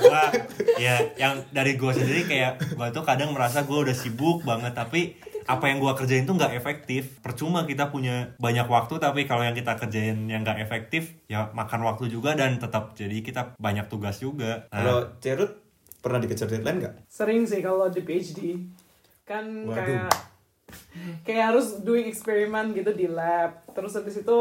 gua 0.00 0.22
ya 0.78 0.96
yang 1.18 1.42
dari 1.50 1.76
gua 1.76 1.92
sendiri 1.92 2.26
kayak 2.26 2.78
gua 2.78 2.90
tuh 2.90 3.04
kadang 3.04 3.34
merasa 3.34 3.66
gua 3.66 3.84
udah 3.86 3.96
sibuk 3.96 4.42
banget 4.42 4.72
tapi 4.74 5.14
apa 5.46 5.66
yang 5.66 5.82
gua 5.82 5.98
kerjain 5.98 6.24
tuh 6.24 6.38
nggak 6.38 6.54
efektif 6.54 7.18
percuma 7.20 7.66
kita 7.66 7.90
punya 7.90 8.38
banyak 8.38 8.66
waktu 8.70 9.02
tapi 9.02 9.26
kalau 9.26 9.42
yang 9.42 9.56
kita 9.56 9.74
kerjain 9.74 10.30
yang 10.30 10.46
nggak 10.46 10.62
efektif 10.62 11.18
ya 11.26 11.50
makan 11.50 11.82
waktu 11.82 12.06
juga 12.06 12.38
dan 12.38 12.58
tetap 12.62 12.94
jadi 12.94 13.18
kita 13.22 13.58
banyak 13.58 13.90
tugas 13.90 14.22
juga 14.22 14.70
nah, 14.70 14.78
Kalau 14.82 14.98
Cerut 15.18 15.52
pernah 16.00 16.18
dikejar 16.18 16.48
deadline 16.48 16.78
nggak? 16.80 16.94
Sering 17.12 17.44
sih 17.44 17.60
kalau 17.60 17.92
di 17.92 18.00
PhD. 18.00 18.56
Kan 19.28 19.68
Waduh. 19.68 19.76
kayak 19.76 20.29
kayak 21.26 21.54
harus 21.54 21.80
doing 21.82 22.08
eksperimen 22.08 22.72
gitu 22.74 22.90
di 22.94 23.06
lab. 23.06 23.62
Terus 23.72 23.96
habis 23.96 24.20
itu 24.20 24.38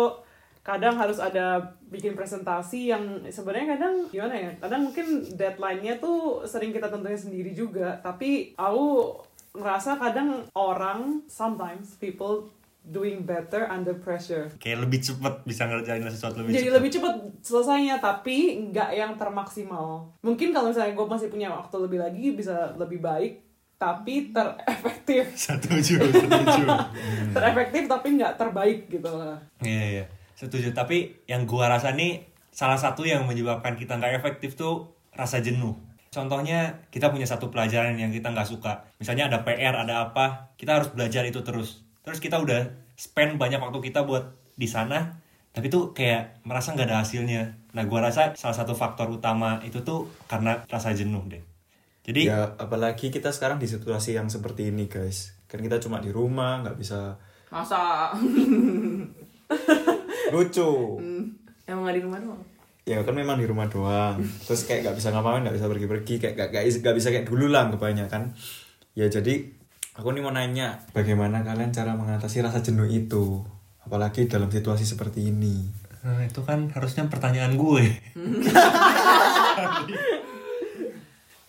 kadang 0.59 0.99
harus 0.99 1.17
ada 1.17 1.75
bikin 1.89 2.13
presentasi 2.13 2.93
yang 2.93 3.25
sebenarnya 3.25 3.79
kadang 3.79 4.05
gimana 4.11 4.35
ya? 4.35 4.51
Kadang 4.61 4.91
mungkin 4.91 5.25
deadline-nya 5.33 5.97
tuh 5.97 6.45
sering 6.45 6.69
kita 6.69 6.91
tentuin 6.91 7.17
sendiri 7.17 7.55
juga. 7.55 7.97
Tapi 8.03 8.53
aku 8.53 9.17
ngerasa 9.57 9.97
kadang 9.97 10.45
orang 10.53 11.25
sometimes 11.25 11.97
people 11.97 12.53
doing 12.89 13.21
better 13.27 13.69
under 13.69 13.93
pressure. 13.93 14.49
kayak 14.57 14.87
lebih 14.87 15.03
cepet 15.03 15.45
bisa 15.45 15.67
ngerjain 15.67 16.01
sesuatu 16.09 16.41
lebih 16.41 16.57
Jadi 16.57 16.67
cepet. 16.69 16.77
lebih 16.79 16.89
cepat 16.95 17.15
selesainya, 17.43 17.95
tapi 18.01 18.69
nggak 18.71 18.89
yang 18.95 19.13
termaksimal. 19.19 20.09
Mungkin 20.25 20.49
kalau 20.55 20.73
misalnya 20.73 20.95
gue 20.97 21.05
masih 21.05 21.29
punya 21.29 21.53
waktu 21.53 21.75
lebih 21.85 21.99
lagi 22.01 22.25
bisa 22.33 22.73
lebih 22.79 23.03
baik, 23.03 23.48
tapi 23.79 24.35
terefektif. 24.35 25.23
setuju 25.47 26.03
setuju 26.03 26.63
terefektif 27.35 27.87
tapi 27.87 28.07
nggak 28.19 28.35
terbaik 28.35 28.91
gitu 28.91 29.07
lah. 29.07 29.39
Iya 29.63 29.83
iya 29.87 30.05
setuju 30.35 30.75
tapi 30.75 31.15
yang 31.27 31.47
gua 31.47 31.71
rasa 31.71 31.95
nih 31.95 32.27
salah 32.51 32.75
satu 32.75 33.07
yang 33.07 33.23
menyebabkan 33.23 33.79
kita 33.79 33.95
nggak 33.95 34.19
efektif 34.19 34.59
tuh 34.59 34.91
rasa 35.15 35.39
jenuh. 35.39 35.79
Contohnya 36.11 36.83
kita 36.91 37.07
punya 37.07 37.23
satu 37.23 37.47
pelajaran 37.47 37.95
yang 37.95 38.11
kita 38.11 38.35
nggak 38.35 38.47
suka. 38.47 38.83
Misalnya 38.99 39.31
ada 39.31 39.47
PR 39.47 39.75
ada 39.75 40.11
apa 40.11 40.51
kita 40.59 40.79
harus 40.79 40.91
belajar 40.91 41.23
itu 41.23 41.39
terus. 41.43 41.87
Terus 42.03 42.19
kita 42.19 42.35
udah 42.39 42.71
spend 42.99 43.39
banyak 43.39 43.63
waktu 43.63 43.79
kita 43.79 44.03
buat 44.03 44.35
di 44.59 44.67
sana 44.67 45.15
tapi 45.49 45.71
tuh 45.71 45.95
kayak 45.95 46.43
merasa 46.43 46.75
nggak 46.75 46.87
ada 46.87 46.99
hasilnya. 47.03 47.55
Nah 47.75 47.83
gua 47.87 48.11
rasa 48.11 48.35
salah 48.35 48.55
satu 48.55 48.75
faktor 48.75 49.07
utama 49.07 49.63
itu 49.63 49.83
tuh 49.87 50.11
karena 50.27 50.67
rasa 50.67 50.91
jenuh 50.91 51.23
deh. 51.31 51.48
Jadi 52.03 52.27
Ya 52.27 52.55
apalagi 52.55 53.09
kita 53.09 53.29
sekarang 53.29 53.59
di 53.59 53.67
situasi 53.67 54.15
yang 54.15 54.27
seperti 54.27 54.71
ini 54.71 54.87
guys. 54.87 55.35
Kan 55.45 55.59
kita 55.59 55.77
cuma 55.79 55.99
di 55.99 56.09
rumah 56.09 56.61
nggak 56.61 56.77
bisa 56.77 57.17
Masa 57.49 58.09
lucu. 60.33 60.69
emang 61.65 61.85
gak 61.85 61.97
di 61.97 62.03
rumah 62.05 62.19
doang? 62.21 62.41
Ya 62.85 62.97
kan 63.05 63.13
memang 63.13 63.37
di 63.37 63.45
rumah 63.45 63.69
doang. 63.69 64.17
Terus 64.45 64.65
kayak 64.65 64.85
nggak 64.85 64.97
bisa 64.97 65.13
ngapain, 65.13 65.41
nggak 65.45 65.57
bisa 65.57 65.69
pergi-pergi, 65.69 66.13
kayak 66.17 66.33
nggak 66.37 66.49
nggak 66.53 66.63
nggak 66.81 66.95
bisa 66.97 67.07
kayak 67.13 67.27
dulu 67.29 67.45
lah 67.49 67.69
kebanyakan. 67.69 68.33
Ya 68.97 69.05
jadi 69.05 69.45
aku 69.93 70.09
nih 70.13 70.21
mau 70.25 70.33
nanya, 70.33 70.81
bagaimana 70.93 71.45
kalian 71.45 71.69
cara 71.69 71.93
mengatasi 71.93 72.41
rasa 72.41 72.65
jenuh 72.65 72.89
itu? 72.89 73.45
Apalagi 73.85 74.25
dalam 74.25 74.49
situasi 74.49 74.85
seperti 74.85 75.29
ini. 75.29 75.69
Nah, 75.99 76.23
itu 76.23 76.39
kan 76.47 76.71
harusnya 76.71 77.11
pertanyaan 77.11 77.59
gue. 77.59 77.83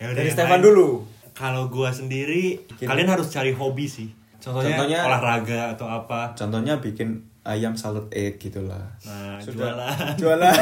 ya 0.01 0.09
udah, 0.09 0.17
Dari 0.17 0.29
Stefan 0.29 0.57
lain. 0.57 0.65
dulu. 0.65 0.87
Kalau 1.31 1.63
gue 1.67 1.89
sendiri, 1.89 2.43
Bikin- 2.67 2.87
kalian 2.87 3.09
harus 3.09 3.29
cari 3.29 3.51
hobi 3.51 3.85
sih. 3.85 4.09
Contohnya, 4.35 4.73
Contohnya- 4.75 5.01
olahraga 5.05 5.61
atau 5.71 5.85
apa. 5.85 6.33
Contohnya 6.33 6.75
bikin 6.75 7.21
ayam 7.41 7.73
salad 7.73 8.09
egg 8.11 8.37
gitulah. 8.37 8.97
Nah, 8.99 9.37
Sudah. 9.37 9.73
jualan. 9.73 9.97
Jualan. 10.21 10.53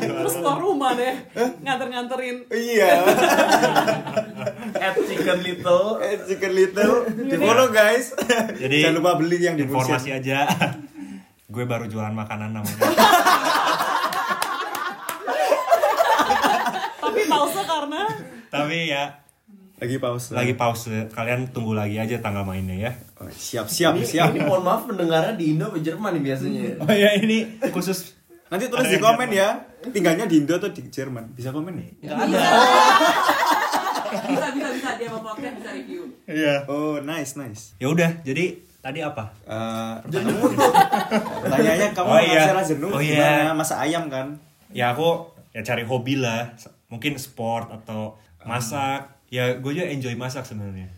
Terus 0.00 0.34
keluar 0.36 0.58
rumah 0.58 0.92
deh, 0.92 1.14
nganter-nganterin. 1.60 2.46
iya. 2.48 3.02
at 4.80 4.94
chicken 4.98 5.38
little 5.40 5.98
Eh, 5.98 6.16
Chicken 6.20 6.52
Little 6.52 6.94
di 7.08 7.36
follow 7.36 7.70
guys. 7.70 8.14
Jadi 8.52 8.76
jangan 8.80 8.96
lupa 8.96 9.12
beli 9.16 9.38
yang 9.38 9.54
di 9.54 9.64
informasi 9.64 10.10
aja. 10.12 10.46
gue 11.54 11.64
baru 11.64 11.86
jualan 11.86 12.12
makanan 12.12 12.50
namanya. 12.52 12.86
Tapi 17.00 17.20
pause 17.26 17.60
karena 17.60 18.02
Tapi 18.50 18.90
ya 18.90 19.16
Lagi 19.76 19.96
pause. 19.96 20.36
lagi 20.36 20.52
pause. 20.52 21.08
Kalian 21.08 21.48
tunggu 21.48 21.72
lagi 21.72 21.96
aja 21.96 22.18
tanggal 22.18 22.44
mainnya 22.44 22.76
ya. 22.76 22.92
Oh, 23.16 23.24
siap 23.26 23.64
siap 23.64 23.94
ini, 23.94 24.04
siap. 24.04 24.28
ini 24.30 24.42
mohon 24.42 24.60
maaf 24.60 24.84
pendengarnya 24.84 25.32
di 25.32 25.52
Indo 25.52 25.66
atau 25.66 25.78
Jerman 25.78 26.12
nih 26.14 26.24
biasanya 26.26 26.60
Oh 26.78 26.90
ya 26.90 27.10
ini 27.14 27.48
khusus 27.66 28.12
Nanti 28.48 28.66
tulis 28.66 28.84
di 28.86 28.98
komen 28.98 29.28
Jerman. 29.28 29.40
ya. 29.40 29.48
Tinggalnya 29.86 30.24
di 30.24 30.36
Indo 30.36 30.54
atau 30.54 30.68
di 30.68 30.82
Jerman? 30.84 31.32
Bisa 31.32 31.48
komen 31.48 31.72
nih? 31.74 31.90
bisa 34.10 34.46
bisa 34.50 34.68
bisa 34.70 34.90
dia 34.96 35.08
mau 35.08 35.22
podcast 35.22 35.54
bisa 35.56 35.70
review 35.72 36.02
Iya. 36.26 36.54
Oh, 36.66 36.98
nice 36.98 37.34
nice. 37.36 37.74
Ya 37.76 37.88
udah, 37.88 38.10
jadi 38.20 38.58
tadi 38.80 39.00
apa? 39.00 39.32
Eh, 39.42 39.94
Pertanyaannya 41.42 41.88
kamu 41.90 42.06
Oh, 42.06 42.20
iya. 42.20 42.42
masalah 42.44 42.64
jenuh 42.64 42.90
Oh, 42.90 43.00
gimana? 43.00 43.48
iya. 43.48 43.52
Masa 43.52 43.74
ayam 43.78 44.06
kan? 44.06 44.36
ya 44.70 44.94
aku 44.94 45.26
ya 45.50 45.66
cari 45.66 45.82
hobi 45.82 46.14
lah 46.14 46.54
mungkin 46.86 47.18
sport 47.18 47.72
atau 47.72 48.14
masak 48.42 49.10
ya 49.28 49.56
gue 49.56 49.70
juga 49.72 49.86
enjoy 49.86 50.14
masak 50.14 50.44
sebenarnya 50.44 50.88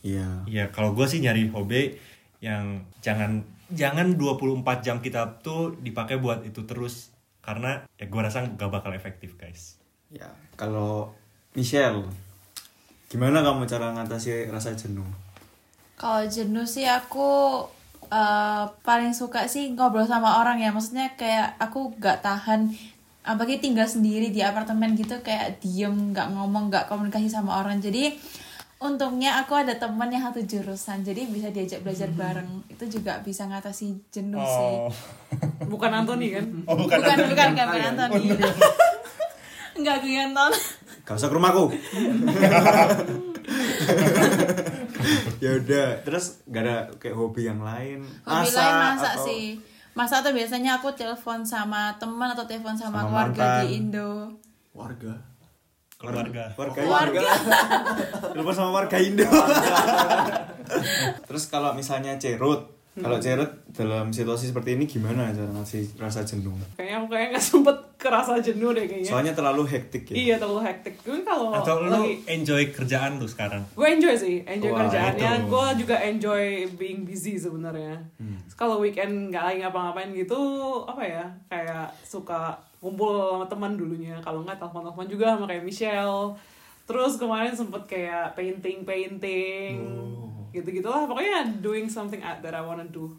Iya. 0.00 0.48
ya 0.48 0.64
kalau 0.72 0.96
gue 0.96 1.04
sih 1.04 1.20
nyari 1.20 1.52
hobi 1.52 1.92
yang 2.40 2.80
jangan 3.04 3.44
jangan 3.68 4.16
24 4.16 4.64
jam 4.80 4.96
kita 4.98 5.44
tuh 5.44 5.76
dipakai 5.76 6.16
buat 6.16 6.40
itu 6.42 6.64
terus 6.64 7.12
karena 7.40 7.84
ya 7.94 8.08
gue 8.08 8.20
rasa 8.20 8.48
gak 8.56 8.72
bakal 8.72 8.92
efektif 8.92 9.36
guys 9.36 9.76
Ya, 10.10 10.26
kalau 10.58 11.14
Michelle 11.54 12.02
gimana 13.06 13.46
kamu 13.46 13.62
cara 13.62 13.94
ngatasi 13.94 14.50
rasa 14.50 14.74
jenuh? 14.74 15.06
Kalau 15.94 16.26
jenuh 16.26 16.66
sih 16.66 16.82
aku 16.82 17.62
eh, 18.10 18.64
paling 18.82 19.14
suka 19.14 19.46
sih 19.46 19.70
ngobrol 19.70 20.02
sama 20.02 20.42
orang 20.42 20.58
ya. 20.58 20.74
Maksudnya 20.74 21.14
kayak 21.14 21.54
aku 21.62 21.94
gak 22.02 22.26
tahan 22.26 22.74
apalagi 23.20 23.60
tinggal 23.60 23.84
sendiri 23.84 24.32
di 24.32 24.40
apartemen 24.40 24.96
gitu 24.96 25.20
kayak 25.20 25.60
diem 25.60 26.12
nggak 26.12 26.32
ngomong 26.32 26.72
nggak 26.72 26.88
komunikasi 26.88 27.28
sama 27.28 27.60
orang. 27.60 27.78
Jadi 27.78 28.16
untungnya 28.80 29.36
aku 29.44 29.52
ada 29.60 29.76
teman 29.76 30.08
yang 30.08 30.24
satu 30.32 30.40
jurusan 30.40 31.04
jadi 31.04 31.28
bisa 31.28 31.52
diajak 31.52 31.84
belajar 31.84 32.08
bareng. 32.12 32.64
Itu 32.72 32.88
juga 32.88 33.20
bisa 33.20 33.44
ngatasi 33.44 34.08
jenuh 34.08 34.40
sih. 34.40 34.74
Bukan 35.68 35.90
Anthony 35.92 36.32
kan? 36.32 36.44
oh 36.64 36.76
bukan 36.76 36.98
bukan 37.00 37.18
bukan 37.30 37.48
bukan 37.56 37.80
Anthony. 37.94 38.24
Nggak 39.80 39.96
kelihatan 40.02 40.52
Gak 41.08 41.16
usah 41.16 41.28
ke 41.32 41.34
rumahku. 41.34 41.72
ya 45.42 45.50
udah, 45.58 45.86
terus 46.04 46.44
gak 46.46 46.62
ada 46.64 46.76
kayak 47.00 47.16
hobi 47.16 47.48
yang 47.48 47.60
lain? 47.62 48.04
hobi 48.24 48.48
lain 48.52 48.74
masak 48.76 49.14
atau- 49.16 49.26
sih 49.26 49.69
masa 50.00 50.24
tuh 50.24 50.32
biasanya 50.32 50.80
aku 50.80 50.96
telepon 50.96 51.44
sama 51.44 51.92
teman 52.00 52.32
atau 52.32 52.48
telepon 52.48 52.72
sama, 52.72 53.04
Sama 53.04 53.08
keluarga 53.28 53.36
mantan. 53.36 53.60
di 53.60 53.66
Indo 53.76 54.10
Warga. 54.72 55.12
keluarga 56.00 56.42
Warga 56.56 56.80
Warga. 56.88 57.20
Telepon 58.32 58.54
sama 58.56 58.70
warga 58.72 58.96
Indo. 58.96 59.28
Terus 61.28 61.44
kalau 61.46 61.76
misalnya 61.76 62.16
Cerut, 62.16 62.79
kalau 62.92 63.16
Cerut 63.16 63.46
dalam 63.70 64.10
situasi 64.10 64.50
seperti 64.50 64.74
ini 64.74 64.84
gimana 64.84 65.30
cara 65.30 65.46
ngasih 65.48 65.94
rasa 65.94 66.20
jenuh? 66.20 66.50
Kayaknya 66.74 66.96
aku 66.96 67.06
kayak 67.08 67.26
nggak 67.30 67.44
sempet 67.50 67.76
kerasa 67.94 68.32
jenuh 68.38 68.70
deh 68.70 68.84
kayaknya. 68.84 69.06
Soalnya 69.06 69.32
terlalu 69.32 69.62
hektik 69.64 70.10
ya. 70.10 70.14
Iya 70.16 70.34
terlalu 70.36 70.60
hektik. 70.64 70.94
Gue 71.00 71.22
kalau 71.22 71.54
atau 71.54 71.80
lu 71.80 71.88
lagi 71.88 72.18
enjoy 72.26 72.62
kerjaan 72.68 73.16
lu 73.16 73.26
sekarang 73.26 73.62
gue 73.70 73.86
enjoy 73.86 74.14
sih 74.14 74.42
enjoy 74.42 74.70
Wah, 74.70 74.84
kerjaannya 74.84 75.30
itu. 75.36 75.46
gue 75.46 75.66
juga 75.78 75.96
enjoy 76.00 76.42
being 76.74 77.02
busy 77.02 77.34
sebenarnya 77.34 78.02
Hmm. 78.16 78.36
Kalau 78.52 78.76
weekend 78.78 79.30
nggak 79.30 79.44
lagi 79.44 79.58
ngapa-ngapain 79.60 80.10
gitu 80.12 80.36
apa 80.84 81.00
ya 81.00 81.24
kayak 81.46 81.88
suka 82.00 82.52
kumpul 82.76 83.12
sama 83.34 83.46
teman 83.46 83.72
dulunya 83.74 84.16
kalau 84.18 84.40
nggak 84.40 84.56
telepon 84.56 84.82
telepon 84.82 85.06
juga 85.06 85.26
sama 85.32 85.44
kayak 85.44 85.62
Michelle 85.62 86.32
terus 86.84 87.16
kemarin 87.16 87.52
sempet 87.52 87.84
kayak 87.86 88.34
painting 88.34 88.82
painting 88.82 89.72
Oh. 89.78 90.29
Gitu 90.50 90.68
gitulah 90.70 91.04
pokoknya 91.04 91.58
doing 91.58 91.86
something 91.86 92.18
that 92.18 92.50
I 92.50 92.60
wanna 92.60 92.84
do. 92.84 93.10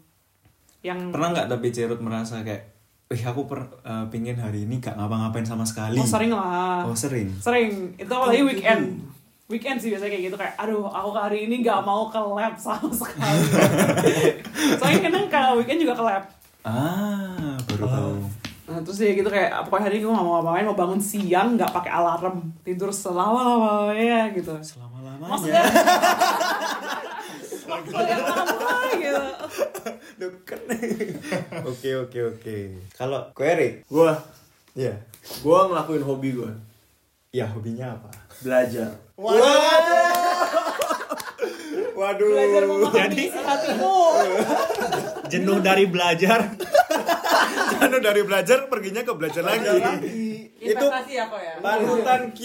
Yang 0.80 1.10
Pernah 1.10 1.28
nggak 1.30 1.48
tapi 1.48 1.66
Cerut 1.68 1.98
merasa 1.98 2.42
kayak, 2.42 2.62
wih 3.06 3.22
aku 3.22 3.44
per, 3.44 3.60
eh, 3.82 4.04
pingin 4.08 4.34
hari 4.34 4.64
ini 4.64 4.76
gak 4.76 4.96
ngapa-ngapain 4.96 5.44
sama 5.44 5.62
sekali. 5.62 5.94
oh 5.94 6.04
sering 6.04 6.30
lah. 6.30 6.82
Oh 6.82 6.92
sering. 6.92 7.30
sering. 7.38 7.94
Itu 7.94 8.10
apalagi 8.10 8.42
weekend. 8.42 8.98
Weekend 9.46 9.76
sih 9.76 9.92
biasanya 9.92 10.10
kayak 10.10 10.24
gitu 10.26 10.36
kayak 10.36 10.54
aduh 10.56 10.88
aku 10.88 11.12
hari 11.12 11.44
ini 11.44 11.60
nggak 11.60 11.84
mau 11.84 12.08
ke 12.08 12.16
lab 12.16 12.56
sama 12.56 12.88
sekali. 12.88 13.36
Soalnya 14.80 15.00
kadang 15.06 15.26
kalau 15.28 15.60
weekend 15.60 15.80
juga 15.80 15.92
ke 15.92 16.02
lab 16.02 16.24
Ah, 16.62 17.58
baru 17.66 17.84
tahu. 17.84 18.14
nah 18.62 18.78
terus 18.80 19.02
ya 19.02 19.12
gitu 19.12 19.26
kayak 19.26 19.66
pokoknya 19.66 19.84
hari 19.84 19.98
ini 19.98 20.06
gue 20.06 20.14
nggak 20.14 20.24
mau 20.24 20.34
ngapain 20.38 20.64
mau 20.64 20.78
bangun 20.78 20.96
siang 20.96 21.58
nggak 21.58 21.68
pakai 21.68 21.92
alarm 21.92 22.38
tidur 22.62 22.88
selama 22.88 23.44
lamanya 23.44 24.32
gitu. 24.32 24.54
Selama 24.64 24.96
maksudnya 25.20 25.62
selama 27.80 28.26
lama 28.28 28.78
gitu 28.94 29.24
Deket. 30.12 30.60
Oke 31.64 31.90
oke 31.98 32.18
oke. 32.30 32.56
Kalau 32.94 33.20
Query, 33.32 33.82
Gua, 33.86 34.14
ya, 34.72 34.92
gua 35.40 35.66
ngelakuin 35.66 36.02
hobi 36.02 36.30
gua. 36.32 36.52
ya 37.32 37.48
hobinya 37.48 37.96
apa? 37.96 38.10
Belajar. 38.38 38.92
Waduh. 41.92 42.28
belajar 42.28 42.62
memahami 42.66 42.98
Jadi- 42.98 43.30
hatimu 43.32 43.94
jenuh 45.32 45.58
dari 45.60 45.84
belajar 45.86 46.50
Anu 47.88 47.98
dari 47.98 48.22
belajar 48.22 48.70
perginya 48.70 49.02
ke 49.02 49.12
belajar 49.18 49.42
lagi. 49.42 49.66
Itu 50.62 50.78
investasi 50.78 51.14
apa 51.18 51.36
ya 51.42 51.54
panutan 51.58 52.22
Q. 52.30 52.40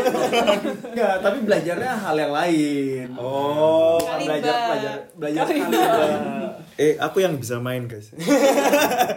Enggak, 0.94 1.14
tapi 1.18 1.38
belajarnya 1.42 1.92
hal 1.98 2.14
yang 2.14 2.32
lain. 2.32 3.06
Oh. 3.18 3.98
Bukan 3.98 4.18
belajar 4.22 4.54
belajar 4.70 4.94
belajar 5.18 5.42
kalimba. 5.50 5.80
Eh, 6.80 6.96
aku 6.96 7.20
yang 7.20 7.36
bisa 7.36 7.60
main, 7.60 7.84
guys. 7.84 8.16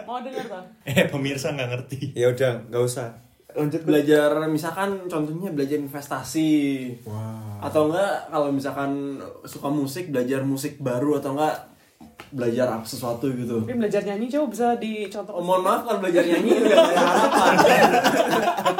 mau 0.04 0.20
denger 0.20 0.44
tuh 0.44 0.60
eh 0.84 1.08
pemirsa 1.08 1.56
nggak 1.56 1.68
ngerti 1.72 2.12
ya 2.12 2.28
udah, 2.28 2.68
nggak 2.68 2.84
usah. 2.84 3.16
Lanjut 3.56 3.80
Belajar 3.88 4.28
misalkan 4.52 5.08
contohnya 5.08 5.48
belajar 5.56 5.80
investasi. 5.80 6.52
Wow. 7.08 7.64
Atau 7.64 7.88
enggak 7.88 8.28
kalau 8.28 8.52
misalkan 8.52 9.16
suka 9.48 9.72
musik 9.72 10.12
belajar 10.12 10.44
musik 10.44 10.76
baru 10.84 11.16
atau 11.16 11.32
enggak 11.32 11.75
belajar 12.28 12.66
apa 12.68 12.82
sesuatu 12.82 13.26
gitu. 13.28 13.62
tapi 13.62 13.74
belajar 13.76 14.02
nyanyi 14.02 14.26
coba 14.28 14.46
bisa 14.50 14.66
dicontoh 14.76 15.32
Oh, 15.32 15.42
mohon 15.42 15.62
maaf 15.62 15.82
kalau 15.82 15.98
belajar 16.00 16.22
nyanyi 16.22 16.50
udah 16.56 16.76
ada 16.76 16.94
harapan. 16.98 17.54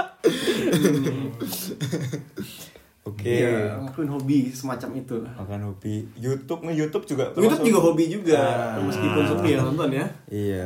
Oke. 3.06 3.30
Iya, 3.38 3.78
ngelakuin 3.78 4.11
hobi 4.11 4.50
semacam 4.50 4.90
itu. 4.98 5.16
Makan 5.22 5.61
hobi. 5.70 6.02
YouTube 6.18 6.66
nih 6.66 6.74
YouTube 6.74 7.06
juga. 7.06 7.30
YouTube 7.32 7.62
juga 7.64 7.80
hobi 7.80 8.04
juga, 8.11 8.42
Ah. 8.74 8.82
meskipun 8.82 9.22
sepi 9.24 9.48
ya 9.54 9.59
nonton 9.62 9.90
ya. 9.94 10.06
Iya. 10.26 10.64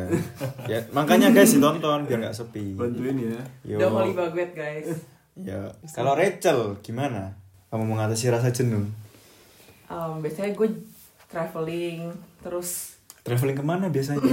ya, 0.65 0.79
makanya 0.91 1.29
guys 1.31 1.53
ditonton 1.53 2.09
biar 2.09 2.19
nggak 2.25 2.33
sepi. 2.33 2.73
Bantuin 2.73 3.17
ya. 3.21 3.41
Yo. 3.63 3.77
udah 3.77 3.89
holy 3.93 4.13
baguette 4.17 4.57
guys 4.57 4.89
Ya. 5.37 5.69
Kalau 5.87 6.17
Rachel 6.17 6.81
gimana? 6.81 7.37
Kamu 7.69 7.85
mengatasi 7.87 8.33
rasa 8.33 8.49
jenuh? 8.49 8.89
Um, 9.87 10.21
biasanya 10.21 10.57
gue 10.57 10.69
traveling 11.31 12.11
terus 12.39 12.99
Traveling 13.21 13.55
ke 13.55 13.63
mana 13.63 13.87
biasanya? 13.87 14.19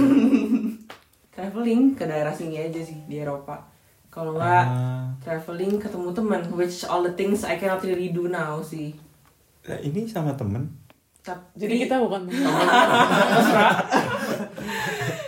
traveling 1.30 1.92
ke 1.92 2.02
daerah 2.02 2.32
sini 2.32 2.58
aja 2.58 2.80
sih 2.80 2.98
di 3.04 3.16
Eropa 3.16 3.62
kalau 4.08 4.34
nggak 4.34 4.64
Ah. 4.64 5.06
traveling 5.18 5.76
ketemu 5.76 6.10
teman 6.10 6.42
which 6.52 6.82
all 6.82 7.00
the 7.00 7.12
things 7.12 7.42
I 7.42 7.54
cannot 7.54 7.80
really 7.80 8.10
do 8.10 8.26
now 8.26 8.58
sih 8.60 8.96
Nah, 9.60 9.76
ini 9.78 10.02
sama 10.02 10.32
temen. 10.32 10.64
Tapi- 11.20 11.44
jadi 11.54 11.74
kita 11.78 12.00
bukan 12.00 12.24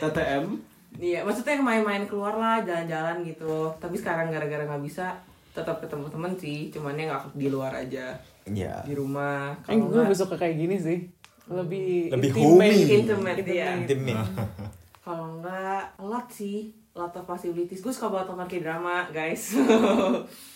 TTM 0.00 0.44
Iya, 0.98 1.20
maksudnya 1.22 1.56
main-main 1.56 2.04
keluar 2.04 2.34
lah, 2.34 2.60
jalan-jalan 2.60 3.20
gitu. 3.22 3.72
Tapi 3.76 3.94
sekarang 3.94 4.28
gara-gara 4.28 4.60
nggak 4.62 4.80
bisa, 4.82 5.16
tetap 5.50 5.80
ketemu 5.80 6.08
temen 6.08 6.32
sih. 6.34 6.68
Cuman 6.68 6.92
ya 6.92 7.08
nggak 7.08 7.32
di 7.32 7.48
luar 7.48 7.72
aja, 7.74 8.12
Ya. 8.44 8.80
di 8.80 8.92
rumah. 8.92 9.56
Eh, 9.64 9.76
Kalau 9.76 10.04
gue 10.04 10.12
suka 10.14 10.36
kayak 10.36 10.56
gini 10.56 10.76
sih 10.76 11.08
lebih 11.46 12.10
Lebih 12.10 12.30
intimate. 12.30 12.44
homey. 12.44 12.76
Intimate, 12.98 13.40
iya. 13.46 13.68
Intimate. 13.74 14.28
kalau 15.04 15.38
nggak, 15.38 15.82
a 15.96 16.04
lot 16.04 16.28
sih. 16.28 16.74
A 16.90 17.00
lot 17.00 17.12
of 17.12 17.24
possibilities. 17.24 17.80
Gue 17.80 17.90
suka 17.90 18.08
banget 18.08 18.26
nonton 18.28 18.50
K-drama, 18.50 19.08
guys. 19.08 19.54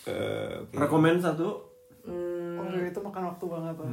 Eh, 0.04 0.52
oke. 0.60 0.76
rekomend 0.76 1.16
satu. 1.18 1.64
hmm, 2.02 2.60
Oh, 2.60 2.68
itu 2.68 3.00
makan 3.00 3.24
waktu 3.26 3.44
banget 3.46 3.74
tuh. 3.74 3.88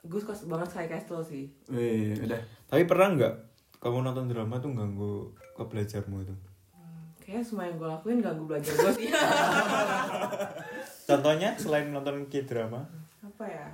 gue 0.00 0.16
suka 0.18 0.32
banget 0.46 0.68
Sky 0.68 0.86
Castle 0.86 1.20
sih. 1.20 1.44
Eh, 1.68 2.14
udah. 2.16 2.38
Tapi 2.66 2.84
pernah 2.84 3.10
nggak 3.10 3.34
kamu 3.76 3.98
nonton 4.02 4.26
drama 4.26 4.56
tuh 4.56 4.70
ganggu 4.70 5.12
ke 5.50 5.62
belajarmu 5.62 6.22
itu? 6.22 6.34
Kayaknya 7.20 7.42
semua 7.42 7.64
yang 7.64 7.76
gue 7.76 7.88
lakuin 7.88 8.18
ganggu 8.18 8.44
belajar 8.44 8.72
gue 8.72 8.92
sih. 8.96 9.08
Contohnya 11.08 11.54
selain 11.54 11.88
nonton 11.88 12.26
K-drama? 12.26 12.80
Apa 13.20 13.44
ya? 13.44 13.66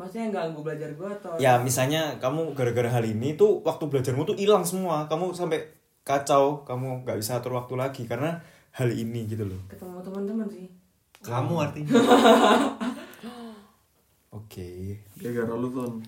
Maksudnya 0.00 0.22
yang 0.24 0.32
ganggu 0.32 0.60
belajar 0.64 0.88
gue 0.96 1.08
atau... 1.20 1.36
Ya 1.36 1.60
misalnya 1.60 2.16
kamu 2.16 2.56
gara-gara 2.56 2.88
hal 2.88 3.04
ini 3.04 3.36
tuh 3.36 3.60
waktu 3.60 3.84
belajarmu 3.84 4.24
tuh 4.24 4.32
hilang 4.40 4.64
semua. 4.64 5.04
Kamu 5.12 5.36
sampai 5.36 5.60
kacau, 6.08 6.64
kamu 6.64 7.04
nggak 7.04 7.20
bisa 7.20 7.36
atur 7.36 7.52
waktu 7.60 7.76
lagi 7.76 8.08
karena 8.08 8.40
hal 8.72 8.88
ini 8.88 9.28
gitu 9.28 9.44
loh. 9.44 9.60
Ketemu 9.68 10.00
teman-teman 10.00 10.48
sih. 10.48 10.72
kamu 11.20 11.52
artinya 11.60 11.92
Oke, 14.40 15.04
Gara-gara 15.20 15.52
lu 15.52 15.68
tuh. 15.68 16.00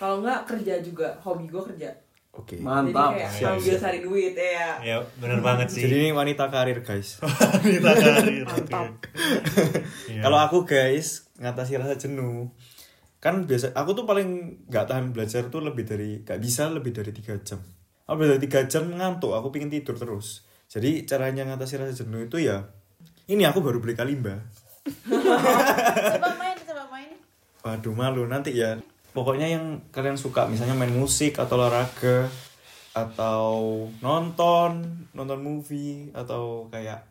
Kalau 0.00 0.24
nggak 0.24 0.48
kerja 0.48 0.80
juga, 0.80 1.12
hobi 1.20 1.44
gue 1.44 1.60
kerja. 1.60 1.92
oke. 2.32 2.56
Mantap. 2.62 3.12
Jadi 3.12 3.42
kayak 3.42 3.58
Siap, 3.60 3.84
cari 3.84 3.98
duit 4.00 4.32
ya. 4.32 4.80
ya 4.80 4.96
bener 5.20 5.42
banget 5.44 5.66
sih 5.68 5.82
Jadi 5.84 6.08
ini 6.08 6.10
wanita 6.16 6.48
karir 6.48 6.80
guys. 6.80 7.20
Kita 7.66 7.90
karir, 7.92 8.48
Mantap. 8.48 8.96
Kalau 10.24 10.38
aku 10.40 10.64
guys 10.64 11.28
ngatasi 11.36 11.76
rasa 11.76 12.00
jenuh, 12.00 12.48
kan 13.20 13.44
biasa 13.44 13.76
aku 13.76 13.92
tuh 13.92 14.08
paling 14.08 14.60
nggak 14.72 14.84
tahan 14.88 15.12
belajar 15.12 15.52
tuh 15.52 15.60
lebih 15.60 15.84
dari 15.84 16.24
nggak 16.24 16.40
bisa 16.40 16.72
lebih 16.72 16.96
dari 16.96 17.12
tiga 17.12 17.36
jam. 17.44 17.60
Aku 18.08 18.16
lebih 18.16 18.28
dari 18.34 18.42
tiga 18.48 18.60
jam 18.66 18.88
ngantuk, 18.88 19.36
aku 19.36 19.52
pingin 19.52 19.68
tidur 19.68 19.94
terus. 20.00 20.42
Jadi 20.72 21.04
caranya 21.04 21.44
ngatasi 21.44 21.78
rasa 21.78 21.94
jenuh 22.00 22.24
itu 22.24 22.40
ya, 22.40 22.64
ini 23.28 23.44
aku 23.44 23.60
baru 23.60 23.78
beli 23.78 23.92
kalimba. 23.92 24.40
coba 25.06 26.30
main 26.40 26.56
coba 26.64 26.84
main 26.88 27.10
Waduh 27.60 27.94
malu 27.94 28.24
nanti 28.24 28.56
ya. 28.56 28.80
Pokoknya 29.10 29.50
yang 29.50 29.84
kalian 29.92 30.16
suka, 30.16 30.46
misalnya 30.46 30.78
main 30.78 30.94
musik 30.94 31.36
atau 31.36 31.58
olahraga 31.58 32.30
atau 32.94 33.50
nonton, 34.00 34.82
nonton 35.14 35.40
movie 35.42 36.10
atau 36.10 36.70
kayak 36.72 37.06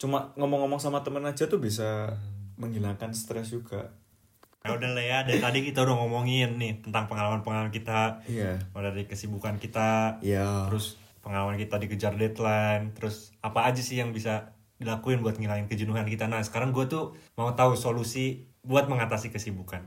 cuma 0.00 0.32
ngomong-ngomong 0.38 0.80
sama 0.80 1.04
temen 1.04 1.22
aja 1.26 1.44
tuh 1.44 1.60
bisa 1.60 2.16
menghilangkan 2.56 3.12
stres 3.12 3.52
juga. 3.52 3.92
Ya 4.60 4.76
udah 4.76 4.92
lah 4.92 5.00
ya, 5.00 5.18
dari 5.24 5.40
tadi 5.40 5.58
kita 5.64 5.80
udah 5.80 5.96
ngomongin 5.96 6.60
nih 6.60 6.84
tentang 6.84 7.08
pengalaman-pengalaman 7.08 7.72
kita, 7.72 8.20
Iya. 8.24 8.60
mulai 8.70 8.92
dari 8.92 9.04
kesibukan 9.04 9.56
kita, 9.56 10.20
Iya. 10.20 10.68
terus 10.68 11.00
pengalaman 11.20 11.56
kita 11.56 11.80
dikejar 11.80 12.12
deadline, 12.14 12.92
terus 12.92 13.32
apa 13.40 13.64
aja 13.64 13.80
sih 13.80 13.96
yang 13.96 14.12
bisa 14.12 14.52
dilakuin 14.76 15.20
buat 15.20 15.34
ngilangin 15.34 15.64
kejenuhan 15.64 16.04
kita. 16.04 16.28
Nah 16.28 16.40
sekarang 16.40 16.70
gue 16.70 16.84
tuh 16.84 17.16
mau 17.34 17.48
tahu 17.50 17.72
solusi 17.72 18.44
buat 18.60 18.84
mengatasi 18.84 19.32
kesibukan. 19.32 19.80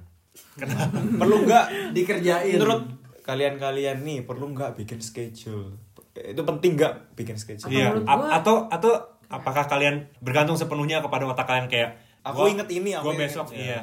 Kenapa? 0.56 0.90
perlu 1.22 1.46
nggak 1.46 1.94
Dikerjain. 1.94 2.58
menurut 2.58 2.82
kalian-kalian 3.22 4.02
nih 4.02 4.20
perlu 4.24 4.50
nggak 4.50 4.74
bikin 4.76 4.98
schedule 5.00 5.78
itu 6.16 6.42
penting 6.44 6.74
nggak 6.74 7.14
bikin 7.14 7.38
schedule 7.38 7.70
Iya. 7.70 7.94
A- 8.04 8.36
atau 8.36 8.66
atau 8.68 8.90
apakah 9.28 9.64
kalian 9.64 10.10
bergantung 10.18 10.54
sepenuhnya 10.54 11.00
kepada 11.00 11.24
otak 11.24 11.46
kalian 11.46 11.66
kayak 11.68 11.94
aku 12.22 12.38
gua- 12.40 12.50
inget 12.50 12.70
ini 12.72 12.92
aku 12.92 13.04
gua 13.04 13.14
inget." 13.14 13.30
besok 13.30 13.48
Ya. 13.52 13.58
iya. 13.60 13.82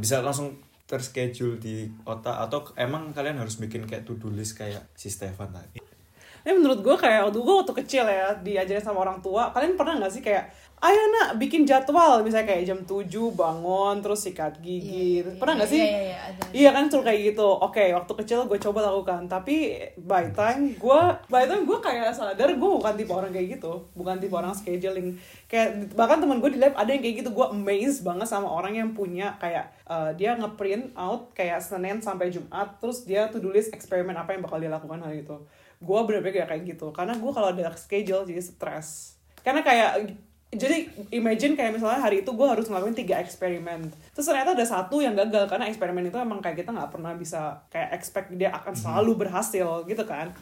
Bisa 0.00 0.24
langsung 0.24 0.64
terschedule 0.88 1.60
di 1.60 1.84
otak 2.08 2.48
atau 2.48 2.64
emang 2.80 3.12
kalian 3.12 3.44
harus 3.44 3.60
bikin 3.60 3.84
kayak 3.84 4.08
to 4.08 4.16
do 4.16 4.32
list 4.32 4.56
kayak 4.56 4.88
si 4.96 5.12
Stefan 5.12 5.52
tadi 5.52 5.97
Ini 6.46 6.52
menurut 6.54 6.80
gue 6.82 6.96
kayak 6.98 7.30
waktu 7.30 7.38
gue 7.38 7.54
waktu 7.64 7.74
kecil 7.84 8.04
ya 8.06 8.34
diajarin 8.38 8.84
sama 8.84 9.02
orang 9.02 9.18
tua. 9.18 9.50
Kalian 9.50 9.74
pernah 9.74 9.98
nggak 10.02 10.12
sih 10.12 10.22
kayak 10.22 10.50
ayo 10.78 11.02
nak 11.10 11.42
bikin 11.42 11.66
jadwal 11.66 12.22
misalnya 12.22 12.54
kayak 12.54 12.62
jam 12.62 12.78
7 12.86 13.10
bangun 13.34 13.98
terus 13.98 14.22
sikat 14.22 14.62
gigi. 14.62 15.18
Iya, 15.18 15.34
iya, 15.34 15.38
pernah 15.38 15.54
nggak 15.58 15.70
iya, 15.70 15.74
sih? 15.74 15.82
iya, 15.82 16.00
iya, 16.00 16.18
ada. 16.22 16.42
Iya 16.54 16.70
kan 16.70 16.84
suruh 16.86 17.04
kayak 17.04 17.20
gitu. 17.34 17.48
Oke, 17.50 17.84
waktu 17.90 18.12
kecil 18.22 18.38
gue 18.46 18.58
coba 18.62 18.78
lakukan, 18.86 19.26
tapi 19.26 19.74
by 19.98 20.30
time 20.30 20.78
gue 20.78 21.00
by 21.26 21.44
time 21.50 21.64
gue 21.66 21.78
kayak 21.82 22.14
sadar 22.14 22.50
gue 22.54 22.70
bukan 22.78 22.94
tipe 22.94 23.10
orang 23.10 23.34
kayak 23.34 23.58
gitu, 23.58 23.72
bukan 23.98 24.22
tipe 24.22 24.34
orang 24.34 24.54
scheduling. 24.54 25.18
Kayak 25.50 25.90
bahkan 25.98 26.22
teman 26.22 26.38
gue 26.38 26.50
di 26.54 26.60
lab 26.62 26.78
ada 26.78 26.90
yang 26.94 27.02
kayak 27.02 27.26
gitu, 27.26 27.30
gue 27.34 27.46
amazed 27.50 28.06
banget 28.06 28.30
sama 28.30 28.46
orang 28.46 28.78
yang 28.78 28.94
punya 28.94 29.34
kayak 29.42 29.74
uh, 29.90 30.14
dia 30.14 30.38
ngeprint 30.38 30.94
out 30.94 31.34
kayak 31.34 31.58
Senin 31.58 31.98
sampai 31.98 32.30
Jumat, 32.30 32.78
terus 32.78 33.02
dia 33.02 33.26
to 33.26 33.42
do 33.42 33.50
list 33.50 33.74
eksperimen 33.74 34.14
apa 34.14 34.30
yang 34.30 34.46
bakal 34.46 34.62
dia 34.62 34.70
lakukan 34.70 35.02
hari 35.02 35.26
itu. 35.26 35.34
Gue 35.78 35.98
bener-bener 36.06 36.42
kayak 36.42 36.48
kayak 36.50 36.62
gitu, 36.74 36.90
karena 36.90 37.14
gue 37.14 37.30
kalau 37.30 37.48
ada 37.54 37.70
schedule 37.78 38.26
jadi 38.26 38.42
stres. 38.42 39.18
Karena 39.46 39.62
kayak 39.62 40.10
jadi 40.48 40.88
imagine 41.12 41.52
kayak 41.52 41.76
misalnya 41.76 42.00
hari 42.00 42.24
itu 42.24 42.32
gue 42.32 42.48
harus 42.48 42.64
ngelakuin 42.72 42.96
tiga 42.96 43.20
eksperimen. 43.20 43.92
Terus 44.16 44.26
ternyata 44.26 44.56
ada 44.56 44.64
satu 44.64 45.04
yang 45.04 45.12
gagal 45.12 45.44
karena 45.44 45.68
eksperimen 45.68 46.08
itu 46.08 46.16
emang 46.16 46.40
kayak 46.40 46.64
kita 46.64 46.72
nggak 46.72 46.88
pernah 46.88 47.12
bisa 47.12 47.68
kayak 47.68 47.92
expect 47.92 48.32
dia 48.32 48.48
akan 48.56 48.72
selalu 48.72 49.28
berhasil 49.28 49.84
gitu 49.84 50.04
kan. 50.08 50.32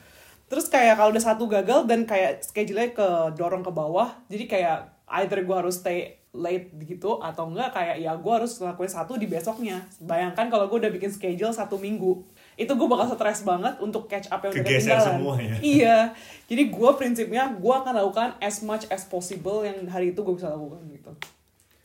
Terus 0.46 0.70
kayak 0.70 1.02
kalau 1.02 1.10
udah 1.10 1.24
satu 1.26 1.50
gagal 1.50 1.90
dan 1.90 2.06
kayak 2.06 2.38
schedule-nya 2.46 2.94
ke 2.94 3.08
dorong 3.34 3.66
ke 3.66 3.72
bawah 3.74 4.14
jadi 4.30 4.44
kayak 4.46 4.78
either 5.18 5.42
gue 5.42 5.56
harus 5.58 5.82
stay 5.82 6.22
late 6.30 6.70
gitu 6.86 7.18
atau 7.18 7.50
enggak 7.50 7.74
kayak 7.74 7.98
ya 7.98 8.14
gue 8.14 8.30
harus 8.32 8.62
ngelakuin 8.62 8.92
satu 8.92 9.18
di 9.18 9.26
besoknya. 9.26 9.82
Bayangkan 9.98 10.46
kalau 10.46 10.70
gue 10.70 10.86
udah 10.86 10.92
bikin 10.94 11.10
schedule 11.10 11.50
satu 11.50 11.82
minggu 11.82 12.22
itu 12.56 12.68
gue 12.68 12.86
bakal 12.86 13.06
stres 13.10 13.40
banget 13.42 13.76
untuk 13.78 14.04
catch 14.06 14.28
up 14.28 14.40
yang 14.40 14.50
udah 14.50 14.60
Kegeser 14.62 14.80
ketinggalan. 14.90 15.06
semua 15.06 15.34
ya. 15.36 15.54
Iya, 15.76 15.98
jadi 16.46 16.62
gue 16.66 16.90
prinsipnya 16.92 17.52
gue 17.52 17.74
akan 17.74 17.92
lakukan 17.94 18.28
as 18.38 18.60
much 18.60 18.88
as 18.88 19.04
possible 19.04 19.60
yang 19.60 19.84
hari 19.86 20.10
itu 20.10 20.20
gue 20.20 20.34
bisa 20.34 20.48
lakukan 20.48 20.80
gitu. 20.88 21.12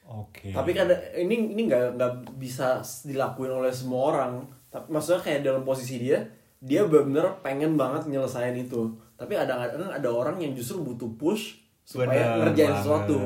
Oke. 0.07 0.51
Tapi 0.51 0.71
kan 0.71 0.87
ini 1.13 1.51
ini 1.51 1.61
nggak 1.65 1.95
nggak 1.95 2.11
bisa 2.35 2.79
dilakuin 3.01 3.51
oleh 3.53 3.71
semua 3.71 4.11
orang. 4.11 4.31
Tapi 4.67 4.87
maksudnya 4.87 5.19
kayak 5.21 5.39
dalam 5.41 5.61
posisi 5.61 5.95
dia, 5.97 6.19
dia 6.57 6.83
benar-benar 6.83 7.39
pengen 7.39 7.75
banget 7.75 8.07
nyelesain 8.07 8.51
itu. 8.53 8.91
Tapi 9.13 9.33
ada 9.33 9.55
kadang 9.61 9.87
ada 9.87 10.09
orang 10.09 10.35
yang 10.37 10.51
justru 10.51 10.79
butuh 10.79 11.11
push 11.13 11.59
supaya 11.81 12.07
Bener 12.33 12.47
ngerjain 12.47 12.67
banget. 12.69 12.79
sesuatu. 12.81 13.17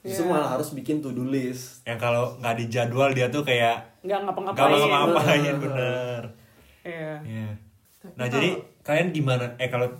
Justru 0.00 0.24
Iya. 0.24 0.32
malah 0.32 0.48
harus 0.50 0.68
bikin 0.70 0.96
to 0.98 1.10
do 1.10 1.24
list. 1.24 1.84
Yang 1.84 1.98
kalau 1.98 2.36
nggak 2.36 2.56
dijadwal 2.58 3.12
dia 3.12 3.28
tuh 3.28 3.40
kayak 3.42 4.00
Nggak 4.00 4.16
nggak 4.18 4.20
ngapa-ngapain. 4.32 4.72
ngapa-ngapain 4.80 5.54
bener. 5.58 6.22
Iya. 6.84 7.20
Iya. 7.24 7.50
Nah 8.16 8.26
jadi 8.28 8.56
kalian 8.80 9.12
gimana? 9.12 9.56
Eh 9.60 9.68
kalau 9.68 9.92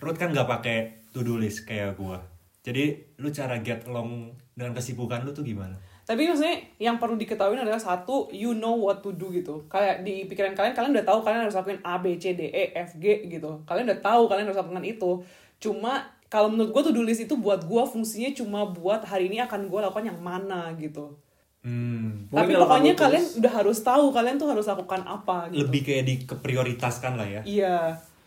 Ruth 0.00 0.20
kan 0.20 0.32
nggak 0.32 0.48
pakai 0.48 0.76
to 1.12 1.24
do 1.24 1.40
list 1.40 1.64
kayak 1.64 1.96
gua. 1.96 2.20
Jadi 2.60 3.16
lu 3.22 3.30
cara 3.32 3.62
get 3.62 3.86
along 3.88 4.34
dengan 4.52 4.76
kesibukan 4.76 5.24
lu 5.24 5.32
tuh 5.32 5.46
gimana? 5.46 5.78
Tapi 6.06 6.22
maksudnya 6.22 6.62
yang 6.78 7.02
perlu 7.02 7.18
diketahui 7.18 7.58
adalah 7.58 7.82
satu, 7.82 8.30
you 8.30 8.54
know 8.54 8.78
what 8.78 9.02
to 9.02 9.10
do 9.10 9.34
gitu. 9.34 9.66
Kayak 9.66 10.06
di 10.06 10.22
pikiran 10.30 10.54
kalian, 10.54 10.70
kalian 10.70 10.94
udah 10.94 11.06
tahu 11.06 11.18
kalian 11.26 11.42
harus 11.42 11.58
lakuin 11.58 11.82
A, 11.82 11.98
B, 11.98 12.14
C, 12.14 12.38
D, 12.38 12.46
E, 12.46 12.70
F, 12.78 12.94
G 13.02 13.26
gitu. 13.26 13.66
Kalian 13.66 13.90
udah 13.90 13.98
tahu 13.98 14.30
kalian 14.30 14.46
harus 14.46 14.58
lakukan 14.62 14.86
itu. 14.86 15.18
Cuma 15.58 16.06
kalau 16.30 16.46
menurut 16.46 16.70
gue 16.70 16.82
to 16.90 16.92
do 16.94 17.02
list 17.02 17.26
itu 17.26 17.34
buat 17.34 17.66
gue 17.66 17.82
fungsinya 17.90 18.30
cuma 18.38 18.66
buat 18.66 19.02
hari 19.02 19.30
ini 19.30 19.42
akan 19.42 19.66
gue 19.66 19.80
lakukan 19.82 20.06
yang 20.06 20.18
mana 20.22 20.70
gitu. 20.78 21.18
Hmm. 21.66 22.30
Tapi 22.30 22.54
kalau 22.54 22.70
pokoknya 22.70 22.94
kalian 22.94 23.24
tulis- 23.26 23.36
udah 23.42 23.52
harus 23.58 23.78
tahu 23.82 24.04
kalian 24.14 24.38
tuh 24.38 24.48
harus 24.54 24.66
lakukan 24.70 25.02
apa 25.02 25.50
gitu. 25.50 25.66
Lebih 25.66 25.80
kayak 25.82 26.04
dikeprioritaskan 26.06 27.18
lah 27.18 27.26
ya. 27.26 27.42
Iya, 27.42 27.76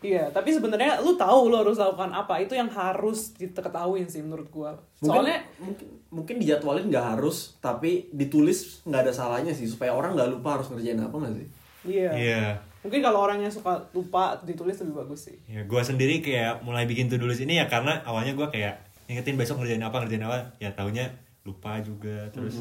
iya. 0.04 0.24
Tapi 0.28 0.52
sebenarnya 0.52 1.00
lu 1.00 1.16
tahu 1.16 1.48
lu 1.48 1.56
harus 1.56 1.80
lakukan 1.80 2.12
apa. 2.12 2.36
Itu 2.36 2.52
yang 2.52 2.68
harus 2.68 3.32
diketahuin 3.40 4.12
sih 4.12 4.20
menurut 4.20 4.52
gua. 4.52 4.76
Mungkin, 5.00 5.08
Soalnya 5.08 5.38
mungkin 5.56 5.86
mungkin 6.12 6.36
dijadwalin 6.36 6.92
nggak 6.92 7.16
harus, 7.16 7.56
tapi 7.64 8.12
ditulis 8.12 8.84
nggak 8.84 9.08
ada 9.08 9.12
salahnya 9.16 9.56
sih 9.56 9.64
supaya 9.64 9.96
orang 9.96 10.12
nggak 10.12 10.36
lupa 10.36 10.60
harus 10.60 10.68
ngerjain 10.68 11.00
apa 11.00 11.16
nggak 11.16 11.34
sih? 11.40 11.48
iya. 11.88 12.12
Iya. 12.12 12.44
Mungkin 12.84 13.00
kalau 13.00 13.24
orangnya 13.24 13.48
suka 13.48 13.88
lupa 13.96 14.36
ditulis 14.44 14.76
lebih 14.84 15.00
bagus 15.00 15.32
sih. 15.32 15.36
Ya, 15.48 15.64
gua 15.64 15.80
sendiri 15.80 16.20
kayak 16.20 16.60
mulai 16.60 16.84
bikin 16.84 17.08
to 17.08 17.16
do 17.16 17.24
list 17.24 17.40
ini 17.40 17.56
ya 17.56 17.64
karena 17.72 18.04
awalnya 18.04 18.36
gua 18.36 18.52
kayak 18.52 18.84
ingetin 19.08 19.40
besok 19.40 19.64
ngerjain 19.64 19.80
apa 19.80 19.96
ngerjain 19.96 20.28
apa 20.28 20.52
ya 20.60 20.76
taunya 20.76 21.08
lupa 21.40 21.80
juga 21.80 22.28
terus 22.36 22.60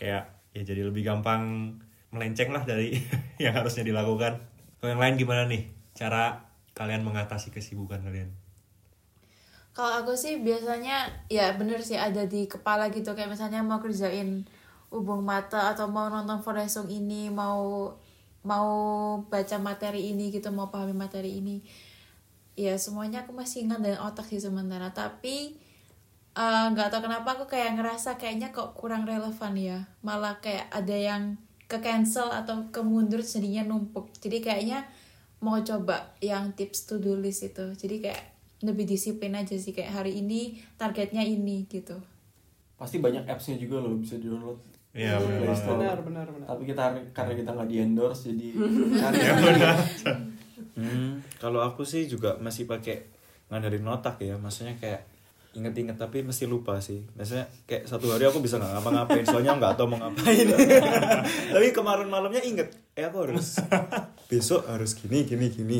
kayak 0.00 0.24
ya 0.56 0.62
jadi 0.64 0.88
lebih 0.88 1.04
gampang 1.04 1.76
melenceng 2.10 2.50
lah 2.50 2.64
dari 2.64 2.96
yang 3.44 3.52
harusnya 3.52 3.84
dilakukan. 3.84 4.40
Kalau 4.80 4.88
yang 4.88 5.02
lain 5.04 5.20
gimana 5.20 5.44
nih 5.44 5.68
cara 5.92 6.48
kalian 6.72 7.04
mengatasi 7.04 7.52
kesibukan 7.52 8.00
kalian? 8.00 8.32
Kalau 9.76 10.02
aku 10.02 10.16
sih 10.16 10.40
biasanya 10.40 11.28
ya 11.28 11.52
bener 11.54 11.84
sih 11.84 12.00
ada 12.00 12.24
di 12.24 12.48
kepala 12.48 12.88
gitu 12.88 13.12
kayak 13.12 13.30
misalnya 13.30 13.60
mau 13.60 13.78
kerjain 13.78 14.48
hubung 14.90 15.22
mata 15.22 15.70
atau 15.70 15.86
mau 15.86 16.10
nonton 16.10 16.42
Forest 16.42 16.90
ini 16.90 17.30
mau 17.30 17.94
mau 18.42 18.70
baca 19.28 19.56
materi 19.60 20.10
ini 20.10 20.32
gitu 20.32 20.50
mau 20.50 20.72
pahami 20.72 20.96
materi 20.96 21.38
ini 21.38 21.62
ya 22.58 22.74
semuanya 22.80 23.22
aku 23.22 23.36
masih 23.36 23.68
ingat 23.68 23.84
dengan 23.84 24.00
otak 24.10 24.26
sih 24.26 24.42
sementara 24.42 24.90
tapi 24.90 25.60
eh, 26.36 26.66
nggak 26.70 26.88
tahu 26.92 27.06
kenapa 27.08 27.28
aku 27.38 27.44
kayak 27.50 27.80
ngerasa 27.80 28.18
kayaknya 28.20 28.54
kok 28.54 28.76
kurang 28.76 29.06
relevan 29.08 29.54
ya 29.56 29.78
malah 30.04 30.38
kayak 30.38 30.68
ada 30.70 30.96
yang 30.96 31.22
ke 31.70 31.78
cancel 31.78 32.30
atau 32.30 32.66
ke 32.74 32.82
mundur 32.82 33.22
jadinya 33.22 33.62
numpuk 33.62 34.10
jadi 34.18 34.42
kayaknya 34.42 34.78
mau 35.40 35.56
coba 35.62 36.12
yang 36.20 36.52
tips 36.58 36.90
to 36.90 36.98
do 36.98 37.14
list 37.16 37.46
itu 37.46 37.72
jadi 37.78 37.96
kayak 38.10 38.22
lebih 38.60 38.84
disiplin 38.84 39.32
aja 39.32 39.56
sih 39.56 39.72
kayak 39.72 40.04
hari 40.04 40.20
ini 40.20 40.60
targetnya 40.76 41.24
ini 41.24 41.64
gitu 41.70 41.96
Pasti 42.80 42.96
banyak 42.96 43.28
apps-nya 43.28 43.60
juga 43.60 43.76
loh 43.84 43.92
bisa 44.00 44.16
di 44.16 44.24
download. 44.24 44.56
Iya 44.96 45.20
benar. 45.20 45.52
Benar, 45.52 45.98
benar, 46.00 46.26
benar. 46.32 46.46
Tapi 46.48 46.62
kita 46.64 46.96
karena 47.12 47.36
kita 47.36 47.52
nggak 47.52 47.68
di 47.68 47.76
endorse 47.76 48.32
jadi 48.32 48.46
cari 49.04 49.16
Ya 49.20 49.32
benar. 49.36 49.76
Hmm, 50.80 51.20
kalau 51.36 51.60
aku 51.60 51.84
sih 51.84 52.08
juga 52.08 52.40
masih 52.40 52.64
pakai 52.64 53.04
ngadarin 53.52 53.84
notak 53.84 54.16
ya, 54.24 54.40
maksudnya 54.40 54.80
kayak 54.80 55.04
inget-inget 55.50 55.94
tapi 55.94 56.20
mesti 56.20 56.44
lupa 56.44 56.78
sih. 56.78 57.00
Maksudnya 57.12 57.44
kayak 57.64 57.84
satu 57.84 58.08
hari 58.08 58.24
aku 58.24 58.38
bisa 58.38 58.56
nggak 58.56 58.70
ngapa-ngapain, 58.72 59.24
soalnya 59.24 59.52
nggak 59.54 59.72
tahu 59.74 59.86
mau 59.88 59.98
ngapain. 60.00 60.46
tapi 61.54 61.66
kemarin 61.70 62.06
malamnya 62.06 62.40
inget, 62.40 62.68
eh 62.94 63.02
aku 63.02 63.24
harus 63.24 63.58
besok 64.26 64.64
harus 64.64 64.94
gini 64.94 65.24
gini 65.24 65.46
gini. 65.48 65.78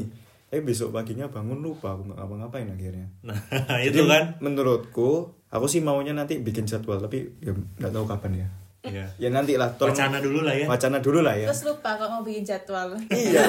Eh 0.51 0.59
besok 0.59 0.91
paginya 0.91 1.27
bangun 1.27 1.59
lupa 1.59 1.95
aku 1.95 2.11
nggak 2.11 2.19
ngapa-ngapain 2.19 2.67
akhirnya. 2.67 3.07
Nah, 3.23 3.39
itu 3.81 4.03
kan. 4.05 4.35
Menurutku, 4.39 5.31
aku 5.47 5.65
sih 5.65 5.79
maunya 5.79 6.11
nanti 6.11 6.37
bikin 6.37 6.65
jadwal 6.65 6.99
tapi 6.99 7.31
ya 7.39 7.55
nggak 7.55 7.91
tahu 7.91 8.05
kapan 8.05 8.33
ya. 8.43 8.49
Iya. 8.81 9.05
Ya 9.21 9.29
nanti 9.29 9.55
lah. 9.55 9.69
tolong- 9.77 9.93
Wacana 9.93 10.19
dulu 10.19 10.41
lah 10.41 10.55
ya. 10.57 10.65
Wacana 10.67 10.99
dulu 10.99 11.19
lah 11.21 11.35
ya. 11.37 11.47
terus 11.47 11.63
lupa 11.65 11.95
kok 11.95 12.09
mau 12.09 12.21
bikin 12.25 12.43
jadwal 12.43 12.89
Iya. 13.07 13.45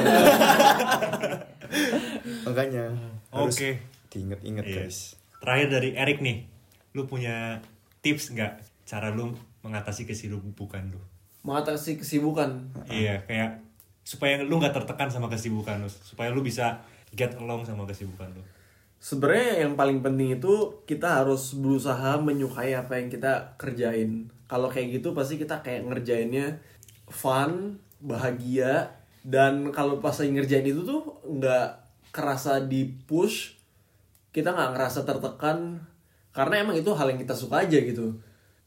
Makanya 2.45 2.83
harus 3.31 3.55
Oke. 3.55 3.71
diinget-inget 4.11 4.65
Iya. 4.67 4.75
guys. 4.85 5.15
Terakhir 5.41 5.67
dari 5.73 5.89
Erik 5.97 6.21
nih, 6.21 6.45
lu 6.93 7.09
punya 7.09 7.59
tips 8.05 8.31
nggak 8.37 8.85
cara 8.85 9.09
lu 9.09 9.33
mengatasi 9.65 10.05
kesibukan 10.05 10.93
lu? 10.93 11.01
mengatasi 11.41 11.97
kesibukan. 11.97 12.69
Iya, 12.85 13.25
kayak 13.25 13.61
supaya 14.05 14.41
lu 14.41 14.61
nggak 14.61 14.77
tertekan 14.77 15.09
sama 15.09 15.29
kesibukan 15.29 15.81
lu, 15.81 15.89
supaya 15.89 16.29
lu 16.29 16.45
bisa 16.45 16.81
get 17.13 17.33
along 17.37 17.65
sama 17.65 17.85
kesibukan 17.89 18.29
lu. 18.33 18.43
Sebenarnya 19.01 19.65
yang 19.65 19.73
paling 19.73 20.05
penting 20.05 20.37
itu 20.37 20.85
kita 20.85 21.25
harus 21.25 21.57
berusaha 21.57 22.21
menyukai 22.21 22.77
apa 22.77 23.01
yang 23.01 23.09
kita 23.09 23.57
kerjain. 23.57 24.29
Kalau 24.45 24.69
kayak 24.69 25.01
gitu 25.01 25.17
pasti 25.17 25.41
kita 25.41 25.65
kayak 25.65 25.89
ngerjainnya 25.89 26.61
fun, 27.09 27.81
bahagia, 27.97 28.93
dan 29.25 29.73
kalau 29.73 29.97
pas 29.97 30.13
lagi 30.13 30.29
ngerjain 30.29 30.69
itu 30.69 30.85
tuh 30.85 31.17
nggak 31.25 31.81
kerasa 32.13 32.61
di 32.61 32.85
push, 33.09 33.57
kita 34.31 34.55
nggak 34.55 34.75
ngerasa 34.75 35.03
tertekan 35.03 35.83
karena 36.31 36.63
emang 36.63 36.75
itu 36.79 36.91
hal 36.95 37.11
yang 37.11 37.19
kita 37.19 37.35
suka 37.35 37.67
aja 37.67 37.77
gitu. 37.79 38.15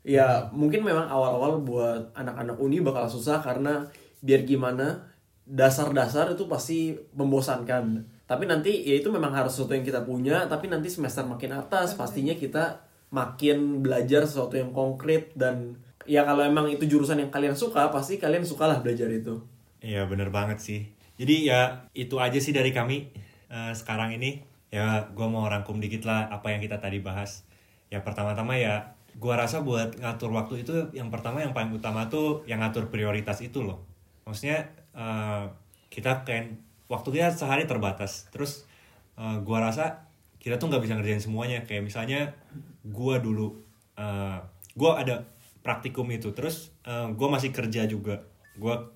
Ya 0.05 0.53
mungkin 0.53 0.85
memang 0.85 1.09
awal-awal 1.09 1.65
buat 1.65 2.13
anak-anak 2.13 2.61
uni 2.61 2.85
bakal 2.85 3.09
susah 3.09 3.41
karena 3.41 3.89
biar 4.21 4.45
gimana 4.45 5.09
dasar-dasar 5.49 6.37
itu 6.37 6.45
pasti 6.45 6.93
membosankan. 7.17 8.05
Tapi 8.25 8.45
nanti 8.45 8.85
ya 8.85 9.01
itu 9.01 9.09
memang 9.09 9.33
harus 9.33 9.57
sesuatu 9.57 9.73
yang 9.73 9.85
kita 9.85 10.05
punya. 10.05 10.45
Tapi 10.45 10.69
nanti 10.69 10.93
semester 10.93 11.25
makin 11.25 11.57
atas 11.57 11.97
pastinya 11.97 12.37
kita 12.37 12.85
makin 13.09 13.81
belajar 13.81 14.29
sesuatu 14.29 14.61
yang 14.61 14.77
konkret 14.77 15.33
dan 15.33 15.81
ya 16.05 16.25
kalau 16.29 16.45
emang 16.45 16.69
itu 16.69 16.85
jurusan 16.85 17.21
yang 17.21 17.33
kalian 17.33 17.57
suka 17.57 17.89
pasti 17.89 18.21
kalian 18.21 18.45
sukalah 18.45 18.85
belajar 18.85 19.09
itu. 19.09 19.41
Iya, 19.81 20.05
bener 20.05 20.29
banget 20.29 20.61
sih. 20.61 20.81
Jadi 21.17 21.49
ya 21.49 21.89
itu 21.97 22.21
aja 22.21 22.37
sih 22.37 22.53
dari 22.53 22.73
kami 22.77 23.09
eh, 23.49 23.73
sekarang 23.73 24.17
ini. 24.17 24.54
Ya, 24.75 25.07
gua 25.15 25.31
mau 25.31 25.47
rangkum 25.47 25.79
dikit 25.79 26.03
lah 26.03 26.27
apa 26.27 26.51
yang 26.51 26.59
kita 26.59 26.83
tadi 26.83 26.99
bahas. 26.99 27.47
Ya 27.95 28.03
pertama-tama 28.03 28.59
ya, 28.59 28.99
gua 29.23 29.39
rasa 29.39 29.63
buat 29.63 29.95
ngatur 30.03 30.35
waktu 30.35 30.67
itu 30.67 30.91
yang 30.91 31.15
pertama 31.15 31.39
yang 31.47 31.55
paling 31.55 31.71
utama 31.71 32.11
tuh 32.11 32.43
yang 32.51 32.59
ngatur 32.59 32.91
prioritas 32.91 33.39
itu 33.39 33.63
loh. 33.63 33.87
Maksudnya 34.27 34.67
eh, 34.99 35.47
kita 35.95 36.27
kan 36.27 36.59
waktu 36.91 37.09
kita 37.15 37.31
sehari 37.31 37.71
terbatas. 37.71 38.27
Terus 38.35 38.67
eh, 39.15 39.39
gua 39.47 39.63
rasa 39.71 40.11
kita 40.43 40.59
tuh 40.59 40.67
nggak 40.75 40.83
bisa 40.83 40.99
ngerjain 40.99 41.23
semuanya 41.23 41.63
kayak 41.63 41.87
misalnya 41.87 42.35
gua 42.83 43.23
dulu 43.23 43.55
eh, 43.95 44.39
gua 44.75 44.91
ada 44.99 45.23
praktikum 45.63 46.11
itu 46.11 46.35
terus 46.35 46.75
eh, 46.83 47.09
gua 47.15 47.29
masih 47.31 47.55
kerja 47.55 47.87
juga 47.87 48.27
gua 48.59 48.91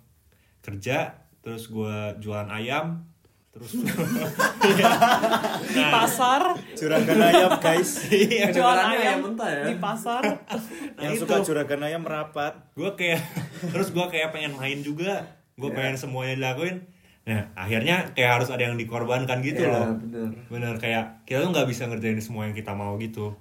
kerja 0.58 1.22
terus 1.40 1.70
gua 1.70 2.18
jualan 2.18 2.50
ayam 2.50 3.06
terus 3.48 3.70
di 5.68 5.82
pasar 5.84 6.54
Juragan 6.74 7.18
ayam 7.18 7.52
guys. 7.58 8.06
Iya. 8.06 8.52
jual 8.52 8.62
Kedengarannya 8.62 8.94
ayam 8.94 9.02
ayam 9.02 9.20
mentah 9.24 9.48
ya. 9.50 9.62
di 9.66 9.74
pasar 9.76 10.22
yang 11.02 11.12
itu. 11.14 11.22
suka 11.24 11.36
juragan 11.42 11.80
ayam 11.82 12.02
merapat. 12.02 12.52
gue 12.72 12.90
kayak 12.94 13.20
terus 13.72 13.90
gue 13.90 14.06
kayak 14.06 14.30
pengen 14.30 14.54
main 14.54 14.78
juga 14.78 15.26
gue 15.54 15.70
pengen 15.70 15.96
semuanya 15.96 16.34
dilakuin 16.36 16.86
nah 17.22 17.52
akhirnya 17.54 18.12
kayak 18.12 18.40
harus 18.40 18.48
ada 18.48 18.64
yang 18.64 18.76
dikorbankan 18.76 19.42
gitu 19.42 19.60
Iya, 19.60 19.72
loh 19.74 19.86
bener. 19.98 20.28
bener 20.48 20.74
kayak 20.76 21.04
kita 21.24 21.44
tuh 21.44 21.50
nggak 21.52 21.68
bisa 21.68 21.84
ngerjain 21.84 22.16
semua 22.18 22.48
yang 22.48 22.56
kita 22.56 22.72
mau 22.72 22.96
gitu 22.96 23.36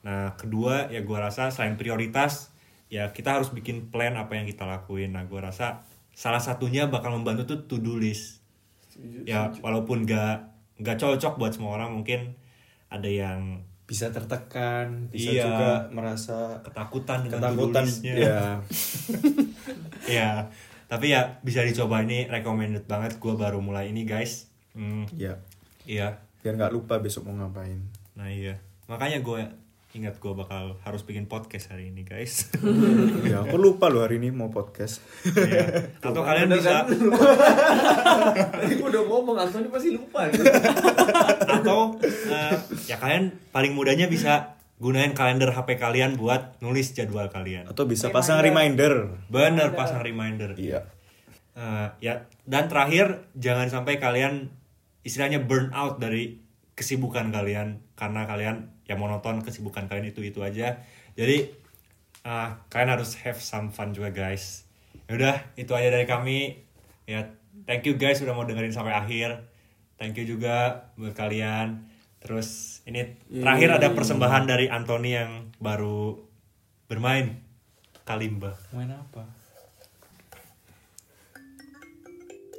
nah 0.00 0.34
kedua 0.34 0.88
ya 0.88 1.00
gue 1.00 1.18
rasa 1.18 1.48
selain 1.48 1.76
prioritas 1.76 2.52
ya 2.88 3.08
kita 3.08 3.36
harus 3.36 3.48
bikin 3.48 3.88
plan 3.88 4.16
apa 4.16 4.34
yang 4.34 4.44
kita 4.44 4.64
lakuin 4.64 5.12
nah 5.12 5.24
gue 5.24 5.36
rasa 5.36 5.84
salah 6.10 6.40
satunya 6.40 6.84
bakal 6.84 7.14
membantu 7.14 7.48
tuh 7.48 7.60
to 7.66 7.76
do 7.78 7.96
list 7.96 8.39
ya 9.22 9.52
walaupun 9.58 10.02
gak 10.02 10.48
nggak 10.76 10.96
cocok 10.96 11.36
buat 11.36 11.52
semua 11.52 11.76
orang 11.76 11.92
mungkin 11.92 12.34
ada 12.88 13.06
yang 13.06 13.62
Bisa 13.84 14.06
tertekan, 14.08 15.10
bisa 15.10 15.30
Iya. 15.30 15.44
juga 15.44 15.70
merasa 15.90 16.62
ketakutan 16.62 17.26
dengan 17.26 17.42
ketakutan. 17.42 17.84
Ya. 18.00 18.62
ya 20.06 20.30
tapi 20.90 21.10
ya 21.10 21.38
bisa 21.40 21.62
dicoba 21.62 21.98
ini 22.00 22.26
recommended 22.26 22.82
banget 22.84 23.16
gue 23.16 23.34
baru 23.34 23.58
mulai 23.58 23.90
ini 23.90 24.02
guys 24.02 24.46
Hmm, 24.70 25.10
Ya. 25.12 25.34
iya 25.82 26.22
Biar 26.40 26.54
nggak 26.54 26.70
lupa 26.70 26.96
besok 26.96 27.26
mau 27.26 27.34
ngapain. 27.36 27.82
nah 28.14 28.26
iya 28.26 28.62
makanya 28.86 29.18
gue 29.20 29.42
ingat 29.90 30.22
gue 30.22 30.30
bakal 30.30 30.78
harus 30.86 31.02
bikin 31.02 31.26
podcast 31.26 31.74
hari 31.74 31.90
ini 31.90 32.06
guys 32.06 32.46
ya, 33.26 33.42
aku 33.42 33.58
lupa 33.58 33.90
loh 33.90 34.06
hari 34.06 34.22
ini 34.22 34.30
mau 34.30 34.46
podcast. 34.46 35.02
Iya. 35.26 35.66
atau 36.06 36.22
kalian 36.22 36.46
bisa 36.46 36.86
kan? 36.86 36.94
Tadi 38.62 38.74
gua 38.78 38.88
udah 38.94 39.02
ngomong 39.02 39.36
Anthony 39.36 39.66
pasti 39.66 39.90
lupa 39.90 40.30
gitu. 40.30 40.46
atau 41.42 41.98
eh, 42.06 42.54
ya 42.86 43.02
kalian 43.02 43.34
paling 43.50 43.74
mudahnya 43.74 44.06
bisa 44.06 44.54
gunain 44.78 45.10
kalender 45.10 45.50
HP 45.50 45.74
kalian 45.76 46.14
buat 46.14 46.62
nulis 46.62 46.94
jadwal 46.94 47.26
kalian 47.26 47.66
Atau 47.66 47.90
bisa 47.90 48.14
pasang 48.14 48.38
reminder. 48.40 49.18
bener 49.26 49.74
pasang 49.74 50.06
reminder 50.06 50.54
Iya. 50.54 50.86
Eh, 51.58 51.88
ya 51.98 52.30
dan 52.46 52.70
terakhir 52.70 53.26
jangan 53.34 53.66
sampai 53.66 53.98
kalian 53.98 54.54
istilahnya 55.02 55.42
burn 55.42 55.74
out 55.74 55.98
dari 55.98 56.38
kesibukan 56.78 57.34
kalian 57.34 57.82
karena 57.98 58.24
kalian 58.24 58.70
ya 58.90 58.98
monoton 58.98 59.46
kesibukan 59.46 59.86
kalian 59.86 60.10
itu 60.10 60.26
itu 60.26 60.42
aja. 60.42 60.82
Jadi 61.14 61.46
eh, 62.26 62.48
kalian 62.66 62.90
harus 62.98 63.14
have 63.22 63.38
some 63.38 63.70
fun 63.70 63.94
juga 63.94 64.10
guys. 64.10 64.66
Ya 65.06 65.14
udah 65.14 65.36
itu 65.54 65.70
aja 65.78 65.94
dari 65.94 66.10
kami. 66.10 66.66
Ya 67.06 67.30
thank 67.70 67.86
you 67.86 67.94
guys 67.94 68.18
udah 68.18 68.34
mau 68.34 68.42
dengerin 68.42 68.74
sampai 68.74 68.98
akhir. 68.98 69.46
Thank 69.94 70.18
you 70.18 70.26
juga 70.26 70.90
buat 70.98 71.14
kalian. 71.14 71.86
Terus 72.18 72.82
ini 72.84 73.14
terakhir 73.30 73.78
ada 73.78 73.94
persembahan 73.94 74.50
dari 74.50 74.66
Anthony 74.66 75.14
yang 75.14 75.54
baru 75.62 76.18
bermain. 76.90 77.46
Kalimba. 78.02 78.58
Main 78.74 78.90
apa? 78.90 79.22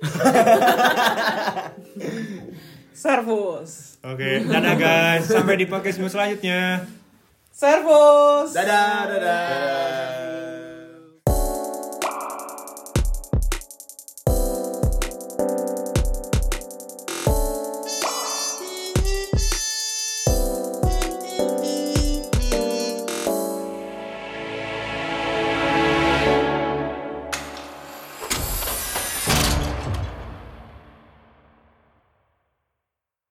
servus 3.02 3.91
Oke, 4.02 4.42
dadah 4.50 4.76
guys. 4.82 5.30
Sampai 5.30 5.62
di 5.62 5.70
podcast 5.70 6.02
selanjutnya. 6.10 6.90
servus 7.54 8.50
Dadah, 8.50 9.06
dadah. 9.06 10.41